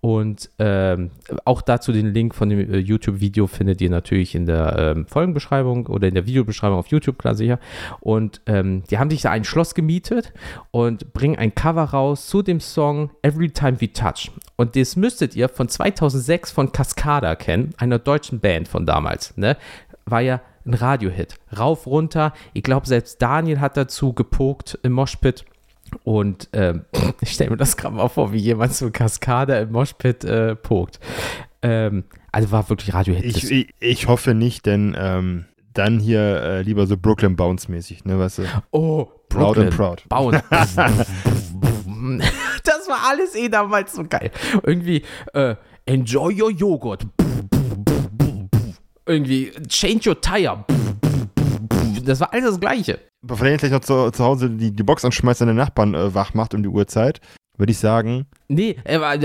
Und 0.00 0.50
ähm, 0.58 1.10
auch 1.44 1.62
dazu 1.62 1.92
den 1.92 2.12
Link 2.12 2.34
von 2.34 2.48
dem 2.48 2.58
äh, 2.58 2.78
YouTube-Video 2.78 3.46
findet 3.46 3.80
ihr 3.80 3.90
natürlich 3.90 4.34
in 4.34 4.46
der 4.46 4.76
ähm, 4.78 5.06
Folgenbeschreibung 5.06 5.86
oder 5.86 6.08
in 6.08 6.14
der 6.14 6.26
Videobeschreibung 6.26 6.78
auf 6.78 6.88
YouTube, 6.88 7.18
klar 7.18 7.34
sicher. 7.34 7.58
Und 8.00 8.40
ähm, 8.46 8.82
die 8.90 8.98
haben 8.98 9.10
sich 9.10 9.22
da 9.22 9.30
ein 9.30 9.44
Schloss 9.44 9.74
gemietet 9.74 10.32
und 10.70 11.12
bringen 11.12 11.36
ein 11.36 11.54
Cover 11.54 11.84
raus 11.84 12.26
zu 12.26 12.42
dem 12.42 12.60
Song 12.60 13.10
Every 13.22 13.50
Time 13.50 13.80
We 13.80 13.92
Touch. 13.92 14.30
Und 14.62 14.76
das 14.76 14.94
müsstet 14.94 15.34
ihr 15.34 15.48
von 15.48 15.68
2006 15.68 16.52
von 16.52 16.70
Cascada 16.70 17.34
kennen, 17.34 17.74
einer 17.78 17.98
deutschen 17.98 18.38
Band 18.38 18.68
von 18.68 18.86
damals. 18.86 19.36
Ne? 19.36 19.56
War 20.06 20.20
ja 20.20 20.40
ein 20.64 20.74
Radiohit. 20.74 21.34
Rauf, 21.58 21.88
runter. 21.88 22.32
Ich 22.52 22.62
glaube, 22.62 22.86
selbst 22.86 23.20
Daniel 23.20 23.58
hat 23.58 23.76
dazu 23.76 24.12
gepokt 24.12 24.78
im 24.84 24.92
Moshpit. 24.92 25.44
Und 26.04 26.48
ähm, 26.52 26.84
ich 27.20 27.32
stelle 27.32 27.50
mir 27.50 27.56
das 27.56 27.76
gerade 27.76 27.96
mal 27.96 28.06
vor, 28.06 28.32
wie 28.32 28.38
jemand 28.38 28.72
so 28.72 28.88
Cascada 28.92 29.58
im 29.58 29.72
Moshpit 29.72 30.22
äh, 30.22 30.54
pokt. 30.54 31.00
Ähm, 31.62 32.04
also 32.30 32.52
war 32.52 32.68
wirklich 32.68 32.94
Radiohit. 32.94 33.24
Ich, 33.24 33.50
ich, 33.50 33.68
ich 33.80 34.06
hoffe 34.06 34.32
nicht, 34.32 34.64
denn 34.64 34.96
ähm, 34.96 35.46
dann 35.74 35.98
hier 35.98 36.20
äh, 36.20 36.62
lieber 36.62 36.86
so 36.86 36.96
Brooklyn 36.96 37.34
Bounce 37.34 37.68
mäßig, 37.68 38.04
ne, 38.04 38.16
weißt 38.16 38.38
du? 38.38 38.42
Oh, 38.70 39.08
Proud 39.28 39.58
and 39.58 39.74
proud. 39.74 40.08
Bounce. 40.08 40.40
das 42.64 42.88
war 42.88 43.08
alles 43.08 43.34
eh 43.34 43.48
damals 43.48 43.92
so 43.92 44.04
geil. 44.04 44.30
Irgendwie, 44.62 45.02
äh, 45.34 45.56
enjoy 45.86 46.40
your 46.40 46.50
Joghurt. 46.50 47.06
Irgendwie, 49.06 49.50
change 49.68 50.08
your 50.08 50.20
tire. 50.20 50.64
Das 52.04 52.20
war 52.20 52.32
alles 52.32 52.50
das 52.50 52.60
Gleiche. 52.60 52.98
Bevor 53.22 53.46
jetzt 53.46 53.60
gleich 53.60 53.72
noch 53.72 53.80
zu, 53.80 54.10
zu 54.10 54.24
Hause 54.24 54.50
die, 54.50 54.72
die 54.72 54.82
Box 54.82 55.04
anschmeißt 55.04 55.42
den 55.42 55.56
Nachbarn 55.56 55.94
äh, 55.94 56.14
wach 56.14 56.34
macht 56.34 56.54
um 56.54 56.62
die 56.62 56.68
Uhrzeit, 56.68 57.20
würde 57.56 57.72
ich 57.72 57.78
sagen. 57.78 58.26
Nee, 58.48 58.76
er 58.84 59.00
war, 59.00 59.16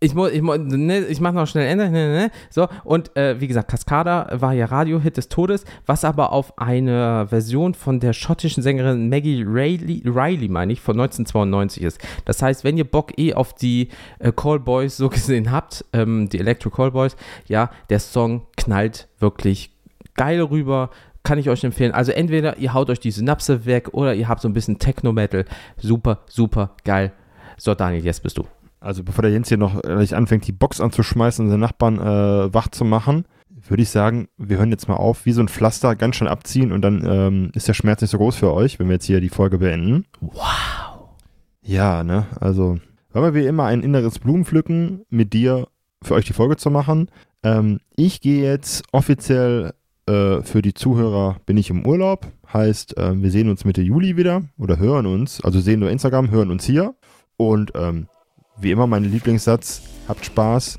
ich 0.00 0.14
muss, 0.14 0.32
ich, 0.32 0.40
ne, 0.42 1.00
ich 1.00 1.20
mach 1.20 1.32
noch 1.32 1.46
schnell 1.46 1.66
Ende, 1.66 1.90
ne, 1.90 2.08
ne, 2.08 2.30
so, 2.48 2.68
und 2.84 3.14
äh, 3.16 3.38
wie 3.40 3.46
gesagt, 3.46 3.70
Cascada 3.70 4.28
war 4.32 4.54
ja 4.54 4.64
Radio-Hit 4.64 5.18
des 5.18 5.28
Todes, 5.28 5.64
was 5.84 6.04
aber 6.04 6.32
auf 6.32 6.58
eine 6.58 7.26
Version 7.28 7.74
von 7.74 8.00
der 8.00 8.14
schottischen 8.14 8.62
Sängerin 8.62 9.10
Maggie 9.10 9.42
Riley, 9.42 10.02
Riley 10.06 10.48
meine 10.48 10.72
ich, 10.72 10.80
von 10.80 10.98
1992 10.98 11.82
ist. 11.82 12.00
Das 12.24 12.40
heißt, 12.40 12.64
wenn 12.64 12.78
ihr 12.78 12.84
Bock 12.84 13.18
eh 13.18 13.34
auf 13.34 13.52
die 13.52 13.88
äh, 14.18 14.32
Callboys 14.32 14.96
so 14.96 15.08
gesehen 15.10 15.52
habt, 15.52 15.84
ähm, 15.92 16.28
die 16.30 16.38
Electro 16.38 16.70
Callboys, 16.70 17.14
ja, 17.46 17.70
der 17.90 18.00
Song 18.00 18.46
knallt 18.56 19.08
wirklich 19.18 19.70
geil 20.14 20.40
rüber, 20.40 20.90
kann 21.22 21.38
ich 21.38 21.50
euch 21.50 21.62
empfehlen. 21.62 21.92
Also 21.92 22.12
entweder 22.12 22.56
ihr 22.56 22.72
haut 22.72 22.88
euch 22.88 23.00
die 23.00 23.10
Synapse 23.10 23.66
weg 23.66 23.92
oder 23.92 24.14
ihr 24.14 24.28
habt 24.28 24.40
so 24.40 24.48
ein 24.48 24.54
bisschen 24.54 24.78
Techno-Metal. 24.78 25.44
Super, 25.76 26.20
super 26.26 26.76
geil. 26.84 27.12
So, 27.58 27.74
Daniel, 27.74 28.04
jetzt 28.04 28.22
bist 28.22 28.38
du. 28.38 28.46
Also 28.80 29.04
bevor 29.04 29.22
der 29.22 29.30
Jens 29.30 29.48
hier 29.48 29.58
noch 29.58 29.82
gleich 29.82 30.14
anfängt, 30.14 30.46
die 30.46 30.52
Box 30.52 30.80
anzuschmeißen 30.80 31.44
und 31.44 31.50
seinen 31.50 31.60
Nachbarn 31.60 31.98
äh, 31.98 32.54
wach 32.54 32.68
zu 32.68 32.84
machen, 32.84 33.26
würde 33.68 33.82
ich 33.82 33.90
sagen, 33.90 34.28
wir 34.38 34.58
hören 34.58 34.70
jetzt 34.70 34.88
mal 34.88 34.96
auf, 34.96 35.26
wie 35.26 35.32
so 35.32 35.42
ein 35.42 35.48
Pflaster 35.48 35.94
ganz 35.94 36.16
schön 36.16 36.28
abziehen 36.28 36.72
und 36.72 36.82
dann 36.82 37.04
ähm, 37.06 37.50
ist 37.54 37.68
der 37.68 37.74
Schmerz 37.74 38.00
nicht 38.00 38.10
so 38.10 38.18
groß 38.18 38.36
für 38.36 38.52
euch, 38.52 38.78
wenn 38.78 38.88
wir 38.88 38.94
jetzt 38.94 39.04
hier 39.04 39.20
die 39.20 39.28
Folge 39.28 39.58
beenden. 39.58 40.06
Wow. 40.20 41.10
Ja, 41.62 42.02
ne, 42.02 42.26
also 42.40 42.78
wollen 43.12 43.34
wir 43.34 43.34
wie 43.34 43.46
immer 43.46 43.64
ein 43.64 43.82
inneres 43.82 44.18
Blumenpflücken 44.18 45.04
mit 45.10 45.32
dir 45.32 45.68
für 46.02 46.14
euch 46.14 46.24
die 46.24 46.32
Folge 46.32 46.56
zu 46.56 46.70
machen. 46.70 47.10
Ähm, 47.42 47.80
ich 47.96 48.20
gehe 48.20 48.42
jetzt 48.42 48.84
offiziell 48.92 49.74
äh, 50.06 50.42
für 50.42 50.62
die 50.62 50.74
Zuhörer 50.74 51.36
bin 51.46 51.56
ich 51.56 51.70
im 51.70 51.86
Urlaub. 51.86 52.26
Heißt, 52.52 52.96
äh, 52.96 53.20
wir 53.20 53.30
sehen 53.30 53.50
uns 53.50 53.64
Mitte 53.64 53.82
Juli 53.82 54.16
wieder 54.16 54.42
oder 54.58 54.78
hören 54.78 55.06
uns. 55.06 55.44
Also 55.44 55.60
sehen 55.60 55.80
nur 55.80 55.90
Instagram, 55.90 56.30
hören 56.30 56.50
uns 56.50 56.64
hier. 56.64 56.94
Und 57.36 57.72
ähm, 57.74 58.08
wie 58.60 58.70
immer 58.70 58.86
mein 58.86 59.04
Lieblingssatz, 59.04 59.82
habt 60.08 60.24
Spaß. 60.24 60.78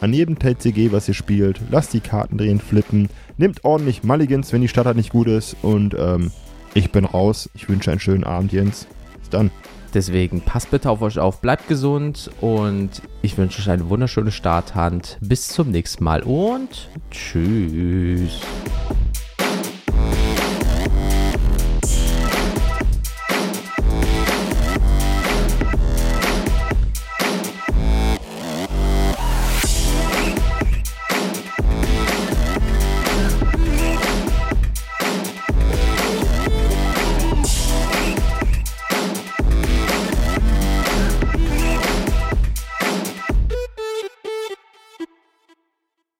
An 0.00 0.12
jedem 0.12 0.38
TCG, 0.38 0.90
was 0.90 1.08
ihr 1.08 1.14
spielt, 1.14 1.60
lasst 1.70 1.92
die 1.92 2.00
Karten 2.00 2.38
drehen, 2.38 2.60
flippen, 2.60 3.08
nehmt 3.36 3.64
ordentlich 3.64 4.02
Mulligans, 4.02 4.52
wenn 4.52 4.60
die 4.60 4.68
Stadt 4.68 4.86
halt 4.86 4.96
nicht 4.96 5.10
gut 5.10 5.28
ist 5.28 5.56
und 5.62 5.94
ähm, 5.98 6.32
ich 6.74 6.90
bin 6.90 7.04
raus. 7.04 7.50
Ich 7.54 7.68
wünsche 7.68 7.90
einen 7.90 8.00
schönen 8.00 8.24
Abend, 8.24 8.52
Jens. 8.52 8.86
Bis 9.20 9.28
dann. 9.30 9.50
Deswegen 9.94 10.40
passt 10.40 10.70
bitte 10.70 10.88
auf 10.88 11.02
euch 11.02 11.18
auf, 11.18 11.42
bleibt 11.42 11.68
gesund 11.68 12.30
und 12.40 13.02
ich 13.20 13.36
wünsche 13.36 13.60
euch 13.60 13.68
eine 13.68 13.90
wunderschöne 13.90 14.32
Starthand. 14.32 15.18
Bis 15.20 15.48
zum 15.48 15.70
nächsten 15.70 16.02
Mal 16.02 16.22
und 16.22 16.88
tschüss. 17.10 18.40